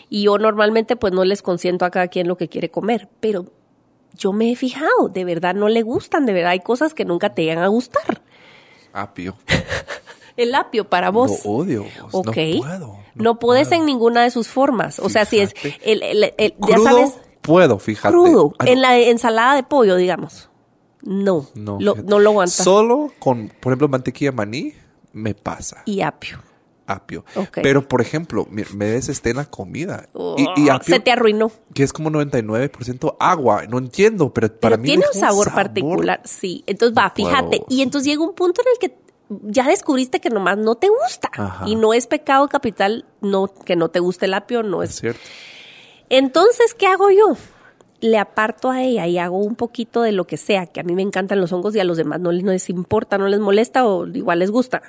Y 0.09 0.23
yo 0.23 0.37
normalmente 0.37 0.95
pues 0.95 1.13
no 1.13 1.23
les 1.23 1.41
consiento 1.41 1.85
a 1.85 1.91
cada 1.91 2.07
quien 2.07 2.27
lo 2.27 2.35
que 2.35 2.49
quiere 2.49 2.69
comer, 2.69 3.07
pero 3.19 3.45
yo 4.15 4.33
me 4.33 4.51
he 4.51 4.55
fijado, 4.55 5.09
de 5.09 5.25
verdad 5.25 5.55
no 5.55 5.69
le 5.69 5.81
gustan, 5.81 6.25
de 6.25 6.33
verdad 6.33 6.51
hay 6.51 6.59
cosas 6.59 6.93
que 6.93 7.05
nunca 7.05 7.33
te 7.33 7.43
llegan 7.43 7.63
a 7.63 7.67
gustar. 7.67 8.21
Apio. 8.93 9.35
El 10.37 10.55
apio 10.55 10.89
para 10.89 11.11
vos. 11.11 11.45
Lo 11.45 11.51
odio. 11.51 11.85
vos. 12.11 12.25
No 12.25 12.31
puedo. 12.31 12.97
No, 13.15 13.39
puedes 13.39 13.67
puedo. 13.67 13.81
en 13.81 13.85
ninguna 13.85 14.23
de 14.23 14.31
sus 14.31 14.47
formas. 14.47 14.97
O 14.99 15.09
sea, 15.09 15.25
si 15.25 15.39
es 15.39 15.53
el, 15.83 16.01
ya 16.67 16.77
sabes, 16.79 17.19
puedo, 17.41 17.77
fíjate. 17.77 18.11
crudo. 18.11 18.53
Ah, 18.57 18.65
no. 18.65 18.71
En 18.71 18.81
la 18.81 18.97
ensalada 18.97 19.55
de 19.55 19.61
pollo, 19.61 19.95
digamos. 19.95 20.49
No, 21.03 21.45
No, 21.53 21.77
lo, 21.79 21.95
no 21.95 22.17
lo 22.17 22.31
aguanta. 22.31 22.63
Solo 22.63 23.11
con, 23.19 23.49
por 23.59 23.71
ejemplo, 23.73 23.89
mantequilla 23.89 24.31
maní, 24.31 24.73
me 25.11 25.35
pasa. 25.35 25.83
y 25.85 26.01
apio. 26.01 26.39
Apio. 26.87 27.25
Pero, 27.61 27.87
por 27.87 28.01
ejemplo, 28.01 28.47
me 28.49 28.85
des 28.85 29.09
este 29.09 29.29
en 29.31 29.37
la 29.37 29.45
comida. 29.45 30.07
Oh, 30.13 30.35
y, 30.37 30.61
y 30.61 30.69
apio, 30.69 30.95
se 30.95 30.99
te 30.99 31.11
arruinó. 31.11 31.51
que 31.73 31.83
es 31.83 31.93
como 31.93 32.09
99% 32.09 33.15
agua. 33.19 33.63
No 33.67 33.77
entiendo, 33.77 34.33
pero 34.33 34.53
para 34.53 34.77
mí 34.77 34.87
tiene 34.89 35.05
un 35.13 35.19
sabor, 35.19 35.53
particular, 35.53 36.21
sí. 36.23 36.63
Entonces 36.67 36.97
va, 36.97 37.11
fíjate. 37.15 37.61
Y 37.69 37.81
entonces 37.81 38.09
llega 38.11 38.23
un 38.23 38.33
punto 38.35 38.61
en 38.61 38.67
el 38.73 38.79
que 38.79 39.03
ya 39.43 39.67
descubriste 39.67 40.19
que 40.19 40.29
nomás 40.29 40.57
no 40.57 40.75
te 40.75 40.89
gusta. 40.89 41.29
Ajá. 41.33 41.65
Y 41.67 41.75
no 41.75 41.93
es 41.93 42.07
pecado 42.07 42.47
capital 42.47 43.05
no, 43.21 43.47
que 43.47 43.75
no 43.75 43.89
te 43.89 43.99
guste 43.99 44.25
el 44.25 44.33
apio, 44.33 44.63
no 44.63 44.83
Es 44.83 44.91
es. 44.91 44.95
cierto. 44.99 45.21
Entonces, 46.09 46.73
¿qué 46.73 46.87
hago 46.87 47.09
yo? 47.09 47.35
Le 48.01 48.17
aparto 48.17 48.69
a 48.69 48.83
ella 48.83 49.07
y 49.07 49.17
hago 49.17 49.37
un 49.37 49.55
poquito 49.55 50.01
de 50.01 50.11
lo 50.11 50.27
que 50.27 50.37
sea, 50.37 50.67
que 50.67 50.81
a 50.81 50.83
mí 50.83 50.93
me 50.93 51.01
encantan 51.01 51.39
los 51.39 51.51
hongos 51.53 51.75
y 51.75 51.79
a 51.79 51.83
los 51.85 51.97
demás 51.97 52.19
no 52.19 52.31
les, 52.31 52.43
no 52.43 52.51
les 52.51 52.69
importa, 52.69 53.17
no 53.17 53.27
les 53.29 53.39
molesta 53.39 53.87
o 53.87 54.05
igual 54.07 54.39
les 54.39 54.51
gusta. 54.51 54.81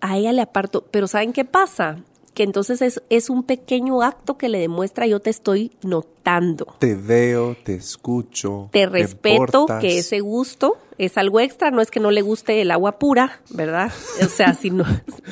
A 0.00 0.16
ella 0.16 0.32
le 0.32 0.42
aparto, 0.42 0.84
pero 0.90 1.06
¿saben 1.08 1.32
qué 1.32 1.44
pasa? 1.44 1.98
Que 2.34 2.44
entonces 2.44 2.82
es, 2.82 3.02
es 3.10 3.30
un 3.30 3.42
pequeño 3.42 4.02
acto 4.02 4.38
que 4.38 4.48
le 4.48 4.58
demuestra 4.58 5.06
yo 5.06 5.20
te 5.20 5.30
estoy 5.30 5.72
notando. 5.82 6.76
Te 6.78 6.94
veo, 6.94 7.56
te 7.64 7.74
escucho. 7.74 8.68
Te 8.70 8.86
respeto 8.86 9.66
que 9.80 9.98
ese 9.98 10.20
gusto 10.20 10.78
es 10.98 11.16
algo 11.16 11.40
extra, 11.40 11.70
no 11.70 11.80
es 11.80 11.90
que 11.90 12.00
no 12.00 12.10
le 12.10 12.22
guste 12.22 12.60
el 12.60 12.70
agua 12.70 12.98
pura, 12.98 13.40
¿verdad? 13.50 13.92
O 14.24 14.28
sea, 14.28 14.54
si 14.54 14.70
no, 14.70 14.84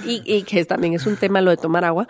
y, 0.05 0.23
y 0.25 0.43
que 0.43 0.65
también 0.65 0.95
es 0.95 1.07
un 1.07 1.17
tema 1.17 1.41
lo 1.41 1.51
de 1.51 1.57
tomar 1.57 1.85
agua, 1.85 2.09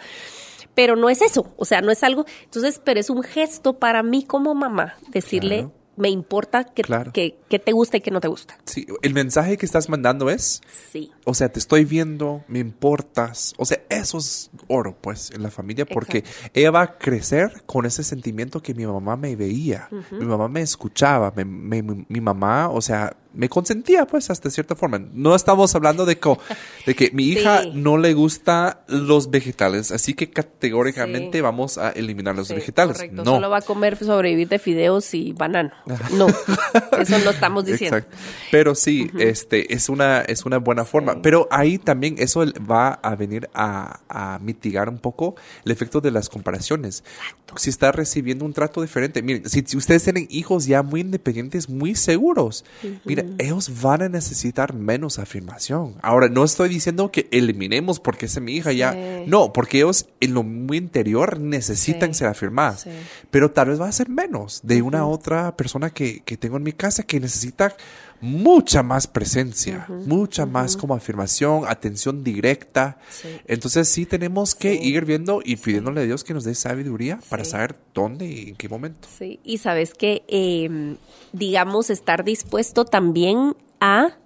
pero 0.74 0.94
no 0.94 1.08
es 1.08 1.22
eso, 1.22 1.52
o 1.56 1.64
sea, 1.64 1.80
no 1.80 1.90
es 1.90 2.02
algo, 2.02 2.26
entonces, 2.44 2.80
pero 2.84 3.00
es 3.00 3.08
un 3.08 3.22
gesto 3.22 3.78
para 3.78 4.02
mí 4.02 4.24
como 4.24 4.54
mamá, 4.54 4.96
decirle, 5.08 5.60
Claro. 5.60 5.72
Me 5.96 6.08
importa 6.10 6.64
que, 6.64 6.82
Claro. 6.82 7.12
que, 7.12 7.38
que 7.48 7.58
te 7.58 7.72
gusta 7.72 7.96
y 7.96 8.00
que 8.00 8.10
no 8.10 8.20
te 8.20 8.28
gusta. 8.28 8.56
Sí, 8.64 8.86
el 9.02 9.14
mensaje 9.14 9.56
que 9.56 9.64
estás 9.66 9.88
mandando 9.88 10.28
es, 10.30 10.60
Sí, 10.92 11.10
o 11.24 11.34
sea, 11.34 11.48
te 11.50 11.58
estoy 11.58 11.84
viendo, 11.84 12.44
me 12.48 12.58
importas. 12.58 13.54
O 13.58 13.64
sea, 13.64 13.80
eso 13.88 14.18
es 14.18 14.50
oro, 14.68 14.96
pues, 15.00 15.30
en 15.32 15.42
la 15.42 15.50
familia, 15.50 15.86
porque 15.86 16.24
ella 16.54 16.70
va 16.70 16.82
a 16.82 16.98
crecer 16.98 17.62
con 17.66 17.86
ese 17.86 18.02
sentimiento 18.04 18.62
que 18.62 18.74
mi 18.74 18.86
mamá 18.86 19.16
me 19.16 19.34
veía, 19.36 19.88
mi 20.12 20.24
mamá 20.26 20.48
me 20.48 20.60
escuchaba, 20.62 21.32
me- 21.34 21.44
me- 21.44 21.82
mi, 21.82 22.04
mi 22.08 22.20
mamá, 22.20 22.68
o 22.70 22.80
sea, 22.80 23.16
me 23.36 23.48
consentía, 23.48 24.06
pues, 24.06 24.30
hasta 24.30 24.50
cierta 24.50 24.74
forma. 24.74 24.98
No 25.12 25.34
estamos 25.34 25.74
hablando 25.74 26.04
de, 26.06 26.18
co- 26.18 26.38
de 26.86 26.94
que 26.94 27.10
mi 27.12 27.24
hija 27.32 27.62
Sí. 27.62 27.70
no 27.74 27.96
le 27.98 28.14
gusta 28.14 28.84
los 28.88 29.30
vegetales, 29.30 29.92
así 29.92 30.14
que 30.14 30.30
categóricamente 30.30 31.38
Sí. 31.38 31.42
vamos 31.42 31.78
a 31.78 31.90
eliminar 31.90 32.34
los 32.34 32.48
sí, 32.48 32.54
vegetales. 32.54 32.96
correcto, 32.96 33.24
No. 33.24 33.32
solo 33.32 33.50
va 33.50 33.58
a 33.58 33.62
comer 33.62 33.96
sobrevivir 33.98 34.48
de 34.48 34.58
fideos 34.58 35.12
y 35.14 35.32
banano. 35.32 35.70
No, 36.16 36.26
eso 36.98 37.18
no 37.18 37.30
estamos 37.30 37.64
diciendo. 37.64 37.98
Exacto. 37.98 38.16
Pero 38.50 38.74
sí, 38.74 39.10
este 39.18 39.72
es 39.74 39.88
una 39.88 40.20
es 40.22 40.44
una 40.44 40.58
buena 40.58 40.84
forma. 40.84 41.20
Pero 41.22 41.46
ahí 41.50 41.78
también 41.78 42.16
eso 42.18 42.44
va 42.70 42.94
a 42.94 43.14
venir 43.16 43.48
a, 43.54 44.00
a 44.08 44.38
mitigar 44.40 44.88
un 44.88 44.98
poco 44.98 45.34
el 45.64 45.72
efecto 45.72 46.00
de 46.00 46.10
las 46.10 46.28
comparaciones. 46.28 47.04
Si 47.56 47.70
está 47.70 47.92
recibiendo 47.92 48.44
un 48.44 48.52
trato 48.52 48.82
diferente, 48.82 49.22
miren, 49.22 49.48
si, 49.48 49.62
si 49.66 49.76
ustedes 49.76 50.04
tienen 50.04 50.26
hijos 50.30 50.66
ya 50.66 50.82
muy 50.82 51.00
independientes, 51.00 51.68
muy 51.68 51.94
seguros, 51.94 52.64
mira, 53.04 53.24
ellos 53.38 53.80
van 53.82 54.02
a 54.02 54.08
necesitar 54.08 54.74
menos 54.74 55.18
afirmación. 55.18 55.94
Ahora, 56.02 56.28
no 56.28 56.44
estoy 56.44 56.68
diciendo 56.68 57.10
que 57.10 57.28
eliminemos 57.30 58.00
porque 58.00 58.26
es 58.26 58.40
mi 58.40 58.54
hija 58.56 58.72
ya, 58.72 58.94
no, 59.26 59.52
porque 59.52 59.78
ellos 59.78 60.06
en 60.20 60.34
lo 60.34 60.42
muy 60.42 60.76
interior 60.78 61.40
necesitan 61.40 62.14
Sí. 62.14 62.18
ser 62.20 62.28
afirmadas. 62.28 62.82
Sí. 62.82 62.90
Pero 63.30 63.50
tal 63.50 63.68
vez 63.68 63.80
va 63.80 63.88
a 63.88 63.92
ser 63.92 64.08
menos 64.08 64.60
de 64.62 64.82
una 64.82 65.06
otra 65.06 65.56
persona 65.56 65.90
que, 65.90 66.20
que 66.24 66.36
tengo 66.36 66.56
en 66.56 66.62
mi 66.62 66.72
casa 66.72 67.02
que 67.02 67.20
necesita 67.20 67.74
mucha 68.20 68.82
más 68.82 69.06
presencia, 69.06 69.86
mucha 69.88 70.46
más 70.46 70.76
como 70.76 70.94
afirmación, 70.94 71.64
atención 71.66 72.24
directa. 72.24 72.98
Sí. 73.10 73.28
Entonces 73.46 73.88
sí 73.88 74.06
tenemos 74.06 74.54
que 74.54 74.74
Sí. 74.74 74.80
ir 74.82 75.04
viendo 75.04 75.40
y 75.44 75.56
pidiéndole 75.56 76.00
a 76.00 76.04
Dios 76.04 76.24
que 76.24 76.34
nos 76.34 76.44
dé 76.44 76.54
sabiduría 76.54 77.18
para 77.28 77.44
saber 77.44 77.76
dónde 77.94 78.26
y 78.26 78.48
en 78.50 78.56
qué 78.56 78.68
momento. 78.68 79.08
Sí, 79.18 79.40
y 79.44 79.58
sabes 79.58 79.94
que, 79.94 80.24
eh, 80.28 80.96
digamos, 81.32 81.90
estar 81.90 82.24
dispuesto 82.24 82.84
también 82.84 83.56
a 83.80 84.16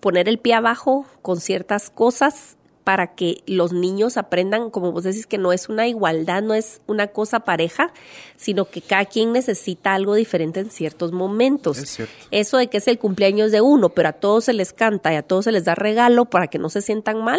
poner 0.00 0.28
el 0.28 0.38
pie 0.38 0.54
abajo 0.54 1.06
con 1.22 1.40
ciertas 1.40 1.90
cosas 1.90 2.56
para 2.90 3.14
que 3.14 3.44
los 3.46 3.72
niños 3.72 4.16
aprendan, 4.16 4.68
como 4.68 4.90
vos 4.90 5.04
decís, 5.04 5.28
que 5.28 5.38
no 5.38 5.52
es 5.52 5.68
una 5.68 5.86
igualdad, 5.86 6.42
no 6.42 6.54
es 6.54 6.80
una 6.88 7.06
cosa 7.06 7.38
pareja, 7.38 7.92
sino 8.36 8.64
que 8.64 8.80
cada 8.82 9.04
quien 9.04 9.30
necesita 9.32 9.94
algo 9.94 10.16
diferente 10.16 10.58
en 10.58 10.70
ciertos 10.72 11.12
momentos. 11.12 11.78
Es 11.78 11.88
cierto. 11.90 12.12
Eso 12.32 12.56
de 12.56 12.66
que 12.66 12.78
es 12.78 12.88
el 12.88 12.98
cumpleaños 12.98 13.52
de 13.52 13.60
uno, 13.60 13.90
pero 13.90 14.08
a 14.08 14.12
todos 14.14 14.46
se 14.46 14.52
les 14.54 14.72
canta 14.72 15.12
y 15.12 15.16
a 15.16 15.22
todos 15.22 15.44
se 15.44 15.52
les 15.52 15.64
da 15.66 15.76
regalo 15.76 16.24
para 16.24 16.48
que 16.48 16.58
no 16.58 16.68
se 16.68 16.82
sientan 16.82 17.22
mal, 17.22 17.38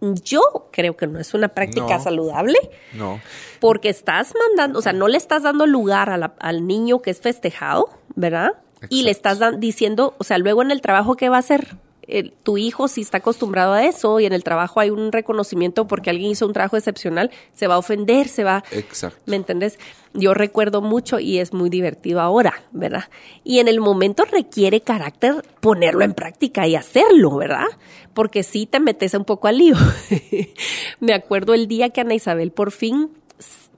yo 0.00 0.40
creo 0.72 0.96
que 0.96 1.06
no 1.06 1.18
es 1.20 1.34
una 1.34 1.48
práctica 1.48 1.98
No. 1.98 2.02
saludable 2.02 2.56
No. 2.94 3.20
porque 3.60 3.90
estás 3.90 4.32
mandando, 4.48 4.78
o 4.78 4.82
sea, 4.82 4.94
no 4.94 5.06
le 5.06 5.18
estás 5.18 5.42
dando 5.42 5.66
lugar 5.66 6.08
a 6.08 6.16
la- 6.16 6.34
al 6.40 6.66
niño 6.66 7.02
que 7.02 7.10
es 7.10 7.20
festejado, 7.20 7.90
¿verdad? 8.14 8.52
Y 8.88 9.02
le 9.02 9.10
estás 9.10 9.38
diciendo, 9.60 10.14
o 10.16 10.24
sea, 10.24 10.38
luego 10.38 10.62
en 10.62 10.70
el 10.70 10.80
trabajo, 10.80 11.14
¿qué 11.14 11.28
va 11.28 11.36
a 11.36 11.40
hacer? 11.40 11.76
El- 12.08 12.32
tu 12.32 12.58
hijo, 12.58 12.88
si 12.88 13.00
está 13.02 13.18
acostumbrado 13.18 13.72
a 13.74 13.84
eso 13.84 14.18
y 14.20 14.26
en 14.26 14.32
el 14.32 14.42
trabajo 14.44 14.80
hay 14.80 14.90
un 14.90 15.12
reconocimiento 15.12 15.86
porque 15.86 16.10
alguien 16.10 16.30
hizo 16.32 16.46
un 16.46 16.52
trabajo 16.52 16.76
excepcional, 16.76 17.30
se 17.54 17.66
va 17.68 17.74
a 17.74 17.78
ofender, 17.78 18.28
se 18.28 18.42
va... 18.44 18.64
Exacto. 18.72 19.18
¿Me 19.26 19.36
entendés? 19.36 19.78
Yo 20.12 20.34
recuerdo 20.34 20.82
mucho 20.82 21.20
y 21.20 21.38
es 21.38 21.52
muy 21.52 21.70
divertido 21.70 22.20
ahora, 22.20 22.54
¿verdad? 22.72 23.04
Y 23.44 23.60
en 23.60 23.68
el 23.68 23.80
momento 23.80 24.24
requiere 24.24 24.80
carácter 24.80 25.42
ponerlo 25.60 26.04
en 26.04 26.12
práctica 26.12 26.66
y 26.66 26.74
hacerlo, 26.76 27.36
¿verdad? 27.36 27.66
Porque 28.12 28.42
sí 28.42 28.66
te 28.66 28.80
metes 28.80 29.14
un 29.14 29.24
poco 29.24 29.48
al 29.48 29.58
lío. 29.58 29.76
Me 31.00 31.14
acuerdo 31.14 31.54
el 31.54 31.66
día 31.66 31.90
que 31.90 32.00
Ana 32.02 32.14
Isabel 32.14 32.50
por 32.52 32.72
fin 32.72 33.10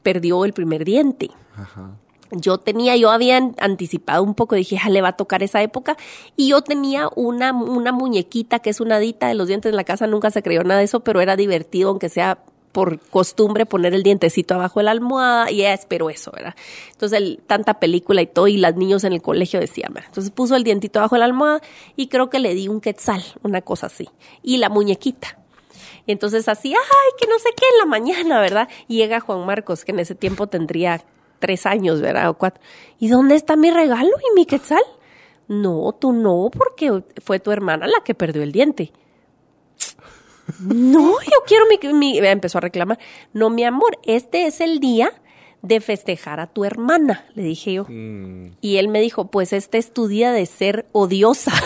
perdió 0.03 0.45
el 0.45 0.53
primer 0.53 0.85
diente. 0.85 1.31
Ajá. 1.57 1.97
Yo 2.31 2.59
tenía, 2.59 2.97
yo 2.97 3.11
había 3.11 3.37
an- 3.37 3.55
anticipado 3.59 4.23
un 4.23 4.35
poco, 4.35 4.55
dije, 4.55 4.79
"Ja, 4.79 4.89
le 4.91 5.03
va 5.03 5.09
a 5.09 5.17
tocar 5.17 5.43
esa 5.43 5.63
época. 5.63 5.97
Y 6.37 6.49
yo 6.49 6.63
tenía 6.63 7.09
una, 7.15 7.53
una 7.53 7.93
muñequita 7.93 8.59
que 8.59 8.71
es 8.71 8.81
una 8.81 8.97
adita 8.97 9.29
de 9.29 9.35
los 9.35 9.47
dientes 9.49 9.71
en 9.71 9.77
la 9.77 9.85
casa, 9.85 10.07
nunca 10.07 10.31
se 10.31 10.43
creyó 10.43 10.65
nada 10.65 10.79
de 10.79 10.85
eso, 10.87 11.01
pero 11.01 11.21
era 11.21 11.37
divertido, 11.37 11.91
aunque 11.91 12.09
sea 12.09 12.39
por 12.73 12.99
costumbre 12.99 13.67
poner 13.67 13.95
el 13.95 14.03
dientecito 14.03 14.55
abajo 14.55 14.81
de 14.81 14.85
la 14.85 14.91
almohada 14.91 15.49
y 15.49 15.61
ella 15.61 15.75
esperó 15.75 16.11
eso, 16.11 16.33
¿verdad? 16.33 16.57
Entonces, 16.91 17.19
el- 17.19 17.41
tanta 17.47 17.75
película 17.75 18.21
y 18.21 18.27
todo, 18.27 18.49
y 18.49 18.57
los 18.57 18.75
niños 18.75 19.05
en 19.05 19.13
el 19.13 19.23
colegio 19.23 19.61
decían, 19.61 19.93
¿verdad? 19.95 20.09
Entonces 20.09 20.33
puso 20.33 20.57
el 20.57 20.65
dientito 20.65 20.99
abajo 20.99 21.15
de 21.15 21.21
la 21.21 21.27
almohada 21.27 21.61
y 21.95 22.09
creo 22.09 22.31
que 22.31 22.41
le 22.41 22.53
di 22.55 22.67
un 22.67 22.81
quetzal, 22.81 23.23
una 23.45 23.61
cosa 23.63 23.87
así. 23.87 24.09
Y 24.43 24.57
la 24.57 24.71
muñequita. 24.71 25.39
Y 26.07 26.11
entonces 26.13 26.49
así, 26.49 26.75
ay, 26.75 27.11
que 27.21 27.29
no 27.29 27.39
sé 27.39 27.51
qué 27.57 27.65
en 27.75 27.79
la 27.79 27.87
mañana, 27.87 28.41
¿verdad? 28.41 28.69
Llega 28.89 29.21
Juan 29.21 29.47
Marcos, 29.47 29.85
que 29.85 29.93
en 29.93 30.01
ese 30.01 30.17
tiempo 30.17 30.49
tendría 30.49 31.01
tres 31.45 31.67
años, 31.67 32.01
¿verdad? 32.01 32.31
O 32.31 32.35
cuatro. 32.35 32.63
¿Y 32.99 33.09
dónde 33.09 33.35
está 33.35 33.55
mi 33.57 33.71
regalo 33.71 34.09
y 34.31 34.35
mi 34.35 34.47
quetzal? 34.47 34.83
No, 35.47 35.93
tú 36.01 36.13
no, 36.15 36.51
porque 36.57 37.03
fue 37.23 37.39
tu 37.39 37.51
hermana 37.53 37.87
la 37.87 38.03
que 38.03 38.15
perdió 38.15 38.43
el 38.43 38.51
diente. 38.53 38.93
No, 40.61 41.13
yo 41.21 41.39
quiero 41.47 41.65
mi, 41.67 41.93
mi- 41.93 42.19
Empezó 42.19 42.59
a 42.59 42.63
reclamar. 42.63 42.99
No, 43.35 43.51
mi 43.51 43.65
amor, 43.65 43.99
este 44.05 44.47
es 44.47 44.61
el 44.63 44.81
día 44.81 45.13
de 45.61 45.81
festejar 45.81 46.41
a 46.41 46.47
tu 46.47 46.65
hermana, 46.65 47.27
le 47.35 47.43
dije 47.43 47.75
yo. 47.75 47.85
Mm. 47.89 48.53
Y 48.63 48.77
él 48.79 48.89
me 48.89 49.01
dijo, 49.01 49.31
pues 49.31 49.53
este 49.53 49.77
es 49.79 49.93
tu 49.93 50.09
día 50.09 50.33
de 50.33 50.47
ser 50.47 50.87
odiosa. 50.93 51.53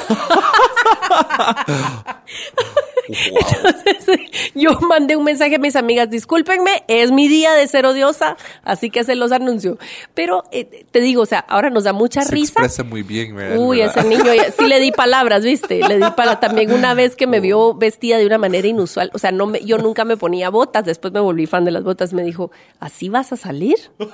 Entonces, 3.09 4.21
yo 4.55 4.73
mandé 4.81 5.17
un 5.17 5.25
mensaje 5.25 5.57
a 5.57 5.59
mis 5.59 5.77
amigas, 5.77 6.11
discúlpenme, 6.11 6.83
es 6.89 7.11
mi 7.11 7.29
día 7.29 7.53
de 7.55 7.67
ser 7.67 7.87
odiosa, 7.87 8.37
así 8.65 8.91
que 8.91 9.05
se 9.05 9.15
los 9.15 9.33
anuncio. 9.33 9.79
Pero 10.15 10.45
eh, 10.53 10.85
te 10.91 11.01
digo, 11.01 11.23
o 11.23 11.27
sea, 11.27 11.41
ahora 11.41 11.71
nos 11.71 11.85
da 11.85 11.93
mucha 11.93 12.23
Se 12.23 12.33
risa. 12.33 12.53
expresa 12.53 12.85
muy 12.85 13.03
bien, 13.03 13.35
¿verdad? 13.35 13.59
Uy, 13.59 13.81
ese 13.81 14.05
niño, 14.05 14.33
ya- 14.35 14.51
sí 14.53 14.67
le 14.67 14.81
di 14.81 14.93
palabras, 14.93 15.43
¿viste? 15.45 15.81
Le 15.87 15.97
di 15.99 16.11
para 16.17 16.41
también 16.41 16.73
una 16.73 16.95
vez 16.95 17.17
que 17.17 17.27
me 17.27 17.41
vio 17.41 17.75
vestida 17.75 18.19
de 18.19 18.27
una 18.27 18.39
manera 18.39 18.67
inusual. 18.69 19.11
O 19.15 19.19
sea, 19.19 19.33
no 19.33 19.47
me, 19.47 19.61
yo 19.65 19.79
nunca 19.79 20.05
me 20.05 20.17
ponía 20.17 20.51
botas, 20.51 20.85
después 20.85 21.13
me 21.13 21.21
volví 21.21 21.47
fan 21.47 21.65
de 21.65 21.71
las 21.71 21.85
botas. 21.85 22.13
Me 22.13 22.23
dijo, 22.25 22.51
¿así 22.81 23.09
vas 23.09 23.33
a 23.33 23.37
salir? 23.37 23.77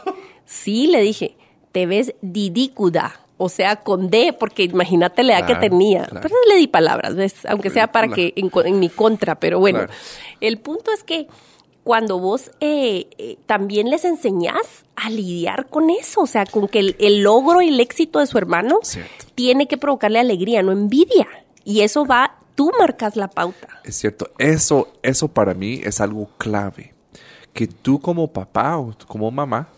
Sí, 0.47 0.89
le 0.89 1.01
dije, 1.01 1.39
te 1.73 1.87
ves 1.87 2.13
didícuda. 2.21 3.19
O 3.37 3.49
sea, 3.49 3.77
con 3.77 4.11
D, 4.11 4.33
porque 4.39 4.63
imagínate 4.65 5.23
la 5.25 5.39
edad 5.39 5.47
Claro, 5.47 5.61
que 5.61 5.69
tenía. 5.69 6.05
claro. 6.05 6.21
Pero 6.23 6.37
le 6.49 6.57
di 6.57 6.69
palabras, 6.69 7.17
¿ves? 7.17 7.35
Aunque 7.47 7.71
sea 7.71 7.91
para 7.91 8.07
Claro. 8.07 8.17
que 8.17 8.33
en, 8.37 8.51
en 8.67 8.79
mi 8.79 8.89
contra, 8.89 9.35
pero 9.41 9.59
bueno. 9.59 9.81
El 10.41 10.59
punto 10.59 10.93
es 10.93 11.03
que 11.03 11.27
cuando 11.83 12.19
vos 12.19 12.51
eh, 12.61 13.09
eh, 13.19 13.37
también 13.47 13.91
les 13.91 14.05
enseñás 14.05 14.85
a 14.97 15.11
lidiar 15.11 15.67
con 15.69 15.91
eso, 15.91 16.23
o 16.23 16.27
sea, 16.27 16.47
con 16.47 16.69
que 16.69 16.79
el, 16.79 16.97
el 16.99 17.23
logro 17.23 17.61
y 17.61 17.69
el 17.69 17.81
éxito 17.81 18.21
de 18.21 18.27
su 18.27 18.39
hermano 18.39 18.79
Cierto. 18.83 19.27
tiene 19.35 19.67
que 19.67 19.77
provocarle 19.77 20.19
alegría, 20.21 20.63
no 20.63 20.73
envidia. 20.73 21.27
Y 21.65 21.81
eso 21.81 22.07
va, 22.07 22.39
tú 22.55 22.71
marcas 22.79 23.17
la 23.17 23.29
pauta. 23.29 23.69
Es 23.85 23.97
cierto, 23.97 24.31
eso, 24.39 24.89
eso 25.03 25.29
para 25.29 25.53
mí 25.55 25.81
es 25.85 26.01
algo 26.01 26.29
clave. 26.39 26.95
Que 27.53 27.67
tú 27.67 28.01
como 28.01 28.29
papá 28.33 28.79
o 28.79 28.95
como 29.09 29.31
mamá, 29.31 29.69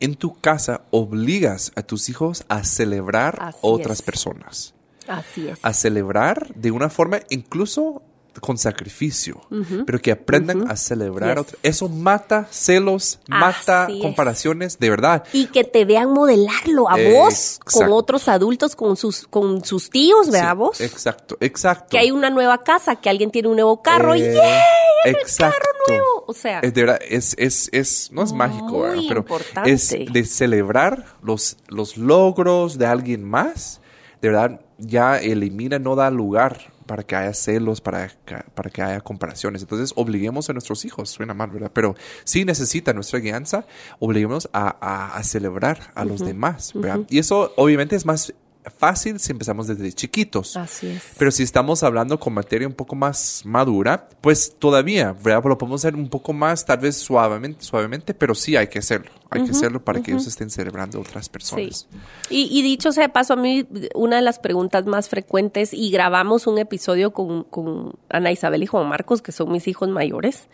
en 0.00 0.14
tu 0.14 0.38
casa 0.40 0.82
obligas 0.90 1.72
a 1.76 1.82
tus 1.82 2.08
hijos 2.08 2.44
a 2.48 2.64
celebrar 2.64 3.38
Así 3.40 3.58
otras 3.62 3.98
es. 3.98 4.02
personas. 4.02 4.74
Así 5.06 5.48
es. 5.48 5.58
A 5.62 5.72
celebrar 5.72 6.54
de 6.54 6.70
una 6.70 6.90
forma 6.90 7.20
incluso 7.30 8.02
con 8.40 8.58
sacrificio, 8.58 9.40
pero 9.86 10.00
que 10.00 10.12
aprendan 10.12 10.70
a 10.70 10.76
celebrar. 10.76 11.38
Yes. 11.38 11.56
Eso 11.62 11.88
mata 11.88 12.46
celos, 12.50 13.18
mata 13.28 13.86
es. 13.88 14.00
comparaciones, 14.02 14.78
de 14.78 14.90
verdad. 14.90 15.24
Y 15.32 15.46
que 15.46 15.64
te 15.64 15.84
vean 15.84 16.12
modelarlo 16.12 16.88
a 16.88 16.98
Eh, 16.98 17.12
vos, 17.14 17.60
con 17.64 17.92
otros 17.92 18.28
adultos, 18.28 18.76
con 18.76 18.96
sus, 18.96 19.26
con 19.26 19.64
sus 19.64 19.90
tíos, 19.90 20.30
¿verdad 20.30 20.52
Sí, 20.52 20.56
vos? 20.58 20.80
Exacto, 20.80 21.36
exacto. 21.40 21.86
Que 21.90 21.98
hay 21.98 22.10
una 22.10 22.30
nueva 22.30 22.62
casa, 22.62 22.96
que 22.96 23.08
alguien 23.10 23.30
tiene 23.30 23.48
un 23.48 23.54
nuevo 23.56 23.82
carro, 23.82 24.14
Eh, 24.14 24.34
¡yay! 24.34 25.12
exacto. 25.14 25.56
carro 25.58 25.72
nuevo! 25.88 26.24
O 26.26 26.32
sea, 26.34 26.60
Es 26.60 26.74
de 26.74 26.80
verdad, 26.82 27.00
es, 27.08 27.34
es, 27.38 27.68
es, 27.72 28.10
no 28.12 28.22
es 28.22 28.32
mágico, 28.32 28.80
¿verdad? 28.82 29.02
Pero 29.08 29.20
importante. 29.20 29.72
es 29.72 29.88
de 29.90 30.24
celebrar 30.24 31.04
los, 31.22 31.56
los 31.68 31.96
logros 31.96 32.78
de 32.78 32.86
alguien 32.86 33.24
más. 33.24 33.80
De 34.20 34.28
verdad, 34.30 34.60
ya 34.78 35.16
elimina, 35.18 35.78
no 35.78 35.94
da 35.94 36.10
lugar 36.10 36.72
para 36.88 37.04
que 37.04 37.14
haya 37.14 37.32
celos, 37.34 37.80
para 37.80 38.08
que, 38.08 38.34
para 38.54 38.70
que 38.70 38.82
haya 38.82 39.00
comparaciones. 39.00 39.62
Entonces, 39.62 39.92
obliguemos 39.94 40.50
a 40.50 40.52
nuestros 40.54 40.84
hijos, 40.84 41.08
suena 41.10 41.34
mal, 41.34 41.50
¿verdad? 41.50 41.70
Pero 41.72 41.94
sí 42.24 42.44
necesita 42.44 42.92
nuestra 42.92 43.20
guianza, 43.20 43.64
obliguemos 44.00 44.48
a, 44.52 44.76
a- 44.80 45.16
a 45.16 45.22
celebrar 45.22 45.92
a 45.94 46.04
los 46.04 46.20
demás, 46.26 46.72
¿verdad? 46.74 47.00
Y 47.08 47.18
eso 47.20 47.52
obviamente 47.56 47.94
es 47.94 48.04
más 48.04 48.32
fácil 48.76 49.18
si 49.18 49.32
empezamos 49.32 49.66
desde 49.66 49.92
chiquitos. 49.92 50.56
así 50.56 50.88
es. 50.88 51.02
Pero 51.18 51.30
si 51.30 51.42
estamos 51.42 51.82
hablando 51.82 52.18
con 52.20 52.34
materia 52.34 52.66
un 52.68 52.74
poco 52.74 52.94
más 52.96 53.42
madura, 53.44 54.08
pues 54.20 54.54
todavía, 54.58 55.12
¿verdad? 55.12 55.42
Lo 55.44 55.56
podemos 55.56 55.80
hacer 55.84 55.94
un 55.96 56.08
poco 56.08 56.32
más, 56.32 56.64
tal 56.66 56.78
vez 56.78 56.96
suavemente, 56.96 57.64
suavemente, 57.64 58.12
pero 58.14 58.34
sí 58.34 58.56
hay 58.56 58.66
que 58.68 58.78
hacerlo. 58.80 59.10
Hay 59.30 59.44
que 59.44 59.50
hacerlo 59.50 59.84
para 59.84 60.00
que 60.02 60.10
ellos 60.10 60.26
estén 60.26 60.50
celebrando 60.50 61.00
otras 61.00 61.26
Sí. 61.26 61.30
personas. 61.30 61.88
Y, 62.30 62.48
y 62.50 62.62
dicho 62.62 62.92
sea 62.92 63.04
de 63.04 63.08
paso, 63.10 63.34
a 63.34 63.36
mí 63.36 63.66
una 63.94 64.16
de 64.16 64.22
las 64.22 64.38
preguntas 64.38 64.86
más 64.86 65.08
frecuentes, 65.08 65.72
y 65.72 65.90
grabamos 65.90 66.46
un 66.46 66.58
episodio 66.58 67.12
con, 67.12 67.44
con 67.44 67.92
Ana 68.08 68.32
Isabel 68.32 68.62
y 68.62 68.66
Juan 68.66 68.88
Marcos, 68.88 69.22
que 69.22 69.32
son 69.32 69.50
mis 69.52 69.68
hijos 69.68 69.88
mayores, 69.88 70.48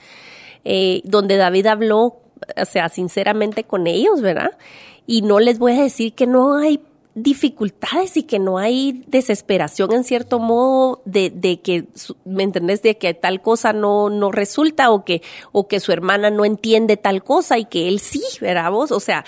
eh, 0.65 1.03
donde 1.05 1.37
David 1.37 1.67
habló, 1.67 2.21
o 2.57 2.65
sea, 2.71 2.89
sinceramente 2.89 3.65
con 3.65 3.87
ellos, 3.87 4.21
¿verdad? 4.21 4.51
Y 5.07 5.23
no 5.23 5.39
les 5.41 5.59
voy 5.59 5.73
a 5.73 5.83
decir 5.83 6.15
que 6.15 6.27
no 6.27 6.57
hay 6.57 6.81
dificultades 7.15 8.17
y 8.17 8.25
que 8.25 8.39
no 8.39 8.59
hay 8.59 9.05
desesperación 9.07 9.93
en 9.93 10.05
cierto 10.05 10.39
modo 10.39 11.03
de, 11.05 11.31
de 11.31 11.61
que, 11.61 11.87
¿me 12.25 12.43
entendés? 12.43 12.83
De 12.83 12.99
que 12.99 13.15
tal 13.15 13.41
cosa 13.41 13.73
no, 13.73 14.11
no 14.11 14.33
resulta 14.33 14.91
o 14.91 15.05
que, 15.05 15.23
o 15.53 15.69
que 15.69 15.81
su 15.81 15.93
hermana 15.93 16.31
no 16.31 16.45
entiende 16.45 16.97
tal 16.97 17.23
cosa 17.23 17.59
y 17.59 17.67
que 17.67 17.89
él 17.89 18.01
sí, 18.01 18.23
¿verdad 18.41 18.71
vos? 18.71 18.91
O 18.91 19.01
sea, 19.01 19.25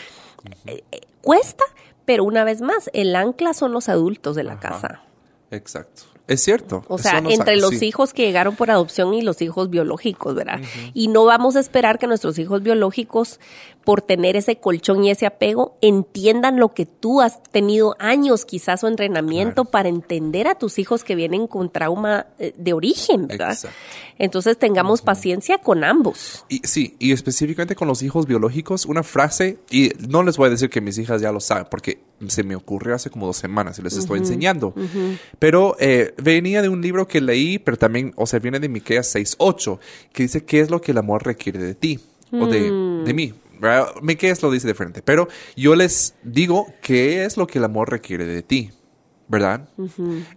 eh, 0.66 0.82
eh, 0.90 1.00
cuesta, 1.22 1.64
pero 2.04 2.24
una 2.24 2.44
vez 2.44 2.60
más, 2.60 2.90
el 2.92 3.14
ancla 3.14 3.54
son 3.54 3.72
los 3.72 3.88
adultos 3.88 4.34
de 4.34 4.44
la 4.44 4.54
Ajá. 4.54 4.60
casa. 4.60 5.02
Exacto. 5.50 6.02
Es 6.28 6.42
cierto. 6.42 6.84
O 6.88 6.98
sea, 6.98 7.18
entre 7.18 7.56
los 7.56 7.78
sí. 7.78 7.86
hijos 7.86 8.12
que 8.12 8.24
llegaron 8.26 8.56
por 8.56 8.70
adopción 8.70 9.14
y 9.14 9.22
los 9.22 9.40
hijos 9.42 9.70
biológicos, 9.70 10.34
¿verdad? 10.34 10.60
Y 10.92 11.06
no 11.06 11.24
vamos 11.24 11.54
a 11.54 11.60
esperar 11.60 12.00
que 12.00 12.08
nuestros 12.08 12.36
hijos 12.40 12.62
biológicos, 12.62 13.38
por 13.86 14.02
tener 14.02 14.34
ese 14.34 14.56
colchón 14.56 15.04
y 15.04 15.10
ese 15.12 15.26
apego, 15.26 15.78
entiendan 15.80 16.58
lo 16.58 16.74
que 16.74 16.86
tú 16.86 17.20
has 17.20 17.40
tenido 17.52 17.94
años 18.00 18.44
quizás 18.44 18.82
o 18.82 18.88
entrenamiento 18.88 19.62
Claro. 19.62 19.70
para 19.70 19.88
entender 19.88 20.48
a 20.48 20.56
tus 20.56 20.80
hijos 20.80 21.04
que 21.04 21.14
vienen 21.14 21.46
con 21.46 21.70
trauma 21.70 22.26
eh, 22.40 22.52
de 22.58 22.72
origen, 22.72 23.28
¿verdad? 23.28 23.52
Exacto. 23.52 23.76
Entonces 24.18 24.58
tengamos 24.58 25.02
paciencia 25.02 25.58
con 25.58 25.84
ambos. 25.84 26.44
Y 26.48 26.62
sí, 26.64 26.96
y 26.98 27.12
específicamente 27.12 27.76
con 27.76 27.86
los 27.86 28.02
hijos 28.02 28.26
biológicos, 28.26 28.86
una 28.86 29.04
frase, 29.04 29.58
y 29.70 29.92
no 30.08 30.24
les 30.24 30.36
voy 30.36 30.48
a 30.48 30.50
decir 30.50 30.68
que 30.68 30.80
mis 30.80 30.98
hijas 30.98 31.20
ya 31.20 31.30
lo 31.30 31.38
saben, 31.38 31.68
porque 31.70 32.00
se 32.26 32.42
me 32.42 32.56
ocurrió 32.56 32.96
hace 32.96 33.08
como 33.08 33.26
dos 33.26 33.36
semanas 33.36 33.78
y 33.78 33.82
les 33.82 33.96
estoy 33.96 34.18
enseñando. 34.18 34.74
Pero 35.38 35.76
eh, 35.78 36.12
venía 36.20 36.60
de 36.60 36.68
un 36.68 36.82
libro 36.82 37.06
que 37.06 37.20
leí, 37.20 37.60
pero 37.60 37.76
también, 37.76 38.12
o 38.16 38.26
sea, 38.26 38.40
viene 38.40 38.58
de 38.58 38.68
Miqueas 38.68 39.14
6.8, 39.14 39.78
que 40.12 40.24
dice 40.24 40.44
qué 40.44 40.58
es 40.58 40.70
lo 40.70 40.80
que 40.80 40.90
el 40.90 40.98
amor 40.98 41.24
requiere 41.24 41.60
de 41.60 41.76
ti, 41.76 42.00
o 42.32 42.46
de, 42.46 42.62
de 43.04 43.14
mí. 43.14 43.32
Miqueas 44.02 44.42
lo 44.42 44.50
dice 44.50 44.68
diferente, 44.68 45.02
pero 45.02 45.28
yo 45.56 45.74
les 45.74 46.14
digo 46.22 46.66
qué 46.82 47.24
es 47.24 47.36
lo 47.36 47.46
que 47.46 47.58
el 47.58 47.64
amor 47.64 47.90
requiere 47.90 48.24
de 48.26 48.42
ti. 48.42 48.70
¿verdad? 49.28 49.68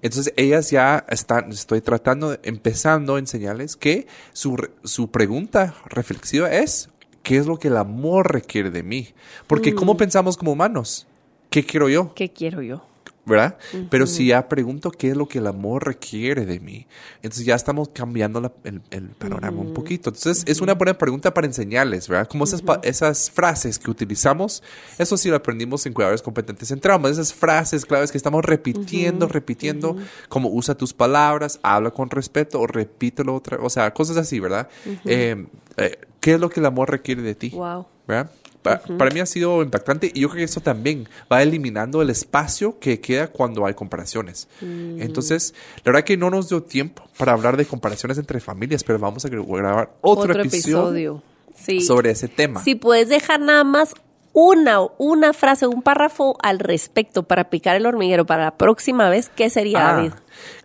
Entonces 0.01 0.33
ellas 0.35 0.71
ya 0.71 1.05
están, 1.09 1.51
estoy 1.51 1.81
tratando, 1.81 2.37
empezando 2.41 3.15
a 3.15 3.19
enseñarles 3.19 3.75
que 3.75 4.07
su, 4.33 4.57
su 4.83 5.11
pregunta 5.11 5.75
reflexiva 5.85 6.51
es, 6.51 6.89
¿qué 7.21 7.37
es 7.37 7.45
lo 7.45 7.57
que 7.57 7.67
el 7.67 7.77
amor 7.77 8.33
requiere 8.33 8.71
de 8.71 8.81
mí? 8.83 9.09
Porque 9.47 9.75
¿cómo 9.75 9.95
pensamos 9.95 10.37
como 10.37 10.53
humanos? 10.53 11.07
¿Qué 11.49 11.63
quiero 11.63 11.89
yo? 11.89 12.13
¿Qué 12.15 12.31
quiero 12.31 12.61
yo? 12.61 12.88
¿Verdad? 13.25 13.57
Pero 13.91 14.07
si 14.07 14.27
ya 14.27 14.47
pregunto 14.49 14.89
qué 14.89 15.09
es 15.11 15.17
lo 15.17 15.27
que 15.27 15.37
el 15.37 15.45
amor 15.45 15.85
requiere 15.85 16.47
de 16.47 16.59
mí, 16.59 16.87
entonces 17.17 17.45
ya 17.45 17.53
estamos 17.53 17.89
cambiando 17.89 18.41
la- 18.41 18.51
el, 18.63 18.81
el 18.89 19.09
panorama 19.09 19.61
un 19.61 19.73
poquito. 19.73 20.09
Entonces 20.09 20.43
es 20.47 20.61
una 20.61 20.73
buena 20.73 20.97
pregunta 20.97 21.31
para 21.31 21.45
enseñarles, 21.45 22.07
¿verdad? 22.07 22.27
Como 22.27 22.45
esas, 22.45 22.63
esas 22.81 23.29
frases 23.29 23.77
que 23.77 23.91
utilizamos, 23.91 24.63
eso 24.97 25.15
sí 25.15 25.29
lo 25.29 25.35
aprendimos 25.35 25.85
en 25.85 25.93
Cuidadores 25.93 26.23
Competentes 26.23 26.71
en 26.71 26.79
esas 27.05 27.33
frases 27.33 27.85
claves 27.85 28.11
que 28.11 28.17
estamos 28.17 28.43
repitiendo, 28.43 29.27
repitiendo, 29.27 29.95
como 30.27 30.49
usa 30.49 30.73
tus 30.75 30.93
palabras, 30.93 31.59
habla 31.61 31.91
con 31.91 32.09
respeto 32.09 32.59
o 32.59 32.65
repítelo 32.67 33.35
otra, 33.35 33.57
o 33.61 33.69
sea, 33.69 33.93
cosas 33.93 34.17
así, 34.17 34.39
¿verdad? 34.39 34.69
Eh, 35.05 35.45
eh, 35.77 35.99
¿Qué 36.19 36.33
es 36.33 36.39
lo 36.39 36.49
que 36.49 36.59
el 36.61 36.65
amor 36.65 36.89
requiere 36.89 37.21
de 37.21 37.35
ti? 37.35 37.49
Wow. 37.49 37.85
¿verdad? 38.07 38.31
Pa- 38.61 38.79
Para 38.97 39.09
mí 39.11 39.21
ha 39.21 39.25
sido 39.25 39.61
impactante 39.63 40.11
y 40.13 40.19
yo 40.21 40.27
creo 40.29 40.39
que 40.39 40.43
eso 40.43 40.59
también 40.59 41.07
va 41.31 41.41
eliminando 41.41 42.01
el 42.01 42.09
espacio 42.09 42.77
que 42.79 42.99
queda 42.99 43.27
cuando 43.27 43.65
hay 43.65 43.73
comparaciones. 43.73 44.47
Mm. 44.61 45.01
Entonces, 45.01 45.53
la 45.77 45.83
verdad 45.93 46.03
que 46.03 46.17
no 46.17 46.29
nos 46.29 46.49
dio 46.49 46.61
tiempo 46.63 47.03
para 47.17 47.31
hablar 47.31 47.55
de 47.55 47.65
comparaciones 47.65 48.17
entre 48.17 48.39
familias, 48.41 48.83
pero 48.83 48.99
vamos 48.99 49.23
a 49.25 49.29
gra- 49.29 49.45
grabar 49.47 49.91
otro, 50.01 50.33
episodio, 50.41 51.23
Sí. 51.55 51.81
sobre 51.81 52.11
ese 52.11 52.27
tema. 52.27 52.61
Si 52.63 52.75
puedes 52.75 53.07
dejar 53.09 53.39
nada 53.39 53.63
más 53.63 53.93
una, 54.33 54.79
una 54.97 55.33
frase, 55.33 55.65
un 55.65 55.81
párrafo 55.81 56.37
al 56.43 56.59
respecto 56.59 57.23
para 57.23 57.49
picar 57.49 57.75
el 57.75 57.85
hormiguero 57.85 58.25
para 58.25 58.43
la 58.45 58.57
próxima 58.57 59.09
vez, 59.09 59.29
¿qué 59.35 59.49
sería, 59.49 59.89
Ah, 59.89 59.93
David? 59.93 60.11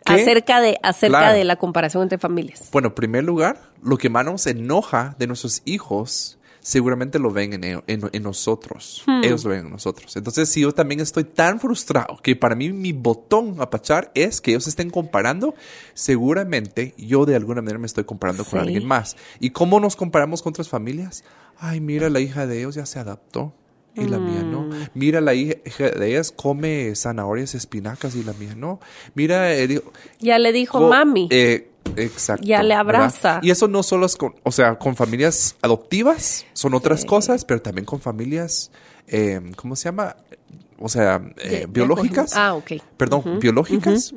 ¿qué? 0.05 0.12
Acerca 0.14 0.61
de, 0.61 0.78
acerca 0.82 1.18
Claro. 1.20 1.34
de 1.38 1.45
la 1.45 1.57
comparación 1.57 2.03
entre 2.03 2.18
familias. 2.18 2.68
Bueno, 2.72 2.88
en 2.88 2.95
primer 2.95 3.24
lugar, 3.24 3.59
lo 3.82 3.97
que 3.97 4.11
más 4.11 4.24
nos 4.24 4.47
enoja 4.47 5.14
de 5.18 5.26
nuestros 5.26 5.62
hijos, 5.64 6.38
seguramente 6.65 7.19
lo 7.19 7.31
ven 7.31 7.53
en, 7.53 7.62
ello- 7.62 7.85
en- 7.87 8.09
en 8.11 8.23
nosotros. 8.23 9.03
Hmm. 9.07 9.23
Ellos 9.23 9.45
lo 9.45 9.51
ven 9.51 9.67
en 9.67 9.71
nosotros. 9.71 10.17
Entonces, 10.17 10.49
si 10.49 10.62
yo 10.62 10.73
también 10.73 10.99
estoy 11.01 11.25
tan 11.25 11.61
frustrado 11.61 12.17
que 12.23 12.35
para 12.37 12.55
mí 12.57 12.73
mi 12.73 12.93
botón 12.93 13.57
a 13.61 13.69
pachar 13.69 14.11
es 14.15 14.41
que 14.41 14.53
ellos 14.53 14.67
estén 14.67 14.89
comparando, 14.89 15.55
seguramente 15.93 16.95
yo 16.97 17.27
de 17.27 17.37
alguna 17.37 17.61
manera 17.61 17.79
me 17.79 17.87
estoy 17.87 18.05
comparando 18.05 18.45
con 18.45 18.61
alguien 18.61 18.87
más. 18.87 19.17
¿Y 19.41 19.51
cómo 19.51 19.79
nos 19.79 19.95
comparamos 19.97 20.43
con 20.43 20.51
otras 20.51 20.69
familias? 20.69 21.23
Ay, 21.59 21.81
mira, 21.81 22.09
la 22.09 22.21
hija 22.21 22.47
de 22.47 22.59
ellos 22.61 22.75
ya 22.77 22.87
se 22.87 22.99
adaptó. 22.99 23.53
Y 23.95 24.05
la 24.07 24.18
mía 24.18 24.42
no. 24.42 24.62
Mm. 24.62 24.72
Mira, 24.95 25.20
la 25.20 25.34
hija 25.34 25.90
de 25.90 26.09
ellas 26.11 26.32
come 26.32 26.95
zanahorias, 26.97 27.55
espinacas 27.55 28.16
y 28.16 28.24
la 28.24 28.32
mía 28.34 28.55
no. 28.57 28.80
Mira, 29.14 29.57
hijo- 29.62 29.92
Ya 30.20 30.38
le 30.38 30.53
dijo 30.53 30.88
mami. 30.88 31.28
eh, 31.30 31.70
exacto. 31.97 32.45
Ya 32.45 32.62
le 32.62 32.70
¿verdad? 32.74 32.80
abraza. 32.80 33.38
Y 33.42 33.51
eso 33.51 33.68
no 33.68 33.82
solo 33.84 34.07
es 34.07 34.16
con, 34.16 34.34
o 34.42 34.51
sea, 34.51 34.78
con 34.78 34.97
familias 34.97 35.57
adoptivas, 35.62 36.45
son 36.55 36.74
otras 36.74 37.05
cosas, 37.05 37.45
pero 37.45 37.62
también 37.62 37.84
con 37.84 38.01
familias, 38.01 38.70
eh, 39.07 39.40
¿cómo 39.57 39.76
se 39.76 39.84
llama? 39.84 40.16
o 40.80 40.88
sea, 40.88 41.22
eh, 41.38 41.61
De- 41.61 41.66
biológicas. 41.66 42.34
Ah, 42.36 42.55
ok. 42.55 42.72
Perdón, 42.97 43.38
biológicas. 43.40 44.12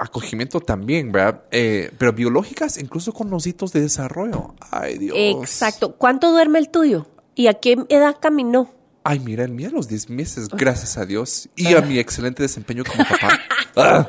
Acogimiento 0.00 0.60
también, 0.60 1.12
¿verdad? 1.12 1.42
Eh, 1.52 1.92
pero 1.96 2.12
biológicas 2.12 2.76
incluso 2.76 3.12
con 3.12 3.30
los 3.30 3.46
hitos 3.46 3.72
de 3.72 3.82
desarrollo. 3.82 4.54
Ay, 4.72 4.98
Dios. 4.98 5.16
Exacto. 5.16 5.94
¿Cuánto 5.96 6.32
duerme 6.32 6.58
el 6.58 6.70
tuyo? 6.70 7.06
¿Y 7.36 7.46
a 7.46 7.54
qué 7.54 7.76
edad 7.88 8.16
caminó? 8.20 8.68
Ay, 9.04 9.18
mira, 9.18 9.44
el 9.44 9.50
mío 9.52 9.68
a 9.68 9.72
los 9.72 9.88
10 9.88 10.10
meses, 10.10 10.48
gracias 10.48 10.96
a 10.96 11.04
Dios. 11.04 11.48
Y 11.56 11.74
a 11.74 11.80
mi 11.80 11.98
excelente 11.98 12.42
desempeño 12.42 12.84
como 12.84 13.04
papá. 13.04 13.38
Ah, 13.74 14.06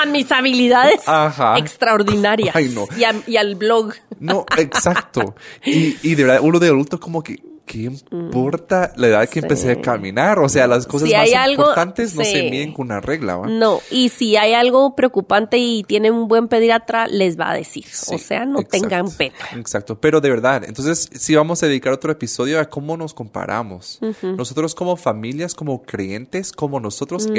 A 0.00 0.06
mis 0.06 0.30
habilidades 0.30 1.00
Ajá. 1.08 1.58
extraordinarias. 1.58 2.54
Ay, 2.54 2.68
no. 2.72 2.86
Y, 2.96 3.02
a- 3.02 3.20
y 3.26 3.36
al 3.36 3.56
blog. 3.56 3.94
no, 4.20 4.46
exacto. 4.56 5.34
Y, 5.64 5.96
y 6.08 6.14
de 6.14 6.22
verdad, 6.22 6.40
uno 6.42 6.60
de 6.60 6.68
adulto 6.68 7.00
como 7.00 7.24
que, 7.24 7.42
¿qué 7.72 7.90
importa 8.10 8.92
la 8.96 9.06
edad 9.08 9.28
que 9.28 9.40
empecé 9.40 9.72
a 9.72 9.80
caminar? 9.80 10.38
O 10.38 10.48
sea, 10.48 10.66
las 10.66 10.86
cosas 10.86 11.08
Si 11.08 11.14
más 11.14 11.32
algo- 11.32 11.62
importantes 11.62 12.14
no 12.14 12.22
se 12.24 12.50
miden 12.50 12.72
con 12.72 12.86
una 12.86 13.00
regla, 13.00 13.36
¿va? 13.36 13.46
No, 13.48 13.80
y 13.90 14.10
si 14.10 14.36
hay 14.36 14.52
algo 14.52 14.94
preocupante 14.94 15.56
y 15.58 15.82
tienen 15.84 16.12
un 16.12 16.28
buen 16.28 16.48
pediatra, 16.48 17.06
les 17.06 17.38
va 17.38 17.50
a 17.50 17.54
decir. 17.54 17.84
o 18.12 18.18
sea, 18.18 18.44
no 18.44 18.60
exacto, 18.60 18.78
tengan 18.88 19.10
pena. 19.10 19.34
Exacto, 19.56 19.98
pero 19.98 20.20
de 20.20 20.28
verdad, 20.30 20.64
entonces 20.64 21.08
sí 21.14 21.34
vamos 21.34 21.62
a 21.62 21.66
dedicar 21.66 21.92
otro 21.92 22.12
episodio 22.12 22.60
a 22.60 22.66
cómo 22.66 22.96
nos 22.96 23.14
comparamos. 23.14 23.98
Nosotros 24.22 24.74
como 24.74 24.96
familias, 24.96 25.54
como 25.54 25.82
creyentes, 25.82 26.52
como 26.52 26.78
nosotros 26.80 27.26
Mm. 27.28 27.32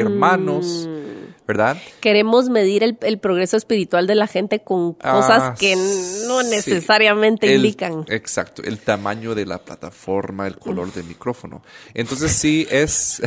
¿Verdad? 1.48 1.78
Queremos 2.00 2.50
medir 2.50 2.84
el, 2.84 2.98
el 3.02 3.20
progreso 3.20 3.58
espiritual 3.58 4.08
de 4.08 4.16
la 4.16 4.28
gente 4.28 4.60
con 4.64 4.96
Ah, 5.02 5.12
cosas 5.14 5.60
que 5.60 5.76
no 5.76 6.42
sí. 6.42 6.50
necesariamente 6.50 7.48
El- 7.48 7.58
indican. 7.58 8.06
Exacto, 8.08 8.62
el 8.64 8.80
tamaño 8.80 9.36
de 9.36 9.46
la 9.46 9.58
plataforma, 9.60 10.48
el 10.48 10.58
color 10.58 10.92
del 10.94 11.04
micrófono. 11.06 11.62
Entonces 11.94 12.32
sí 12.32 12.66
es, 12.72 13.22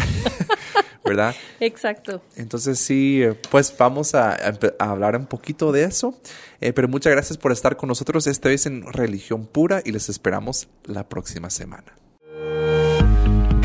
¿verdad? 1.05 1.35
Exacto. 1.61 2.23
Entonces 2.37 2.79
sí, 2.79 3.23
eh, 3.23 3.35
pues 3.51 3.75
vamos 3.79 4.15
a, 4.15 4.33
a 4.33 4.53
empe- 4.53 4.75
a 4.79 4.91
hablar 4.91 5.17
un 5.17 5.27
poquito 5.27 5.71
de 5.73 5.85
eso. 5.85 6.19
Eh, 6.61 6.73
pero 6.73 6.89
muchas 6.89 7.13
gracias 7.13 7.37
por 7.39 7.53
estar 7.53 7.77
con 7.77 7.89
nosotros 7.89 8.27
esta 8.27 8.49
vez 8.49 8.65
en 8.67 8.83
Religión 8.93 9.47
Pura 9.47 9.83
y 9.85 9.93
les 9.93 10.09
esperamos 10.09 10.69
la 10.85 11.07
próxima 11.09 11.51
semana. 11.51 11.85